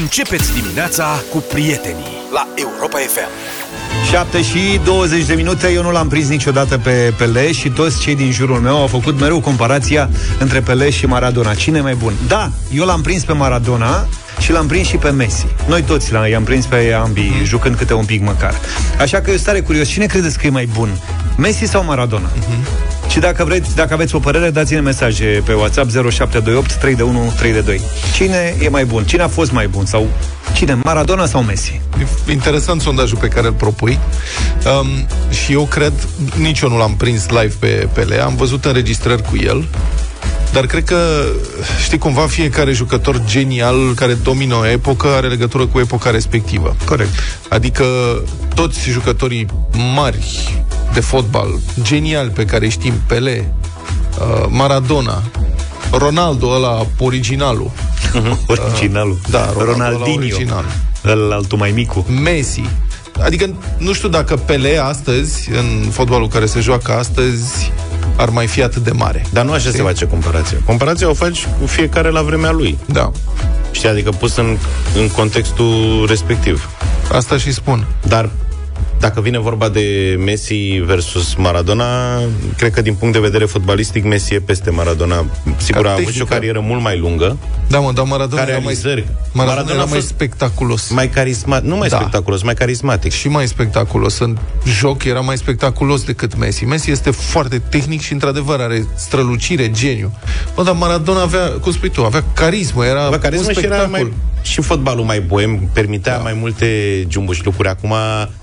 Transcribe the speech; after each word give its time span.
Începeți 0.00 0.52
dimineața 0.52 1.22
cu 1.30 1.38
prietenii 1.38 2.16
la 2.32 2.48
Europa 2.54 2.98
FM. 2.98 3.28
7 4.10 4.42
și 4.42 4.80
20 4.84 5.24
de 5.24 5.34
minute, 5.34 5.72
eu 5.72 5.82
nu 5.82 5.90
l-am 5.90 6.08
prins 6.08 6.28
niciodată 6.28 6.78
pe 6.78 7.12
Pele 7.18 7.52
și 7.52 7.68
toți 7.68 8.00
cei 8.00 8.14
din 8.14 8.32
jurul 8.32 8.60
meu 8.60 8.76
au 8.76 8.86
făcut 8.86 9.20
mereu 9.20 9.40
comparația 9.40 10.10
între 10.38 10.60
Pele 10.60 10.90
și 10.90 11.06
Maradona. 11.06 11.54
Cine 11.54 11.78
e 11.78 11.80
mai 11.80 11.94
bun? 11.94 12.12
Da, 12.26 12.50
eu 12.72 12.84
l-am 12.84 13.00
prins 13.00 13.24
pe 13.24 13.32
Maradona 13.32 14.08
și 14.38 14.52
l-am 14.52 14.66
prins 14.66 14.86
și 14.86 14.96
pe 14.96 15.10
Messi. 15.10 15.46
Noi 15.66 15.82
toți 15.82 16.12
i-am 16.30 16.44
prins 16.44 16.66
pe 16.66 16.92
ambii, 16.92 17.32
mm-hmm. 17.40 17.44
jucând 17.44 17.76
câte 17.76 17.94
un 17.94 18.04
pic 18.04 18.22
măcar. 18.22 18.54
Așa 19.00 19.20
că 19.20 19.30
eu 19.30 19.36
stare 19.36 19.60
curios, 19.60 19.88
cine 19.88 20.06
credeți 20.06 20.38
că 20.38 20.46
e 20.46 20.50
mai 20.50 20.68
bun? 20.72 20.98
Messi 21.36 21.64
sau 21.64 21.84
Maradona? 21.84 22.28
Mm-hmm. 22.28 22.93
Și 23.08 23.18
dacă 23.18 23.44
vreți, 23.44 23.74
dacă 23.74 23.94
aveți 23.94 24.14
o 24.14 24.18
părere, 24.18 24.50
dați-ne 24.50 24.80
mesaje 24.80 25.42
pe 25.44 25.52
WhatsApp 25.52 25.90
0728 25.90 26.72
321 26.72 27.32
322. 27.36 27.80
Cine 28.14 28.54
e 28.60 28.68
mai 28.68 28.84
bun? 28.84 29.04
Cine 29.04 29.22
a 29.22 29.28
fost 29.28 29.52
mai 29.52 29.66
bun? 29.66 29.86
Sau 29.86 30.06
cine? 30.54 30.78
Maradona 30.82 31.26
sau 31.26 31.42
Messi? 31.42 31.80
Interesant 32.30 32.80
sondajul 32.80 33.18
pe 33.18 33.28
care 33.28 33.46
îl 33.46 33.52
propui. 33.52 33.98
Um, 34.80 34.86
și 35.44 35.52
eu 35.52 35.64
cred, 35.64 35.92
nici 36.38 36.60
eu 36.60 36.68
nu 36.68 36.76
l-am 36.76 36.94
prins 36.96 37.28
live 37.28 37.54
pe 37.58 37.88
Pele, 37.92 38.22
am 38.22 38.36
văzut 38.36 38.64
înregistrări 38.64 39.22
cu 39.22 39.36
el, 39.36 39.64
dar 40.54 40.66
cred 40.66 40.84
că, 40.84 41.24
știi, 41.82 41.98
cumva 41.98 42.26
fiecare 42.26 42.72
jucător 42.72 43.24
genial 43.24 43.94
care 43.94 44.12
domină 44.12 44.54
o 44.54 44.66
epocă 44.66 45.08
are 45.08 45.28
legătură 45.28 45.66
cu 45.66 45.78
epoca 45.78 46.10
respectivă. 46.10 46.76
Corect. 46.84 47.10
Adică 47.48 47.84
toți 48.54 48.90
jucătorii 48.90 49.46
mari 49.94 50.54
de 50.94 51.00
fotbal, 51.00 51.60
genial 51.82 52.30
pe 52.30 52.44
care 52.44 52.68
știm, 52.68 52.92
Pele, 53.06 53.52
uh, 54.18 54.46
Maradona, 54.48 55.22
Ronaldo 55.90 56.48
ăla, 56.48 56.86
originalul. 56.98 57.70
Uh-huh. 57.70 58.46
Originalul. 58.56 59.12
Uh, 59.12 59.30
da, 59.30 59.52
Ronaldo 59.58 59.98
Ronaldinho. 59.98 60.36
Original. 60.36 60.64
Ăla 61.04 61.34
altul 61.34 61.58
mai 61.58 61.70
micu. 61.70 62.06
Messi. 62.22 62.62
Adică 63.20 63.54
nu 63.78 63.92
știu 63.92 64.08
dacă 64.08 64.36
Pele 64.36 64.76
astăzi, 64.76 65.50
în 65.50 65.90
fotbalul 65.90 66.28
care 66.28 66.46
se 66.46 66.60
joacă 66.60 66.92
astăzi, 66.92 67.72
ar 68.16 68.28
mai 68.28 68.46
fi 68.46 68.62
atât 68.62 68.84
de 68.84 68.90
mare. 68.90 69.26
Dar 69.32 69.44
nu 69.44 69.50
așa 69.50 69.60
Știi? 69.60 69.72
se 69.72 69.82
face 69.82 70.06
comparația. 70.06 70.58
Comparația 70.64 71.08
o 71.08 71.14
faci 71.14 71.46
cu 71.60 71.66
fiecare 71.66 72.10
la 72.10 72.22
vremea 72.22 72.50
lui. 72.50 72.78
Da. 72.86 73.10
Știi, 73.70 73.88
adică 73.88 74.10
pus 74.10 74.36
în, 74.36 74.56
în 74.96 75.08
contextul 75.08 76.04
respectiv. 76.08 76.68
Asta 77.12 77.36
și 77.38 77.52
spun. 77.52 77.86
Dar 78.06 78.30
dacă 79.04 79.20
vine 79.20 79.38
vorba 79.38 79.68
de 79.68 80.16
Messi 80.24 80.82
versus 80.84 81.34
Maradona, 81.34 82.20
cred 82.56 82.72
că 82.72 82.82
din 82.82 82.94
punct 82.94 83.14
de 83.14 83.20
vedere 83.20 83.44
fotbalistic 83.44 84.04
Messi 84.04 84.34
e 84.34 84.40
peste 84.40 84.70
Maradona. 84.70 85.24
Sigur, 85.56 85.86
a 85.86 85.92
avut 85.92 86.12
și 86.12 86.22
o 86.22 86.24
carieră 86.24 86.60
mult 86.60 86.82
mai 86.82 86.98
lungă. 86.98 87.36
Da, 87.68 87.78
mă, 87.78 87.92
dar 87.92 88.04
Maradona 88.04 88.42
era 88.42 88.58
mai, 88.58 88.78
Maradona, 88.82 89.04
Maradona 89.32 89.74
era 89.74 89.84
mai 89.84 90.00
spectaculos. 90.00 90.90
Mai 90.90 91.08
carismatic, 91.08 91.68
nu 91.68 91.76
mai 91.76 91.88
da. 91.88 91.96
spectaculos, 91.96 92.42
mai 92.42 92.54
carismatic. 92.54 93.12
Și 93.12 93.28
mai 93.28 93.46
spectaculos. 93.46 94.18
În 94.18 94.36
joc 94.66 95.04
era 95.04 95.20
mai 95.20 95.36
spectaculos 95.36 96.02
decât 96.02 96.36
Messi. 96.36 96.64
Messi 96.64 96.90
este 96.90 97.10
foarte 97.10 97.58
tehnic 97.58 98.00
și 98.00 98.12
într-adevăr 98.12 98.60
are 98.60 98.86
strălucire, 98.94 99.70
geniu. 99.70 100.12
Bă, 100.54 100.62
dar 100.62 100.74
Maradona 100.74 101.20
avea, 101.20 101.48
cum 101.60 101.72
spui 101.72 101.90
tu, 101.90 102.04
avea 102.04 102.24
carismă, 102.34 102.84
era 102.84 103.04
avea 103.04 103.18
carismă 103.18 103.46
un 103.46 103.52
spectacol. 103.54 103.86
Și 103.86 103.94
era 103.94 104.04
mai 104.04 104.12
și 104.44 104.62
fotbalul 104.62 105.04
mai 105.04 105.20
boem 105.20 105.70
permitea 105.72 106.16
da. 106.16 106.22
mai 106.22 106.32
multe 106.32 106.66
jumbuși 107.08 107.44
lucruri. 107.44 107.68
Acum 107.68 107.92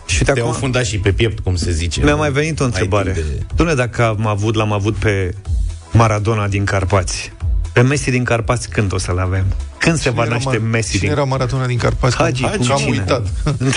și 0.05 0.23
te-au 0.23 0.47
acum... 0.47 0.59
fundat 0.59 0.85
și 0.85 0.97
pe 0.97 1.11
piept, 1.11 1.39
cum 1.39 1.55
se 1.55 1.71
zice. 1.71 2.03
Mi-a 2.03 2.15
mai 2.15 2.31
venit 2.31 2.59
o 2.59 2.63
întrebare. 2.63 3.11
De... 3.11 3.23
Dumne, 3.55 3.73
dacă 3.73 4.05
am 4.05 4.27
avut, 4.27 4.55
l-am 4.55 4.71
avut 4.71 4.95
pe 4.95 5.33
Maradona 5.91 6.47
din 6.47 6.65
Carpați, 6.65 7.31
pe 7.73 7.81
Messi 7.81 8.11
din 8.11 8.23
Carpați 8.23 8.69
când 8.69 8.93
o 8.93 8.97
să-l 8.97 9.19
avem? 9.19 9.45
Când 9.81 9.97
se 9.97 10.09
va 10.09 10.23
naște 10.23 10.57
Mar- 10.57 10.69
Messi? 10.69 10.89
Cine 10.89 11.01
din... 11.01 11.11
era 11.11 11.23
Maradona 11.23 11.65
din 11.65 11.77
Carpați? 11.77 12.15
Hagi, 12.15 12.43
Hagi 12.43 12.71
am 12.71 12.81
uitat. 12.89 13.27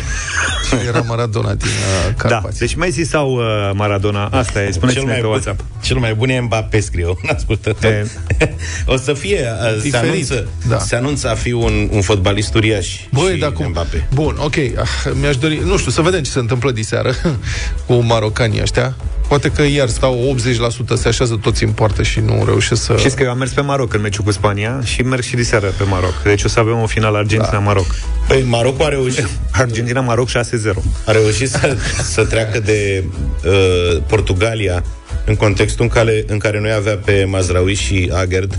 cine 0.68 0.80
era 0.86 1.00
Maradona 1.00 1.54
din 1.54 1.66
uh, 1.66 2.14
da, 2.16 2.28
Carpați? 2.28 2.58
Da, 2.58 2.64
deci 2.64 2.74
Messi 2.74 3.02
sau 3.02 3.32
uh, 3.32 3.70
Maradona? 3.74 4.24
Asta 4.24 4.62
e, 4.62 4.70
spuneți-ne 4.70 5.12
pe 5.12 5.26
WhatsApp. 5.26 5.60
Cel 5.82 5.96
mai 5.96 6.14
bun 6.14 6.28
e 6.28 6.40
Mbappé, 6.40 6.80
scriu 6.80 7.18
un 7.22 7.30
ascultător. 7.36 8.06
o 8.94 8.96
să 8.96 9.12
fie, 9.12 9.46
uh, 9.76 9.90
se 9.90 9.96
anunță, 9.96 10.48
da. 10.68 10.78
se 10.78 10.96
anunță 10.96 11.30
a 11.30 11.34
fi 11.34 11.52
un, 11.52 11.88
un 11.92 12.00
fotbalist 12.00 12.54
uriaș 12.54 13.00
Băi, 13.12 13.38
da, 13.38 13.50
cum? 13.50 13.68
Mbappé. 13.68 14.08
Bun, 14.14 14.36
ok. 14.38 14.56
Ah, 14.56 15.12
mi-aș 15.20 15.36
dori, 15.36 15.60
nu 15.64 15.76
știu, 15.76 15.90
să 15.90 16.00
vedem 16.00 16.22
ce 16.22 16.30
se 16.30 16.38
întâmplă 16.38 16.70
diseară 16.70 17.14
cu 17.86 17.94
marocanii 17.94 18.60
ăștia. 18.62 18.96
Poate 19.28 19.50
că 19.50 19.62
iar 19.62 19.88
stau 19.88 20.36
80%, 20.94 20.94
se 20.94 21.08
așează 21.08 21.38
toți 21.42 21.64
în 21.64 21.70
poartă 21.70 22.02
și 22.02 22.20
nu 22.20 22.42
reușesc 22.44 22.82
să... 22.82 22.94
Știți 22.98 23.16
că 23.16 23.22
eu 23.22 23.30
am 23.30 23.38
mers 23.38 23.50
pe 23.50 23.60
Maroc 23.60 23.94
în 23.94 24.00
meciul 24.00 24.24
cu 24.24 24.30
Spania 24.30 24.80
și 24.84 25.02
merg 25.02 25.22
și 25.22 25.34
diseară 25.34 25.66
pe 25.66 25.84
Maroc. 25.84 25.93
Deci 26.24 26.44
o 26.44 26.48
să 26.48 26.60
avem 26.60 26.80
o 26.82 26.86
finală 26.86 27.18
Argentina-Maroc. 27.18 27.86
Da. 27.86 28.24
Păi 28.28 28.44
Maroc 28.48 28.82
a 28.82 28.88
reușit... 28.88 29.28
Argentina-Maroc 29.50 30.28
6-0. 30.30 30.32
A 31.06 31.12
reușit 31.12 31.50
să, 31.50 31.76
să 32.02 32.24
treacă 32.24 32.60
de 32.60 33.04
uh, 33.44 34.02
Portugalia 34.06 34.84
în 35.24 35.34
contextul 35.34 35.84
în 35.84 35.90
care, 35.90 36.24
în 36.26 36.38
care 36.38 36.60
noi 36.60 36.72
avea 36.72 36.98
pe 37.04 37.26
Mazraoui 37.30 37.74
și 37.74 38.10
Agerd 38.14 38.58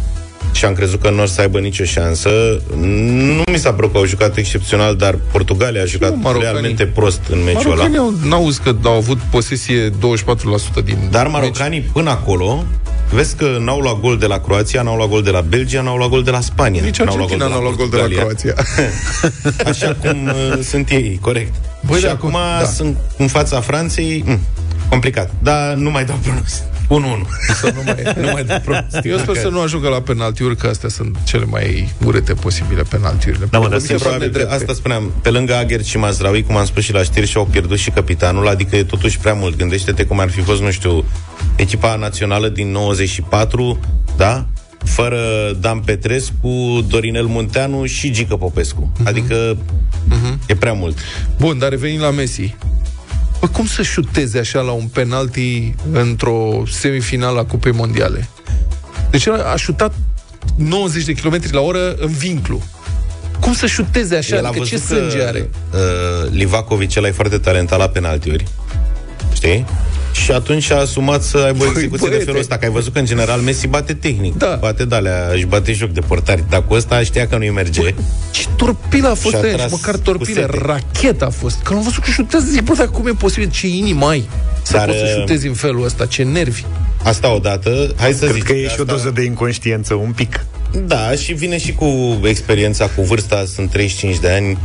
și 0.56 0.66
am 0.66 0.74
crezut 0.74 1.02
că 1.02 1.10
nu 1.10 1.22
o 1.22 1.26
să 1.26 1.42
aibă 1.42 1.60
nicio 1.60 1.84
șansă. 1.84 2.62
Nu 2.76 3.44
mi 3.52 3.58
s-a 3.58 3.74
părut 3.74 3.92
că 3.92 3.98
au 3.98 4.06
jucat 4.06 4.38
excepțional, 4.38 4.96
dar 4.96 5.20
Portugalia 5.32 5.82
a 5.82 5.86
jucat 5.86 6.16
nu, 6.18 6.40
realmente 6.40 6.86
prost 6.86 7.22
în 7.30 7.44
meciul 7.44 7.72
ăla. 7.72 7.88
n-au 8.24 8.50
că 8.64 8.76
au 8.84 8.96
avut 8.96 9.18
posesie 9.18 9.90
24% 9.90 9.94
din 10.84 10.98
Dar 11.12 11.28
marocanii 11.28 11.80
meci. 11.80 11.90
până 11.94 12.10
acolo 12.10 12.66
Vezi 13.10 13.36
că 13.36 13.58
n-au 13.60 13.80
luat 13.80 14.00
gol 14.00 14.18
de 14.18 14.26
la 14.26 14.40
Croația, 14.40 14.82
n-au 14.82 14.96
luat 14.96 15.10
gol 15.10 15.24
de 15.24 15.30
la 15.30 15.42
Belgia, 15.42 15.82
n-au 15.82 15.98
luat 15.98 16.10
gol 16.10 16.24
de 16.24 16.32
la 16.32 16.42
Spania. 16.42 16.82
Nici 16.82 17.00
n-au 17.00 17.16
luat 17.16 17.30
gol, 17.30 17.38
n-au 17.38 17.62
luat 17.62 17.76
gol 17.76 17.90
de 17.90 17.98
la 17.98 18.08
Croația. 18.08 18.54
Așa 19.72 19.96
cum 20.02 20.26
uh, 20.26 20.60
sunt 20.64 20.90
ei, 20.90 21.18
corect. 21.22 21.54
Băi, 21.86 22.00
și 22.00 22.06
acum 22.06 22.38
da. 22.60 22.66
sunt 22.66 22.98
în 23.18 23.28
fața 23.28 23.62
Franței, 23.62 24.24
mh, 24.26 24.32
mm, 24.32 24.40
complicat. 24.90 25.32
Dar 25.40 25.74
nu 25.74 25.90
mai 25.90 26.06
dau 26.06 26.16
pronostic. 26.24 26.64
1-1. 26.86 26.88
Să 27.62 27.74
nu 27.76 27.82
mai, 27.86 28.14
nu 28.26 28.32
mai 28.32 28.44
dă 28.44 28.84
Eu 29.04 29.18
sper 29.18 29.36
să 29.36 29.48
nu 29.48 29.62
ajungă 29.62 29.90
la 29.90 30.02
penaltiuri, 30.02 30.58
că 30.58 30.68
astea 30.68 30.90
sunt 30.90 31.18
cele 31.24 31.46
mai 31.46 31.94
urâte 32.06 32.34
posibile 32.34 32.82
penaltiurile. 32.82 33.48
Da, 33.50 33.60
mă, 33.60 33.68
dar 33.68 33.80
sunt 33.80 34.02
probabil, 34.02 34.48
asta 34.50 34.74
spuneam, 34.74 35.12
pe 35.22 35.30
lângă 35.30 35.56
Agher 35.56 35.84
și 35.84 35.98
Mazraoui, 35.98 36.44
cum 36.44 36.58
am 36.58 36.66
spus 36.66 36.84
și 36.84 36.94
la 36.94 37.04
știri, 37.04 37.28
și-au 37.28 37.46
pierdut 37.46 37.78
și 37.78 37.90
capitanul, 37.90 38.48
adică 38.48 38.76
e 38.76 38.84
totuși 38.84 39.20
prea 39.20 39.34
mult. 39.34 39.58
Gândește-te 39.58 40.06
cum 40.06 40.20
ar 40.20 40.30
fi 40.30 40.42
fost, 40.42 40.62
nu 40.62 40.72
știu, 40.72 41.04
echipa 41.56 41.96
națională 41.96 42.50
din 42.50 42.72
94, 42.72 43.80
da? 44.18 44.46
fără 44.86 45.20
Dan 45.60 45.80
Petrescu, 45.80 46.86
Dorinel 46.88 47.26
Munteanu 47.26 47.86
și 47.86 48.12
Gică 48.12 48.36
Popescu. 48.36 48.92
Uh-huh. 48.94 49.08
Adică 49.08 49.58
uh-huh. 49.58 50.48
e 50.48 50.56
prea 50.56 50.74
mult. 50.74 50.98
Bun, 51.38 51.58
dar 51.58 51.70
revenim 51.70 52.00
la 52.00 52.12
Messi. 52.12 52.56
Bă, 53.40 53.48
cum 53.48 53.66
să 53.66 53.82
șuteze 53.82 54.40
așa 54.40 54.62
la 54.62 54.72
un 54.72 54.88
penalti 54.88 55.76
într-o 55.92 56.64
semifinală 56.72 57.40
a 57.40 57.46
Cupei 57.46 57.72
Mondiale? 57.72 58.28
Deci 59.10 59.28
a 59.28 59.56
șutat 59.56 59.94
90 60.56 61.06
de 61.06 61.14
km 61.14 61.40
la 61.52 61.60
oră 61.62 61.96
în 61.96 62.12
vinclu. 62.12 62.62
Cum 63.40 63.54
să 63.54 63.66
șuteze 63.66 64.16
așa? 64.16 64.42
Adică 64.44 64.66
ce 64.66 64.78
sânge 64.78 65.24
are? 65.24 65.50
Uh, 65.74 66.32
Livakovic, 66.32 66.96
ăla 66.96 67.08
e 67.08 67.12
foarte 67.12 67.38
talentat 67.38 67.80
la 67.80 67.90
penaltiuri. 67.90 68.46
Știi? 69.34 69.66
Și 70.24 70.32
atunci 70.32 70.72
a 70.72 70.80
asumat 70.80 71.24
să 71.24 71.38
aibă 71.38 71.64
o 71.64 71.72
păi, 71.72 71.84
execuție 71.84 72.18
de 72.18 72.24
felul 72.24 72.40
ăsta, 72.40 72.58
că 72.58 72.66
ai 72.66 72.72
văzut 72.72 72.94
că 72.94 73.00
în 73.00 73.06
general 73.06 73.40
Messi 73.40 73.68
bate 73.68 73.94
tehnic, 73.94 74.38
da. 74.38 74.58
bate 74.62 74.86
de 74.86 74.96
alea, 74.96 75.30
își 75.34 75.46
bate 75.46 75.74
joc 75.74 75.90
de 75.90 76.00
portari, 76.00 76.44
dar 76.50 76.66
cu 76.66 76.74
ăsta 76.74 77.04
știa 77.04 77.28
că 77.28 77.38
nu-i 77.38 77.50
merge. 77.50 77.82
Păi, 77.82 77.96
ce 78.32 78.48
torpilă 78.56 79.08
a 79.08 79.14
fost 79.14 79.36
aia, 79.36 79.68
măcar 79.70 79.96
torpilă, 79.96 80.50
rachetă 80.52 81.26
a 81.26 81.30
fost. 81.30 81.62
Că 81.62 81.74
l-am 81.74 81.84
văzut 81.84 82.04
că 82.04 82.12
șutează, 82.12 82.46
zic, 82.50 82.62
bă, 82.62 82.74
dar 82.78 82.90
cum 82.90 83.08
e 83.08 83.12
posibil, 83.12 83.50
ce 83.50 83.68
inimi 83.68 84.04
ai 84.04 84.30
să 84.64 84.74
dar, 84.74 84.86
poți 84.86 84.98
să 84.98 85.06
uh, 85.06 85.14
șutezi 85.20 85.48
în 85.48 85.54
felul 85.54 85.84
ăsta, 85.84 86.06
ce 86.06 86.24
nervi. 86.24 86.64
Asta 87.04 87.34
odată, 87.34 87.94
hai 87.98 88.12
să 88.14 88.26
Cred 88.26 88.34
zic. 88.36 88.44
că 88.44 88.54
e 88.54 88.68
și 88.68 88.80
o 88.80 88.84
doză 88.84 89.10
de 89.10 89.22
inconștiență, 89.22 89.94
un 89.94 90.12
pic. 90.12 90.46
Da, 90.86 91.12
și 91.12 91.34
vine 91.34 91.58
și 91.58 91.74
cu 91.74 92.20
experiența, 92.24 92.88
cu 92.88 93.02
vârsta, 93.02 93.44
sunt 93.54 93.70
35 93.70 94.20
de 94.20 94.30
ani, 94.30 94.58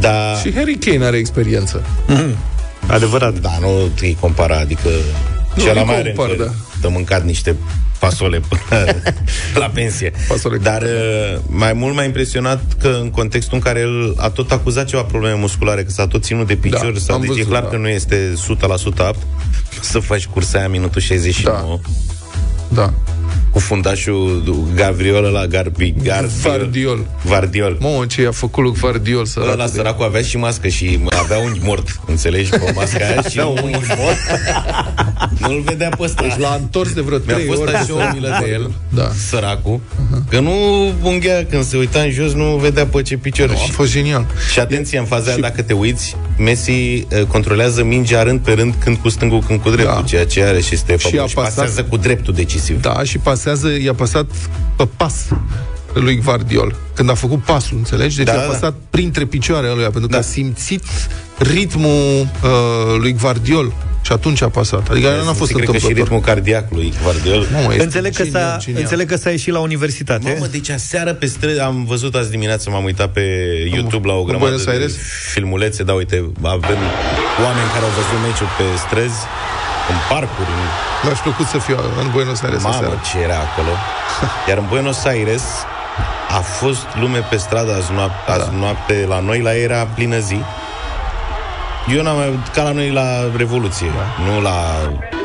dar... 0.00 0.36
Și 0.36 0.54
Harry 0.54 0.74
Kane 0.76 1.04
are 1.04 1.16
experiență. 1.16 1.82
Mm-hmm. 2.08 2.59
Adevărat. 2.86 3.38
Da, 3.38 3.50
nu 3.60 3.90
îi 4.00 4.16
compara, 4.20 4.58
adică 4.58 4.88
nu, 5.54 5.62
cel 5.62 5.84
mai 5.84 5.96
are 5.96 6.12
compar, 6.12 6.36
da. 6.36 6.52
de 6.80 6.88
mâncat 6.88 7.24
niște 7.24 7.56
fasole 7.98 8.40
la 9.54 9.66
pensie. 9.66 10.12
Fasole 10.28 10.56
Dar 10.58 10.82
uh, 10.82 11.40
mai 11.46 11.72
mult 11.72 11.94
m-a 11.94 12.04
impresionat 12.04 12.62
că 12.78 12.98
în 13.02 13.10
contextul 13.10 13.54
în 13.54 13.60
care 13.60 13.80
el 13.80 14.14
a 14.16 14.30
tot 14.30 14.50
acuzat 14.50 14.86
ceva 14.86 15.02
probleme 15.02 15.38
musculare, 15.38 15.84
că 15.84 15.90
s-a 15.90 16.06
tot 16.06 16.22
ținut 16.22 16.46
de 16.46 16.56
picior, 16.56 16.92
da, 16.92 16.98
sau 16.98 17.18
deci 17.18 17.28
văzut, 17.28 17.42
e 17.42 17.46
clar 17.46 17.62
da. 17.62 17.68
că 17.68 17.76
nu 17.76 17.88
este 17.88 18.34
100% 18.94 18.96
apt 18.96 19.26
să 19.80 19.98
faci 19.98 20.26
cursa 20.26 20.58
aia 20.58 20.68
minutul 20.68 21.00
69. 21.00 21.80
Da. 22.68 22.82
da 22.82 22.92
cu 23.50 23.58
fundașul 23.58 24.42
Gavriol 24.74 25.22
la 25.22 25.46
Garbi, 25.46 25.94
Garbi 26.02 26.32
Vardiol. 26.42 27.06
Vardiol. 27.22 27.76
Mă, 27.80 28.04
ce 28.08 28.26
a 28.26 28.30
făcut 28.30 28.62
lui 28.62 28.72
Vardiol 28.72 29.24
să 29.24 29.48
Ăla 29.52 29.66
săracul 29.66 30.04
avea 30.04 30.22
și 30.22 30.36
mască 30.36 30.68
și 30.68 30.98
avea 31.10 31.38
un 31.38 31.56
mort, 31.62 32.00
înțelegi, 32.06 32.50
cu 32.50 32.70
masca 32.74 33.06
aia 33.06 33.22
și 33.22 33.38
un 33.38 33.70
mort. 33.98 34.18
Nu-l 35.38 35.60
vedea 35.60 35.88
pe 35.88 36.02
ăsta. 36.02 36.22
Deci 36.22 36.36
l-a 36.36 36.58
întors 36.60 36.92
de 36.92 37.00
vreo 37.00 37.18
3 37.18 37.36
Mi-a 37.36 37.46
fost 37.46 37.60
ori. 37.60 37.74
așa 37.74 37.94
o 37.94 38.12
milă 38.12 38.38
de 38.40 38.50
el, 38.50 38.70
da. 38.88 39.10
săracul. 39.28 39.80
Uh-huh. 39.80 40.30
Că 40.30 40.40
nu 40.40 40.52
unghea, 41.02 41.44
când 41.50 41.64
se 41.64 41.76
uita 41.76 42.00
în 42.00 42.10
jos, 42.10 42.32
nu 42.32 42.56
vedea 42.56 42.86
pe 42.86 43.02
ce 43.02 43.16
picior. 43.16 43.48
No, 43.48 43.54
a 43.54 43.70
fost 43.70 43.92
genial. 43.92 44.26
Și 44.52 44.60
atenție, 44.60 44.98
în 44.98 45.04
faza 45.04 45.30
și... 45.30 45.40
dacă 45.40 45.62
te 45.62 45.72
uiți, 45.72 46.16
Messi 46.38 46.70
uh, 46.70 47.22
controlează 47.28 47.84
mingea 47.84 48.22
rând 48.22 48.40
pe 48.40 48.52
rând, 48.52 48.74
când 48.78 48.96
cu 48.96 49.08
stângul, 49.08 49.42
când 49.46 49.60
cu 49.60 49.70
dreptul, 49.70 49.94
da. 50.00 50.06
ceea 50.06 50.26
ce 50.26 50.42
are 50.42 50.60
și 50.60 50.74
este 50.74 50.96
și, 50.96 51.08
și 51.26 51.34
pasează 51.34 51.82
cu 51.82 51.96
dreptul 51.96 52.34
decisiv. 52.34 52.80
Da, 52.80 53.02
și 53.02 53.18
pasează, 53.40 53.68
i-a 53.82 53.94
pasat 53.94 54.26
pe 54.76 54.88
pas 54.96 55.28
lui 55.92 56.20
Guardiol. 56.24 56.76
Când 56.94 57.10
a 57.10 57.14
făcut 57.14 57.42
pasul, 57.42 57.76
înțelegi? 57.76 58.16
Deci 58.16 58.26
da, 58.26 58.32
a 58.32 58.36
da. 58.36 58.42
pasat 58.42 58.60
da. 58.60 58.76
printre 58.90 59.24
picioarele 59.24 59.72
lui, 59.72 59.82
pentru 59.82 60.06
da. 60.06 60.06
că 60.06 60.16
a 60.16 60.20
simțit 60.20 60.82
ritmul 61.38 62.20
uh, 62.20 62.98
lui 62.98 63.12
Guardiol 63.12 63.72
și 64.02 64.12
atunci 64.12 64.42
a 64.42 64.48
pasat. 64.48 64.88
Adică 64.88 65.08
nu 65.22 65.28
a 65.28 65.32
fost 65.32 65.50
întâmplător. 65.50 65.74
Cred 65.74 65.80
că 65.80 65.86
și 65.86 65.92
ritmul 65.92 66.20
cardiac 66.20 66.70
lui 66.70 66.92
Guardiol. 67.02 67.46
Nu, 67.52 67.82
înțeleg, 67.82 68.14
că 68.14 68.24
s-a, 68.24 68.58
înțeleg 68.74 69.08
că 69.08 69.16
s-a 69.16 69.30
ieșit 69.30 69.52
la 69.52 69.58
universitate. 69.58 70.30
Mamă, 70.32 70.46
deci 70.50 70.70
aseară 70.70 71.12
pe 71.14 71.26
străzi, 71.26 71.60
am 71.60 71.84
văzut 71.84 72.14
azi 72.14 72.30
dimineață, 72.30 72.70
m-am 72.70 72.84
uitat 72.84 73.12
pe 73.12 73.24
YouTube 73.72 74.06
la 74.06 74.14
o 74.14 74.22
grămadă 74.22 74.56
de 74.56 74.94
filmulețe, 75.32 75.82
da, 75.82 75.92
uite, 75.92 76.16
avem 76.42 76.80
oameni 77.44 77.68
care 77.74 77.84
au 77.84 77.92
văzut 78.00 78.18
meciul 78.26 78.50
pe 78.58 78.64
străzi, 78.86 79.20
în 79.88 79.96
parcuri. 80.08 80.48
În... 80.48 80.62
Mi-aș 81.04 81.18
plăcut 81.18 81.46
să 81.46 81.58
fiu 81.58 81.76
în 82.00 82.10
Buenos 82.10 82.42
Aires 82.42 82.62
Mamă, 82.62 82.74
aseară. 82.74 83.00
ce 83.10 83.18
era 83.18 83.34
acolo. 83.34 83.72
Iar 84.48 84.58
în 84.58 84.66
Buenos 84.68 85.04
Aires 85.04 85.44
a 86.36 86.40
fost 86.40 86.86
lume 86.94 87.18
pe 87.18 87.36
stradă 87.36 87.74
azi 87.74 87.92
noapte, 87.92 88.30
azi 88.30 88.50
da. 88.50 88.56
noapte 88.56 89.04
la 89.08 89.20
noi, 89.20 89.40
la 89.40 89.56
era 89.56 89.86
plină 89.94 90.18
zi. 90.18 90.40
Eu 91.94 92.02
n-am 92.02 92.16
mai... 92.16 92.38
ca 92.54 92.62
la 92.62 92.72
noi 92.72 92.90
la 92.90 93.06
Revoluție, 93.36 93.90
da. 93.96 94.24
nu 94.24 94.40
la 94.40 94.56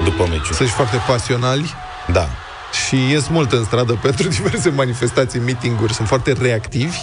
după 0.03 0.23
meciul. 0.29 0.53
Sunt 0.55 0.69
foarte 0.69 1.01
pasionali. 1.07 1.73
Da. 2.07 2.27
Și 2.85 3.11
ies 3.11 3.27
mult 3.27 3.51
în 3.51 3.63
stradă 3.63 3.93
pentru 3.93 4.27
diverse 4.37 4.69
manifestații, 4.69 5.39
meeting-uri. 5.39 5.93
Sunt 5.93 6.07
foarte 6.07 6.33
reactivi 6.41 6.97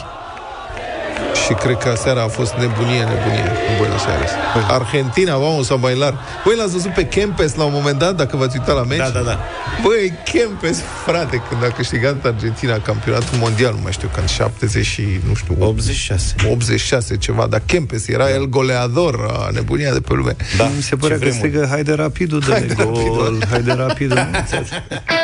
și 1.53 1.59
cred 1.59 1.77
că 1.77 1.95
seara 1.97 2.23
a 2.23 2.27
fost 2.27 2.53
nebunie, 2.53 3.03
nebunie 3.13 3.47
în 3.69 3.75
Buenos 3.79 4.05
Aires. 4.05 4.31
Argentina, 4.69 5.37
vamos 5.37 5.71
a 5.71 5.75
bailar. 5.75 6.15
Băi, 6.45 6.57
l-ați 6.57 6.73
văzut 6.73 6.93
pe 6.95 7.05
Kempes 7.05 7.55
la 7.55 7.65
un 7.65 7.73
moment 7.75 7.99
dat, 7.99 8.17
dacă 8.17 8.37
v-ați 8.37 8.57
uitat 8.59 8.75
la 8.75 8.83
meci? 8.83 8.99
Da, 8.99 9.09
da, 9.09 9.21
da. 9.21 9.41
Băi, 9.83 10.13
Kempes, 10.25 10.79
frate, 11.05 11.43
când 11.49 11.65
a 11.65 11.67
câștigat 11.67 12.25
Argentina 12.25 12.79
campionatul 12.79 13.39
mondial, 13.39 13.73
nu 13.73 13.81
mai 13.83 13.93
știu 13.93 14.09
când, 14.15 14.29
70 14.29 14.87
și, 14.87 15.21
nu 15.29 15.35
știu... 15.35 15.57
86. 15.59 16.35
86 16.51 17.17
ceva, 17.17 17.47
dar 17.47 17.63
Kempes 17.67 18.09
era 18.09 18.25
da. 18.25 18.33
el 18.33 18.45
goleador, 18.49 19.27
a 19.31 19.49
nebunia 19.53 19.93
de 19.93 20.01
pe 20.01 20.15
lume. 20.15 20.37
Da, 20.57 20.71
mi 20.77 20.83
se 20.83 20.97
părea 20.97 21.19
că 21.19 21.31
strigă, 21.31 21.67
haide 21.71 21.93
rapidul 21.93 22.41
de 22.41 22.53
haide 22.53 22.75
gol, 22.75 22.95
rapidul. 22.95 23.39
haide 23.51 23.73
rapidul. 23.73 24.19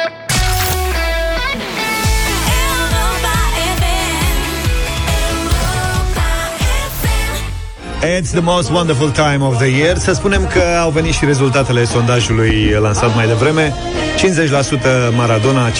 It's 8.02 8.30
the 8.30 8.40
most 8.40 8.70
wonderful 8.70 9.10
time 9.10 9.42
of 9.42 9.58
the 9.58 9.66
year. 9.66 9.96
Să 9.96 10.12
spunem 10.12 10.46
că 10.46 10.60
au 10.80 10.90
venit 10.90 11.12
și 11.12 11.24
rezultatele 11.24 11.84
sondajului 11.84 12.70
lansat 12.80 13.14
mai 13.14 13.26
devreme. 13.26 13.74
50% 15.10 15.14
Maradona, 15.16 15.70
50% 15.70 15.74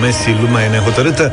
Messi, 0.00 0.30
lumea 0.40 0.64
e 0.64 0.68
nehotărâtă, 0.68 1.32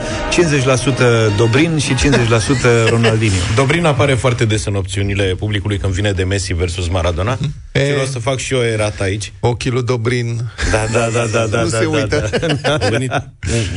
50% 1.33 1.35
Dobrin 1.37 1.77
și 1.77 1.93
50% 1.93 2.89
Ronaldinho. 2.89 3.35
Dobrin 3.55 3.85
apare 3.85 4.13
foarte 4.13 4.45
des 4.45 4.65
în 4.65 4.75
opțiunile 4.75 5.23
publicului 5.23 5.77
când 5.77 5.93
vine 5.93 6.11
de 6.11 6.23
Messi 6.23 6.53
versus 6.53 6.87
Maradona. 6.87 7.37
E... 7.75 7.85
Și 7.85 7.91
vreau 7.91 8.05
să 8.05 8.19
fac 8.19 8.37
și 8.37 8.53
eu 8.53 8.63
erată 8.63 9.03
aici. 9.03 9.33
Ochii 9.39 9.69
lui 9.71 9.83
Dobrin. 9.83 10.41
Da, 10.71 10.85
da, 10.91 11.09
da, 11.09 11.25
da, 11.31 11.47
da. 11.47 11.61
nu 11.61 11.69
da, 11.69 11.77
se 11.77 11.83
da, 11.83 11.89
uită. 11.89 12.29
Da, 12.61 12.77
da. 12.77 12.87
venit, 12.89 13.11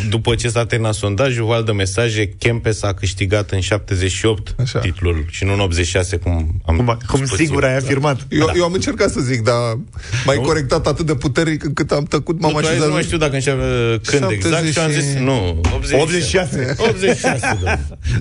după 0.09 0.35
ce 0.35 0.49
s-a 0.49 0.67
terminat 0.67 0.95
sondajul, 0.95 1.47
val 1.47 1.65
de 1.65 1.73
mesaje, 1.73 2.29
Kempes 2.39 2.83
a 2.83 2.95
câștigat 2.95 3.51
în 3.51 3.61
78 3.61 4.55
Așa. 4.59 4.79
titlul 4.79 5.27
și 5.31 5.45
nu 5.45 5.53
în 5.53 5.61
86 5.61 6.17
cum 6.17 6.61
am 6.67 6.77
Cum, 6.77 6.99
cum 7.07 7.27
sigur 7.27 7.65
ai 7.65 7.77
afirmat. 7.77 8.27
Eu, 8.29 8.47
da. 8.47 8.53
eu 8.57 8.65
am 8.65 8.73
încercat 8.73 9.11
să 9.11 9.21
zic, 9.21 9.43
dar 9.43 9.79
mai 10.25 10.37
corectat 10.37 10.87
atât 10.87 11.07
de 11.07 11.15
puternic 11.15 11.65
încât 11.65 11.91
am 11.91 12.05
tăcut 12.05 12.41
mult 12.41 12.53
m-am 12.53 12.65
așezat... 12.65 12.87
Nu 12.87 12.93
mai 12.93 13.03
știu 13.03 13.19
dacă 13.19 13.35
începe 13.35 14.01
când 14.03 14.31
exact 14.31 14.73
și 14.73 14.79
am 14.79 14.91
zis, 14.91 15.15
nu, 15.15 15.61
86. 15.93 16.75
86, 16.79 17.59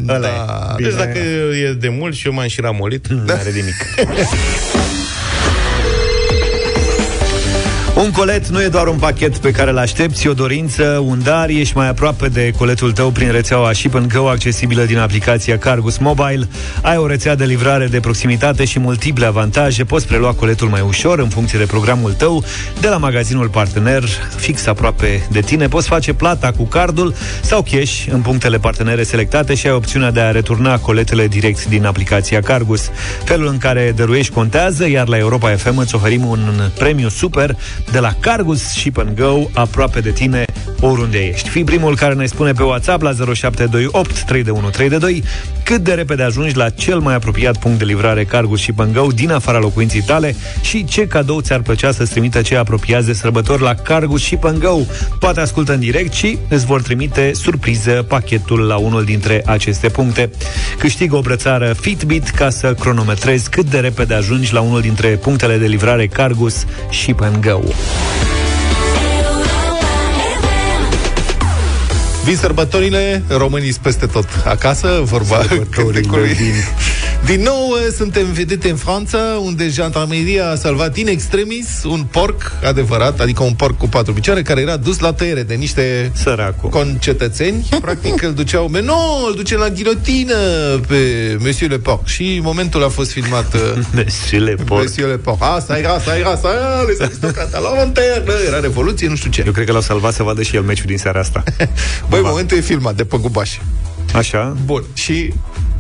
da. 0.01 0.19
da. 0.19 0.75
Deci 0.77 0.93
dacă 0.93 1.17
e 1.63 1.73
de 1.73 1.89
mult 1.89 2.15
și 2.15 2.27
eu 2.27 2.33
m-am 2.33 2.47
și 2.47 2.61
ramolit, 2.61 3.07
da. 3.07 3.15
nu 3.15 3.31
are 3.31 3.51
de 3.51 3.61
mic. 3.65 4.07
Un 7.97 8.11
colet 8.11 8.47
nu 8.47 8.61
e 8.61 8.67
doar 8.67 8.87
un 8.87 8.97
pachet 8.97 9.37
pe 9.37 9.51
care 9.51 9.69
îl 9.69 9.77
aștepți, 9.77 10.27
o 10.27 10.33
dorință, 10.33 11.03
un 11.05 11.21
dar, 11.23 11.49
ești 11.49 11.75
mai 11.77 11.87
aproape 11.87 12.27
de 12.27 12.51
coletul 12.57 12.91
tău 12.91 13.09
prin 13.09 13.31
rețeaua 13.31 13.73
Ship 13.73 13.97
Go, 14.13 14.29
accesibilă 14.29 14.83
din 14.83 14.97
aplicația 14.97 15.57
Cargus 15.57 15.97
Mobile. 15.97 16.47
Ai 16.81 16.97
o 16.97 17.07
rețea 17.07 17.35
de 17.35 17.45
livrare 17.45 17.87
de 17.87 17.99
proximitate 17.99 18.65
și 18.65 18.79
multiple 18.79 19.25
avantaje. 19.25 19.83
Poți 19.83 20.07
prelua 20.07 20.33
coletul 20.33 20.67
mai 20.67 20.81
ușor 20.81 21.19
în 21.19 21.29
funcție 21.29 21.59
de 21.59 21.65
programul 21.65 22.13
tău 22.13 22.43
de 22.79 22.87
la 22.87 22.97
magazinul 22.97 23.49
partener 23.49 24.03
fix 24.35 24.65
aproape 24.65 25.27
de 25.31 25.39
tine. 25.39 25.67
Poți 25.67 25.87
face 25.87 26.13
plata 26.13 26.51
cu 26.51 26.63
cardul 26.63 27.13
sau 27.41 27.65
cash 27.71 28.05
în 28.09 28.21
punctele 28.21 28.57
partenere 28.57 29.03
selectate 29.03 29.55
și 29.55 29.67
ai 29.67 29.73
opțiunea 29.73 30.11
de 30.11 30.19
a 30.19 30.31
returna 30.31 30.79
coletele 30.79 31.27
direct 31.27 31.65
din 31.65 31.85
aplicația 31.85 32.41
Cargus. 32.41 32.89
Felul 33.23 33.47
în 33.47 33.57
care 33.57 33.93
dăruiești 33.95 34.33
contează, 34.33 34.89
iar 34.89 35.07
la 35.07 35.17
Europa 35.17 35.55
FM 35.55 35.77
îți 35.77 35.95
oferim 35.95 36.25
un 36.25 36.69
premiu 36.77 37.09
super 37.09 37.55
de 37.91 37.99
la 37.99 38.13
Cargus 38.19 38.69
Ship 38.69 38.97
and 38.97 39.19
Go, 39.19 39.49
aproape 39.53 39.99
de 39.99 40.11
tine, 40.11 40.45
oriunde 40.81 41.17
ești. 41.17 41.49
Fii 41.49 41.63
primul 41.63 41.95
care 41.95 42.13
ne 42.13 42.25
spune 42.25 42.51
pe 42.51 42.63
WhatsApp 42.63 43.01
la 43.01 43.11
0728 43.11 44.23
32132 44.25 45.23
cât 45.63 45.83
de 45.83 45.93
repede 45.93 46.23
ajungi 46.23 46.55
la 46.55 46.69
cel 46.69 46.99
mai 46.99 47.15
apropiat 47.15 47.57
punct 47.57 47.77
de 47.77 47.85
livrare 47.85 48.23
Cargus 48.23 48.61
Ship 48.61 48.79
and 48.79 48.95
Go 48.95 49.07
din 49.07 49.31
afara 49.31 49.59
locuinții 49.59 50.01
tale 50.01 50.35
și 50.61 50.85
ce 50.85 51.07
cadou 51.07 51.41
ți-ar 51.41 51.59
plăcea 51.59 51.91
să-ți 51.91 52.11
trimită 52.11 52.41
cei 52.41 52.57
apropiați 52.57 53.05
de 53.05 53.13
sărbători 53.13 53.61
la 53.61 53.73
Cargus 53.73 54.21
Ship 54.21 54.43
and 54.43 54.59
Go. 54.59 54.77
Poate 55.19 55.39
ascultă 55.39 55.73
în 55.73 55.79
direct 55.79 56.13
și 56.13 56.37
îți 56.49 56.65
vor 56.65 56.81
trimite 56.81 57.31
surpriză 57.33 58.05
pachetul 58.07 58.59
la 58.59 58.75
unul 58.75 59.03
dintre 59.03 59.43
aceste 59.45 59.89
puncte. 59.89 60.29
Câștigă 60.77 61.15
o 61.15 61.21
brățară 61.21 61.73
Fitbit 61.73 62.29
ca 62.29 62.49
să 62.49 62.73
cronometrezi 62.73 63.49
cât 63.49 63.65
de 63.69 63.79
repede 63.79 64.13
ajungi 64.13 64.53
la 64.53 64.61
unul 64.61 64.81
dintre 64.81 65.07
punctele 65.07 65.57
de 65.57 65.65
livrare 65.65 66.07
Cargus 66.07 66.65
Ship 66.91 67.21
and 67.21 67.45
Go. 67.45 67.59
Vin 72.27 72.35
sărbătorile, 72.35 73.23
românii 73.27 73.73
peste 73.81 74.05
tot 74.05 74.27
acasă, 74.45 75.01
vorba 75.03 75.45
cântecului. 75.69 76.35
Din... 76.35 76.53
din 77.25 77.41
nou 77.41 77.75
suntem 77.95 78.31
vedete 78.31 78.69
în 78.69 78.75
Franța, 78.75 79.17
unde 79.41 79.69
jandarmeria 79.69 80.49
a 80.49 80.55
salvat 80.55 80.97
in 80.97 81.07
extremis 81.07 81.83
un 81.83 82.03
porc 82.11 82.51
adevărat, 82.63 83.19
adică 83.19 83.43
un 83.43 83.53
porc 83.53 83.77
cu 83.77 83.87
patru 83.87 84.13
picioare, 84.13 84.41
care 84.41 84.61
era 84.61 84.77
dus 84.77 84.99
la 84.99 85.13
tăiere 85.13 85.43
de 85.43 85.53
niște 85.53 86.11
Săracu. 86.15 86.67
concetățeni. 86.67 87.67
Practic 87.81 88.21
îl 88.21 88.33
duceau, 88.33 88.67
me, 88.67 88.81
nu, 88.81 89.25
îl 89.27 89.33
duce 89.35 89.57
la 89.57 89.69
ghilotină 89.69 90.35
pe 90.87 90.97
Monsieur 91.39 91.71
Le 91.71 91.77
Porc. 91.77 92.05
Și 92.07 92.39
momentul 92.43 92.83
a 92.83 92.89
fost 92.89 93.11
filmat 93.11 93.55
Monsieur 93.95 94.41
Le 94.41 94.55
Porc. 94.55 94.81
Monsieur 94.81 95.09
Le 95.09 95.17
Porc. 95.17 95.37
Asta 95.39 95.77
era, 95.77 95.93
asta 95.93 96.17
era, 96.17 96.29
asta 96.29 96.49
era, 96.49 96.81
les 96.87 96.99
aristocrata 96.99 97.59
la 97.59 97.73
lanternă, 97.75 98.33
era 98.47 98.59
revoluție, 98.59 99.07
nu 99.07 99.15
știu 99.15 99.29
ce. 99.29 99.43
Eu 99.45 99.51
cred 99.51 99.65
că 99.65 99.71
l-au 99.71 99.81
salvat 99.81 100.13
să 100.13 100.23
vadă 100.23 100.41
și 100.41 100.55
el 100.55 100.61
meciul 100.61 100.85
din 100.87 100.97
seara 100.97 101.19
asta. 101.19 101.43
Băi, 102.09 102.21
momentul 102.23 102.57
e 102.57 102.61
filmat 102.61 102.95
de 102.95 103.03
Păgubaș. 103.03 103.57
Așa. 104.13 104.55
Bun. 104.65 104.83
Și 104.93 105.33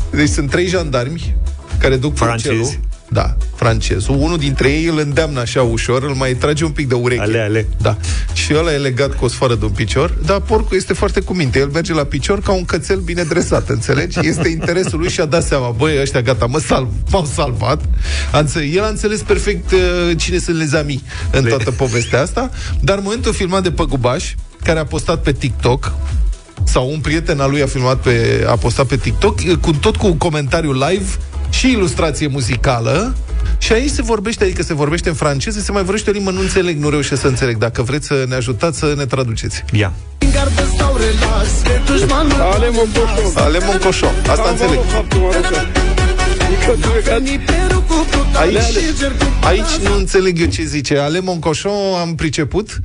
deci 0.09 0.29
sunt 0.29 0.49
trei 0.49 0.67
jandarmi 0.67 1.35
care 1.79 1.95
duc 1.95 2.15
francezi. 2.15 2.79
Da, 3.09 3.37
francezul. 3.55 4.15
Unul 4.15 4.37
dintre 4.37 4.69
ei 4.69 4.85
îl 4.85 4.97
îndeamnă 4.97 5.39
așa 5.39 5.61
ușor, 5.61 6.03
îl 6.03 6.13
mai 6.13 6.33
trage 6.33 6.63
un 6.63 6.71
pic 6.71 6.87
de 6.87 6.93
ureche. 6.93 7.21
Ale, 7.21 7.39
ale. 7.39 7.67
Da. 7.77 7.97
Și 8.33 8.53
ăla 8.55 8.73
e 8.73 8.77
legat 8.77 9.15
cu 9.15 9.25
o 9.25 9.27
sfoară 9.27 9.55
de 9.55 9.65
un 9.65 9.71
picior, 9.71 10.13
dar 10.25 10.39
porcul 10.39 10.77
este 10.77 10.93
foarte 10.93 11.19
cu 11.19 11.33
minte. 11.33 11.59
El 11.59 11.67
merge 11.67 11.93
la 11.93 12.03
picior 12.03 12.41
ca 12.41 12.51
un 12.51 12.65
cățel 12.65 12.99
bine 12.99 13.23
dresat, 13.23 13.69
înțelegi? 13.69 14.19
Este 14.21 14.47
interesul 14.47 14.99
lui 14.99 15.09
și 15.09 15.19
a 15.19 15.25
dat 15.25 15.43
seama, 15.43 15.69
băi, 15.69 16.01
ăștia 16.01 16.21
gata, 16.21 16.45
mă 16.45 16.59
salv, 16.59 16.87
m-au 17.11 17.25
salvat. 17.25 17.81
El 18.73 18.83
a 18.83 18.87
înțeles 18.87 19.21
perfect 19.21 19.71
uh, 19.71 19.79
cine 20.17 20.37
sunt 20.37 20.57
lezami 20.57 21.03
în 21.31 21.43
toată 21.43 21.71
povestea 21.71 22.21
asta, 22.21 22.49
dar 22.81 22.97
în 22.97 23.03
momentul 23.03 23.33
filmat 23.33 23.63
de 23.63 23.71
Păgubaș, 23.71 24.33
care 24.63 24.79
a 24.79 24.85
postat 24.85 25.21
pe 25.21 25.31
TikTok, 25.31 25.91
sau 26.63 26.89
un 26.89 26.99
prieten 26.99 27.39
al 27.39 27.49
lui 27.49 27.61
a 27.61 27.67
filmat 27.67 27.97
pe, 27.97 28.45
a 28.47 28.55
postat 28.55 28.85
pe 28.85 28.97
TikTok, 28.97 29.39
cu, 29.61 29.71
tot 29.71 29.95
cu 29.95 30.05
un 30.05 30.17
comentariu 30.17 30.73
live 30.73 31.09
și 31.49 31.71
ilustrație 31.71 32.27
muzicală, 32.27 33.15
și 33.57 33.73
aici 33.73 33.89
se 33.89 34.01
vorbește, 34.01 34.43
adică 34.43 34.63
se 34.63 34.73
vorbește 34.73 35.09
în 35.09 35.15
franceză, 35.15 35.59
se 35.59 35.71
mai 35.71 35.83
vorbește 35.83 36.09
o 36.09 36.13
limbă, 36.13 36.31
nu 36.31 36.39
înțeleg, 36.39 36.79
nu 36.79 36.89
reușesc 36.89 37.21
să 37.21 37.27
înțeleg. 37.27 37.57
Dacă 37.57 37.81
vreți 37.81 38.07
să 38.07 38.25
ne 38.27 38.35
ajutați, 38.35 38.77
să 38.77 38.93
ne 38.97 39.05
traduceți. 39.05 39.63
Ia. 39.71 39.93
Ale 42.51 42.69
mon 42.69 42.87
coșo. 42.93 43.39
Ale 43.39 43.59
mon 43.65 43.77
coșo. 43.77 44.07
Asta 44.27 44.49
înțeleg. 44.49 44.79
Aici, 48.33 48.77
aici 49.43 49.75
nu 49.83 49.95
înțeleg 49.95 50.39
eu 50.39 50.47
ce 50.47 50.63
zice. 50.63 50.97
Ale 50.97 51.19
mon 51.19 51.39
coșo 51.39 51.69
am 52.01 52.15
priceput, 52.15 52.79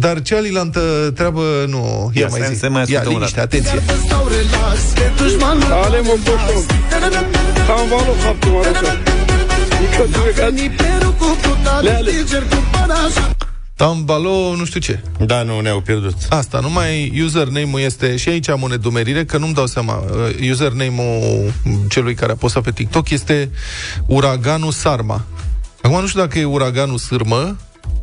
Dar 0.00 0.22
cealaltă 0.22 1.12
treabă 1.14 1.64
nu... 1.68 2.10
Ia, 2.14 2.20
Ia 2.20 2.28
mai 2.28 2.54
zi. 2.54 2.66
Mai 2.68 2.84
Ia, 2.88 3.02
liniște, 3.02 3.40
atenție. 3.40 3.82
Ale 5.84 6.00
mă 6.00 6.16
Am 7.68 7.88
valo 7.88 8.12
faptul 8.18 8.60
arată. 8.64 8.98
Tambalo, 13.74 14.54
nu 14.56 14.64
știu 14.64 14.80
ce. 14.80 15.02
Da, 15.18 15.42
nu, 15.42 15.60
ne-au 15.60 15.80
pierdut. 15.80 16.14
Asta, 16.28 16.60
numai 16.60 17.20
username-ul 17.24 17.80
este, 17.80 18.16
și 18.16 18.28
aici 18.28 18.48
am 18.48 18.62
o 18.62 18.68
nedumerire, 18.68 19.24
că 19.24 19.38
nu-mi 19.38 19.54
dau 19.54 19.66
seama, 19.66 19.94
uh, 19.94 20.50
username-ul 20.50 21.52
celui 21.88 22.14
care 22.14 22.32
a 22.32 22.34
postat 22.34 22.62
pe 22.62 22.70
TikTok 22.70 23.10
este 23.10 23.50
Uraganul 24.06 24.72
Sarma. 24.72 25.24
Acum 25.82 26.00
nu 26.00 26.06
știu 26.06 26.20
dacă 26.20 26.38
e 26.38 26.44
Uraganul 26.44 26.98
Sârmă 26.98 27.56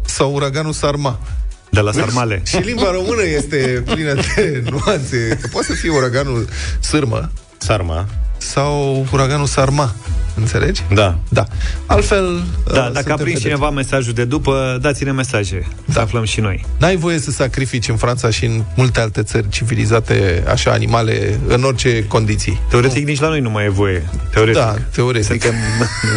sau 0.06 0.34
Uraganul 0.34 0.74
Sarma. 0.74 1.20
De 1.70 1.80
la 1.80 1.92
sarmale. 1.92 2.42
și 2.52 2.58
limba 2.58 2.92
română 2.92 3.24
este 3.24 3.84
plină 3.86 4.14
de 4.14 4.64
nuanțe. 4.70 5.38
Că 5.42 5.48
poate 5.52 5.68
să 5.68 5.74
fie 5.74 5.90
uraganul 5.90 6.48
Sârmă. 6.80 7.32
Sarma. 7.58 8.06
Sau 8.38 9.06
uraganul 9.12 9.46
Sarma. 9.46 9.96
Înțelegi? 10.36 10.84
Da. 10.94 11.18
Da. 11.30 11.46
Altfel... 11.86 12.44
Da, 12.74 12.86
uh, 12.86 12.92
dacă 12.92 13.12
a 13.12 13.16
prins 13.16 13.40
cineva 13.40 13.70
mesajul 13.70 14.14
de 14.14 14.26
după, 14.26 14.78
dați-ne 14.82 15.12
mesaje, 15.12 15.68
da. 15.86 15.94
să 15.94 16.00
aflăm 16.00 16.24
și 16.24 16.40
noi. 16.40 16.66
N-ai 16.78 16.96
voie 16.96 17.20
să 17.20 17.32
sacrifici 17.32 17.88
în 17.88 17.96
Franța 17.96 18.30
și 18.30 18.46
în 18.46 18.64
multe 18.76 19.00
alte 19.00 19.24
țări 19.24 19.50
civilizate 19.50 20.44
așa 20.48 20.72
animale 20.72 21.40
în 21.48 21.64
orice 21.64 22.06
condiții. 22.08 22.62
Teoretic 22.70 23.02
nu. 23.02 23.08
nici 23.08 23.20
la 23.20 23.28
noi 23.28 23.40
nu 23.40 23.50
mai 23.50 23.66
e 23.66 23.70
voie. 23.70 24.10
Teoretic. 24.32 24.62
Da, 24.62 24.76
teoretic. 24.92 25.42
Suntem 25.42 25.54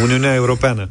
Uniunea 0.03 0.33
Europeană. 0.33 0.89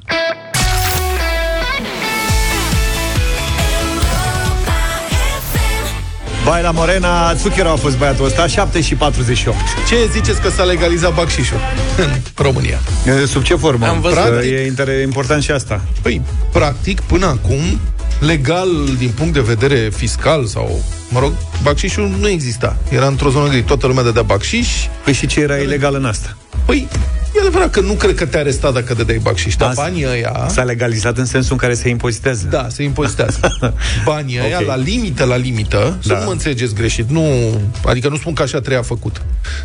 Baila 6.51 6.71
Morena, 6.71 7.35
Zucchero 7.35 7.71
a 7.71 7.77
fost 7.77 7.99
băiatul 7.99 8.25
ăsta, 8.25 8.47
7 8.47 8.81
și 8.81 8.95
48. 8.95 9.57
Ce 9.89 10.09
ziceți 10.13 10.41
că 10.41 10.49
s-a 10.49 10.63
legalizat 10.63 11.15
bacșișul 11.15 11.59
în 11.97 12.11
România? 12.37 12.79
Sub 13.27 13.43
ce 13.43 13.55
formă? 13.55 13.87
Am 13.87 14.01
văzut. 14.01 14.19
Practic, 14.19 14.51
e 14.51 14.73
inter- 14.73 15.03
important 15.03 15.43
și 15.43 15.51
asta. 15.51 15.81
Păi, 16.03 16.23
practic, 16.53 17.01
până 17.01 17.27
acum, 17.27 17.81
legal 18.19 18.69
din 18.99 19.11
punct 19.11 19.33
de 19.33 19.41
vedere 19.41 19.91
fiscal 19.97 20.45
sau, 20.47 20.83
mă 21.09 21.19
rog, 21.19 21.33
bacșișul 21.63 22.11
nu 22.21 22.29
exista. 22.29 22.77
Era 22.89 23.07
într-o 23.07 23.31
zonă 23.31 23.49
gri. 23.49 23.63
Toată 23.63 23.87
lumea 23.87 24.03
dădea 24.03 24.23
bacșiș. 24.23 24.69
Păi 25.05 25.13
și 25.13 25.27
ce 25.27 25.41
era 25.41 25.57
ilegal 25.57 25.95
în 25.95 26.05
asta? 26.05 26.37
Păi, 26.65 26.89
E 27.37 27.41
adevărat 27.41 27.71
că 27.71 27.81
nu 27.81 27.93
cred 27.93 28.15
că 28.15 28.27
te 28.27 28.39
arestat 28.39 28.73
dacă 28.73 28.95
dădeai 28.95 29.19
bacșiș, 29.19 29.57
dar 29.57 29.73
banii 29.75 30.07
ăia... 30.07 30.47
S-a 30.49 30.63
legalizat 30.63 31.19
în 31.19 31.25
sensul 31.25 31.53
în 31.53 31.59
care 31.59 31.75
se 31.75 31.89
impozitează. 31.89 32.47
Da, 32.51 32.67
se 32.69 32.83
impozitează. 32.83 33.41
Banii 34.05 34.39
ăia, 34.39 34.57
okay. 34.57 34.65
la 34.67 34.77
limită, 34.77 35.25
la 35.25 35.37
limită, 35.37 35.99
da. 36.07 36.15
să 36.15 36.19
nu 36.19 36.25
mă 36.25 36.33
înțelegeți 36.33 36.75
greșit, 36.75 37.11
nu, 37.11 37.51
adică 37.85 38.09
nu 38.09 38.17
spun 38.17 38.33
că 38.35 38.43
așa 38.43 38.61
treia 38.61 38.83
făcut. 38.83 39.23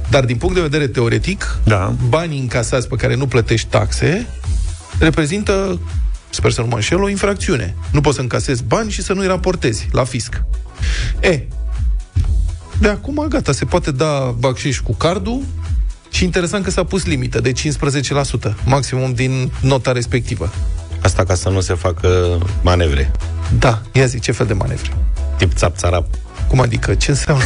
Dar 0.10 0.26
din 0.26 0.36
punct 0.36 0.56
de 0.56 0.62
vedere 0.62 0.88
teoretic, 0.88 1.60
da. 1.64 1.94
banii 2.10 2.40
încasați 2.40 2.88
pe 2.88 2.96
care 2.96 3.16
nu 3.16 3.28
plătești 3.28 3.68
taxe 3.68 4.28
reprezintă, 5.00 5.80
sper 6.30 6.52
să 6.52 6.62
nu 6.62 6.68
mă 6.68 6.76
înșel, 6.76 7.02
o 7.02 7.10
infracțiune. 7.10 7.76
Nu 7.92 8.02
poți 8.02 8.16
să 8.16 8.22
încasezi 8.22 8.64
bani 8.64 8.92
și 8.92 9.02
să 9.02 9.14
nu-i 9.14 9.28
raportezi 9.28 9.88
la 9.92 10.04
fisc. 10.04 10.42
E, 11.20 11.42
de 12.80 12.88
acum, 12.88 13.26
gata, 13.30 13.52
se 13.52 13.66
poate 13.66 13.92
da 13.92 14.36
bacșiș 14.40 14.80
cu 14.80 14.94
cardul, 14.94 15.42
și 16.16 16.24
interesant 16.24 16.64
că 16.64 16.70
s-a 16.70 16.84
pus 16.84 17.06
limită 17.06 17.40
de 17.42 17.52
15%, 17.52 17.54
maximum 18.66 19.14
din 19.14 19.52
nota 19.62 19.92
respectivă. 19.92 20.52
Asta 21.02 21.24
ca 21.24 21.36
să 21.36 21.50
nu 21.50 21.62
se 21.62 21.74
facă 21.74 22.38
manevre. 22.62 23.12
Da, 23.60 23.82
ia 23.92 24.06
zi, 24.06 24.20
ce 24.20 24.32
fel 24.32 24.46
de 24.46 24.54
manevre? 24.54 24.98
Tip 25.38 25.54
țap 25.54 25.78
țarap. 25.78 26.08
Cum 26.48 26.60
adică? 26.60 26.94
Ce 26.94 27.12
înseamnă? 27.12 27.44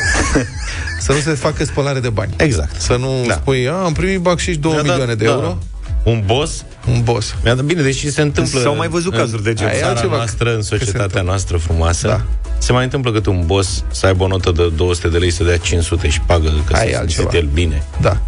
să 1.04 1.12
nu 1.12 1.18
se 1.18 1.30
facă 1.30 1.64
spălare 1.64 2.00
de 2.00 2.08
bani. 2.08 2.34
Exact. 2.36 2.80
Să 2.80 2.96
nu 2.96 3.24
da. 3.26 3.34
spui, 3.34 3.68
a, 3.68 3.72
am 3.72 3.92
primit 3.92 4.20
bacșiș 4.20 4.56
2 4.56 4.74
da, 4.74 4.82
milioane 4.82 5.14
de 5.14 5.24
da. 5.24 5.30
euro. 5.30 5.58
Un 6.04 6.22
boss? 6.26 6.64
Un 6.88 7.02
boss. 7.02 7.34
Mi-a 7.42 7.54
dat 7.54 7.64
bine, 7.64 7.82
deși 7.82 8.10
se 8.10 8.22
întâmplă... 8.22 8.60
S-au 8.60 8.76
mai 8.76 8.88
văzut 8.88 9.14
cazuri 9.14 9.42
de 9.42 9.52
genul. 9.52 9.72
În 9.74 9.80
țara 9.80 10.06
noastră, 10.06 10.54
în 10.54 10.62
societatea 10.62 11.22
noastră 11.22 11.56
frumoasă. 11.56 12.06
Da 12.06 12.24
se 12.62 12.72
mai 12.72 12.84
întâmplă 12.84 13.12
că 13.12 13.30
un 13.30 13.42
boss 13.46 13.84
să 13.90 14.06
aibă 14.06 14.24
o 14.24 14.26
notă 14.26 14.52
de 14.52 14.68
200 14.76 15.08
de 15.08 15.18
lei 15.18 15.30
să 15.30 15.44
dea 15.44 15.56
500 15.56 16.08
și 16.08 16.20
pagă 16.20 16.52
că 16.66 16.76
Ai 16.76 16.88
se 16.88 17.04
simte 17.06 17.36
el 17.36 17.48
bine. 17.52 17.86
Da. 18.00 18.20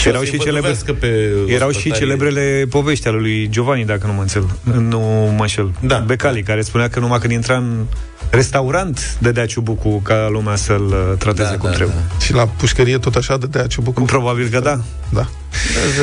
Și 0.00 0.08
erau 0.08 0.22
și, 0.22 0.38
celebre, 0.38 0.76
pe 1.00 1.30
erau 1.46 1.70
și 1.70 1.92
celebrele 1.92 2.66
povești 2.70 3.08
ale 3.08 3.16
lui 3.16 3.48
Giovanni, 3.50 3.84
dacă 3.84 4.06
nu 4.06 4.12
mă 4.12 4.20
înțel, 4.20 4.50
nu 4.62 5.00
mă 5.36 5.40
înșel. 5.40 5.72
Da. 5.80 5.98
Becali, 5.98 6.42
care 6.42 6.62
spunea 6.62 6.88
că 6.88 7.00
numai 7.00 7.18
când 7.18 7.32
intra 7.32 7.56
în 7.56 7.84
restaurant 8.30 9.16
dădea 9.18 9.46
ciubucul 9.46 10.00
ca 10.02 10.28
lumea 10.32 10.56
să-l 10.56 10.86
uh, 10.86 11.18
trateze 11.18 11.50
da, 11.50 11.56
cum 11.56 11.68
da, 11.68 11.74
trebuie. 11.74 11.96
Da. 12.08 12.24
Și 12.24 12.32
la 12.32 12.46
pușcărie 12.46 12.98
tot 12.98 13.14
așa 13.14 13.36
dădea 13.36 13.66
ciubucul? 13.66 14.04
Probabil 14.04 14.48
că 14.48 14.60
da. 14.60 14.80
Da. 15.08 15.28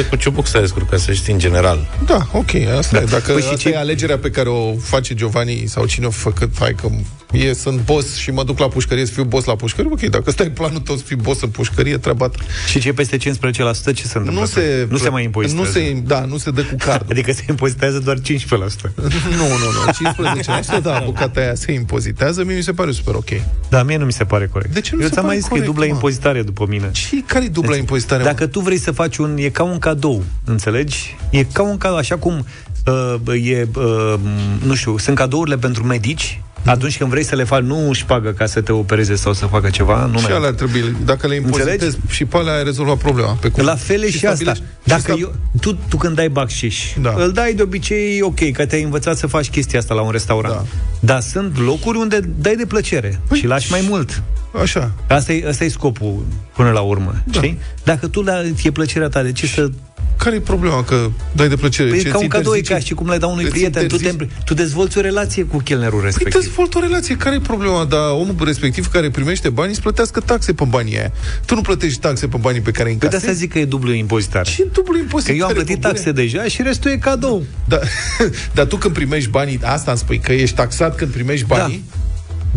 Cu 0.09 0.15
ciubuc 0.15 0.47
să 0.47 0.59
descurcă, 0.59 0.97
să 0.97 1.13
știi, 1.13 1.33
în 1.33 1.39
general. 1.39 1.87
Da, 2.05 2.27
ok, 2.31 2.55
asta 2.77 2.97
da. 2.97 3.01
e. 3.01 3.05
Dacă 3.05 3.31
păi 3.31 3.41
și 3.41 3.55
ce... 3.55 3.69
e 3.69 3.77
alegerea 3.77 4.17
pe 4.17 4.29
care 4.29 4.49
o 4.49 4.75
face 4.75 5.13
Giovanni 5.13 5.63
sau 5.67 5.85
cine 5.85 6.05
o 6.05 6.09
făcut, 6.09 6.49
fai 6.53 6.73
că 6.73 6.89
e, 7.31 7.53
sunt 7.53 7.79
boss 7.85 8.15
și 8.15 8.31
mă 8.31 8.43
duc 8.43 8.59
la 8.59 8.67
pușcărie 8.67 9.05
să 9.05 9.11
fiu 9.11 9.23
boss 9.23 9.45
la 9.45 9.55
pușcărie, 9.55 9.91
ok, 9.93 9.99
dacă 9.99 10.31
stai 10.31 10.49
planul 10.49 10.79
tău 10.79 10.95
să 10.95 11.03
fii 11.05 11.15
boss 11.15 11.41
în 11.41 11.49
pușcărie, 11.49 11.97
treaba 11.97 12.27
ta. 12.27 12.37
Și 12.69 12.79
ce 12.79 12.93
peste 12.93 13.17
15% 13.17 13.19
ce 13.19 14.03
se 14.03 14.17
întâmplă? 14.17 14.39
Nu 14.39 14.45
se, 14.45 14.87
nu 14.89 14.97
se 14.97 15.09
mai 15.09 15.23
impozitează. 15.23 15.67
Nu 15.67 15.73
se, 15.73 16.01
da, 16.05 16.25
nu 16.25 16.37
se 16.37 16.51
dă 16.51 16.61
cu 16.61 16.75
card. 16.77 17.11
adică 17.11 17.31
se 17.31 17.43
impozitează 17.49 17.99
doar 17.99 18.17
15%. 18.17 18.21
nu, 18.49 19.47
nu, 19.47 19.67
nu, 19.71 20.11
15%, 20.79 20.81
da, 20.81 21.01
bucata 21.05 21.39
aia 21.39 21.55
se 21.55 21.71
impozitează, 21.71 22.06
mie 22.43 22.55
mi 22.55 22.63
se 22.63 22.71
pare 22.71 22.91
super 22.91 23.15
ok. 23.15 23.29
Da, 23.69 23.83
mie 23.83 23.97
nu 23.97 24.05
mi 24.05 24.13
se 24.13 24.23
pare 24.23 24.47
corect. 24.47 24.73
De 24.73 24.81
ce 24.81 24.95
nu 24.95 25.01
Eu 25.01 25.09
ți-am 25.09 25.25
mai 25.25 25.37
zis 25.37 25.47
că 25.47 25.57
e 25.57 25.61
dublă 25.61 25.85
impozitare 25.85 26.41
după 26.41 26.65
mine. 26.69 26.89
Și 26.91 27.23
care 27.25 27.45
e 27.45 27.47
dubla 27.47 27.69
deci, 27.69 27.79
impozitare? 27.79 28.23
Dacă 28.23 28.43
mă? 28.43 28.49
tu 28.49 28.59
vrei 28.59 28.77
să 28.77 28.91
faci 28.91 29.17
un... 29.17 29.37
E 29.37 29.49
ca 29.49 29.63
un 29.63 29.79
cadou, 29.79 30.23
înțelegi? 30.45 31.15
E 31.29 31.43
ca 31.43 31.63
un 31.63 31.77
cadou, 31.77 31.97
așa 31.97 32.17
cum 32.17 32.45
uh, 33.25 33.47
e, 33.49 33.67
uh, 33.75 34.13
nu 34.65 34.75
știu, 34.75 34.97
sunt 34.97 35.15
cadourile 35.15 35.57
pentru 35.57 35.83
medici, 35.83 36.41
atunci 36.67 36.97
când 36.97 37.09
vrei 37.09 37.23
să 37.23 37.35
le 37.35 37.43
faci, 37.43 37.61
nu 37.63 37.89
își 37.89 38.05
pagă 38.05 38.29
ca 38.31 38.45
să 38.45 38.61
te 38.61 38.71
opereze 38.71 39.15
sau 39.15 39.33
să 39.33 39.45
facă 39.45 39.69
ceva. 39.69 40.05
Nu 40.05 40.19
și 40.19 40.31
alea 40.31 40.51
trebuie, 40.51 40.95
dacă 41.05 41.27
le 41.27 41.35
impozitezi 41.35 41.97
și 42.09 42.25
pe 42.25 42.37
alea 42.37 42.53
ai 42.53 42.63
rezolvat 42.63 42.97
problema. 42.97 43.37
Pe 43.41 43.49
cum? 43.49 43.63
La 43.63 43.75
fel 43.75 44.05
și, 44.05 44.17
și 44.17 44.25
asta. 44.25 44.53
Dacă 44.83 45.13
și 45.13 45.21
eu, 45.21 45.33
tu, 45.61 45.73
tu 45.89 45.97
când 45.97 46.15
dai 46.15 46.29
bacșiș, 46.29 46.93
da. 47.01 47.13
îl 47.17 47.31
dai 47.31 47.53
de 47.53 47.61
obicei 47.61 48.21
ok, 48.21 48.51
că 48.51 48.65
te-ai 48.65 48.83
învățat 48.83 49.17
să 49.17 49.27
faci 49.27 49.49
chestia 49.49 49.79
asta 49.79 49.93
la 49.93 50.01
un 50.01 50.11
restaurant. 50.11 50.55
Da. 50.55 50.63
Dar 50.99 51.21
sunt 51.21 51.59
locuri 51.59 51.97
unde 51.97 52.19
dai 52.19 52.55
de 52.55 52.65
plăcere 52.65 53.19
păi, 53.27 53.37
și 53.37 53.45
lași 53.45 53.71
mai 53.71 53.85
mult. 53.89 54.23
Așa. 54.61 54.91
Asta 55.07 55.33
e, 55.33 55.47
asta 55.47 55.63
e 55.63 55.67
scopul 55.67 56.25
până 56.55 56.71
la 56.71 56.79
urmă, 56.79 57.15
da. 57.23 57.39
știi? 57.39 57.59
Dacă 57.83 58.07
tu 58.07 58.21
la, 58.21 58.41
e 58.63 58.71
plăcerea 58.71 59.07
ta, 59.07 59.21
de 59.21 59.31
ce 59.31 59.47
să 59.47 59.69
care 60.17 60.35
e 60.35 60.39
problema? 60.39 60.83
Că 60.83 61.09
dai 61.31 61.47
de 61.49 61.55
plăcere? 61.55 61.89
Păi 61.89 62.03
ca 62.03 62.17
un 62.17 62.27
cadou, 62.27 62.53
e 62.53 62.61
ca 62.61 62.79
și 62.79 62.93
cum 62.93 63.09
le 63.09 63.17
dau 63.17 63.31
unui 63.31 63.45
prieten. 63.45 63.87
Tu, 63.87 63.97
te, 63.97 64.15
tu 64.45 64.53
dezvolți 64.53 64.97
o 64.97 65.01
relație 65.01 65.43
cu 65.43 65.57
chelnerul 65.57 65.99
păi 65.99 66.05
respectiv. 66.05 66.33
Păi 66.33 66.41
dezvolți 66.41 66.77
o 66.77 66.79
relație. 66.79 67.15
Care 67.15 67.35
e 67.35 67.39
problema? 67.39 67.85
Dar 67.85 68.09
omul 68.11 68.35
respectiv 68.43 68.87
care 68.87 69.09
primește 69.09 69.49
bani 69.49 69.69
îți 69.69 69.81
plătească 69.81 70.19
taxe 70.19 70.53
pe 70.53 70.63
banii 70.69 70.97
aia. 70.97 71.11
Tu 71.45 71.55
nu 71.55 71.61
plătești 71.61 71.99
taxe 71.99 72.27
pe 72.27 72.37
banii 72.41 72.61
pe 72.61 72.71
care 72.71 72.87
îi 72.87 72.93
încasezi. 72.93 73.19
Păi 73.25 73.27
de 73.27 73.31
asta 73.31 73.45
zic 73.45 73.51
că 73.51 73.59
e 73.59 73.65
dublu 73.65 73.93
impozitare. 73.93 74.49
Ce 74.49 74.67
dublu 74.73 74.97
impozitare? 74.97 75.37
Că 75.37 75.43
eu 75.43 75.47
am 75.47 75.53
plătit 75.53 75.81
taxe 75.81 76.11
deja 76.11 76.43
și 76.43 76.61
restul 76.61 76.91
e 76.91 76.97
cadou. 76.97 77.43
Da. 77.67 77.79
Dar 78.55 78.65
tu 78.65 78.75
când 78.75 78.93
primești 78.93 79.29
banii, 79.29 79.59
asta 79.63 79.91
îmi 79.91 79.99
spui, 79.99 80.19
că 80.19 80.31
ești 80.31 80.55
taxat 80.55 80.95
când 80.95 81.11
primești 81.11 81.45
banii, 81.45 81.83
da. 81.89 82.06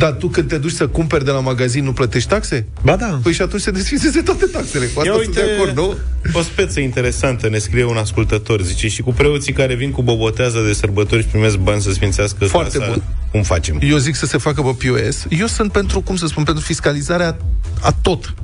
Dar 0.00 0.12
tu 0.12 0.28
când 0.28 0.48
te 0.48 0.58
duci 0.58 0.72
să 0.72 0.86
cumperi 0.86 1.24
de 1.24 1.30
la 1.30 1.40
magazin 1.40 1.84
nu 1.84 1.92
plătești 1.92 2.28
taxe? 2.28 2.66
Ba 2.82 2.96
da. 2.96 3.18
Păi 3.22 3.32
și 3.32 3.42
atunci 3.42 3.62
se 3.62 3.70
desfințeze 3.70 4.20
toate 4.20 4.46
taxele. 4.46 4.86
Cu 4.86 5.00
asta 5.00 5.10
Ia 5.10 5.18
uite, 5.18 5.40
de 5.40 5.52
acord, 5.54 5.76
nu? 5.76 5.96
O 6.32 6.42
speță 6.42 6.80
interesantă 6.80 7.48
ne 7.48 7.58
scrie 7.58 7.84
un 7.84 7.96
ascultător. 7.96 8.60
Zice, 8.62 8.88
și 8.88 9.02
cu 9.02 9.12
preoții 9.12 9.52
care 9.52 9.74
vin 9.74 9.90
cu 9.90 10.02
bobotează 10.02 10.62
de 10.66 10.72
sărbători 10.72 11.22
și 11.22 11.28
primesc 11.28 11.56
bani 11.56 11.82
să 11.82 11.92
sfințească 11.92 12.44
Foarte 12.44 12.78
casa, 12.78 12.90
bun. 12.90 13.02
cum 13.30 13.42
facem? 13.42 13.78
Eu 13.80 13.96
zic 13.96 14.14
să 14.14 14.26
se 14.26 14.38
facă 14.38 14.62
pe 14.62 14.88
POS. 14.88 15.26
Eu 15.28 15.46
sunt 15.46 15.72
pentru, 15.72 16.00
cum 16.00 16.16
să 16.16 16.26
spun, 16.26 16.44
pentru 16.44 16.64
fiscalizarea 16.64 17.36
a 17.80 17.92
tot 18.02 18.34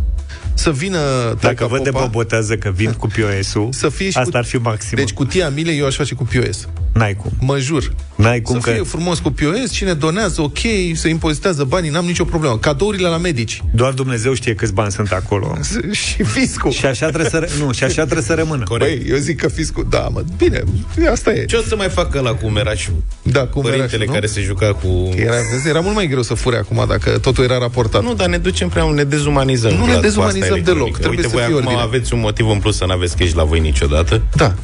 să 0.54 0.70
vină 0.70 0.98
Dacă 1.40 1.66
văd 1.66 1.82
de 1.82 1.90
bobotează 1.90 2.56
că 2.56 2.70
vin 2.74 2.92
cu 2.92 3.06
POS-ul, 3.06 3.68
să 3.70 3.88
fie 3.88 4.10
și 4.10 4.18
asta 4.18 4.30
cu... 4.30 4.36
ar 4.36 4.44
fi 4.44 4.56
maxim. 4.56 4.96
Deci 4.96 5.12
cutia 5.12 5.48
mile 5.48 5.72
eu 5.72 5.86
aș 5.86 5.96
face 5.96 6.14
cu 6.14 6.24
POS. 6.24 6.68
N-ai 6.96 7.14
cum. 7.14 7.30
Mă 7.40 7.58
jur. 7.58 7.92
N-ai 8.14 8.40
cum 8.40 8.60
să 8.60 8.68
că... 8.68 8.74
fie 8.74 8.82
frumos 8.82 9.18
cu 9.18 9.30
POS, 9.30 9.70
cine 9.72 9.92
donează, 9.92 10.42
ok, 10.42 10.58
se 10.94 11.08
impozitează 11.08 11.64
banii, 11.64 11.90
n-am 11.90 12.04
nicio 12.04 12.24
problemă. 12.24 12.58
Cadourile 12.58 13.08
la 13.08 13.16
medici. 13.16 13.62
Doar 13.74 13.92
Dumnezeu 13.92 14.34
știe 14.34 14.54
câți 14.54 14.72
bani 14.72 14.92
sunt 14.92 15.12
acolo. 15.12 15.58
și 16.06 16.22
fiscul. 16.22 16.70
Și 16.70 16.86
așa 16.86 17.06
trebuie 17.08 17.30
să, 17.30 17.48
nu, 17.58 17.72
și 17.72 17.84
așa 17.84 18.02
trebuie 18.02 18.22
să 18.22 18.34
rămână. 18.34 18.64
Corect. 18.64 18.98
Băi, 18.98 19.10
eu 19.10 19.16
zic 19.16 19.40
că 19.40 19.48
fiscul, 19.48 19.86
da, 19.90 20.08
mă, 20.12 20.22
bine, 20.36 20.62
asta 21.10 21.32
e. 21.32 21.44
Ce 21.44 21.56
o 21.56 21.60
să 21.60 21.76
mai 21.76 21.88
facă 21.88 22.20
la 22.20 22.34
cu 22.34 22.46
merașul? 22.48 23.02
Da, 23.22 23.46
cu 23.46 23.60
Părintele 23.60 23.90
merașul, 23.90 24.14
care 24.14 24.26
se 24.26 24.40
juca 24.40 24.74
cu... 24.74 25.12
Era, 25.16 25.34
vezi, 25.52 25.68
era 25.68 25.80
mult 25.80 25.94
mai 25.94 26.06
greu 26.06 26.22
să 26.22 26.34
fure 26.34 26.56
acum 26.56 26.84
dacă 26.88 27.18
totul 27.18 27.44
era 27.44 27.58
raportat. 27.58 28.02
Nu, 28.02 28.14
dar 28.14 28.28
ne 28.28 28.38
ducem 28.38 28.68
prea 28.68 28.90
ne 28.90 29.04
dezumanizăm. 29.04 29.74
Nu 29.74 29.86
ne 29.86 29.98
dezumanizăm 30.00 30.60
deloc. 30.62 30.98
Trebuie 30.98 31.18
Uite, 31.24 31.28
voi 31.28 31.42
acum 31.42 31.54
ordine. 31.54 31.74
aveți 31.80 32.14
un 32.14 32.20
motiv 32.20 32.48
în 32.48 32.58
plus 32.58 32.76
să 32.76 32.84
nu 32.84 32.92
aveți 32.92 33.16
cash 33.16 33.32
la 33.32 33.44
voi 33.44 33.60
niciodată. 33.60 34.22
Da. 34.34 34.54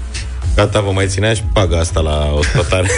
Gata, 0.55 0.81
vă 0.81 0.91
mai 0.91 1.07
ținea 1.07 1.35
și 1.35 1.43
paga 1.53 1.79
asta 1.79 2.01
la 2.01 2.33
ospătare 2.37 2.89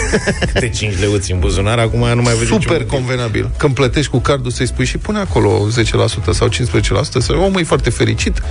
de 0.59 0.69
5 0.69 0.99
leuți 0.99 1.31
în 1.31 1.39
buzunar, 1.39 1.79
acum 1.79 1.99
nu 2.15 2.21
mai 2.21 2.33
vezi 2.33 2.45
Super 2.45 2.85
convenabil. 2.85 3.49
Când 3.57 3.73
plătești 3.73 4.11
cu 4.11 4.19
cardul 4.19 4.51
să-i 4.51 4.67
spui 4.67 4.85
și 4.85 4.97
pune 4.97 5.19
acolo 5.19 5.67
10% 6.29 6.31
sau 6.31 6.49
15%, 6.49 6.51
să 7.17 7.33
omul 7.33 7.59
e 7.59 7.63
foarte 7.63 7.89
fericit, 7.89 8.41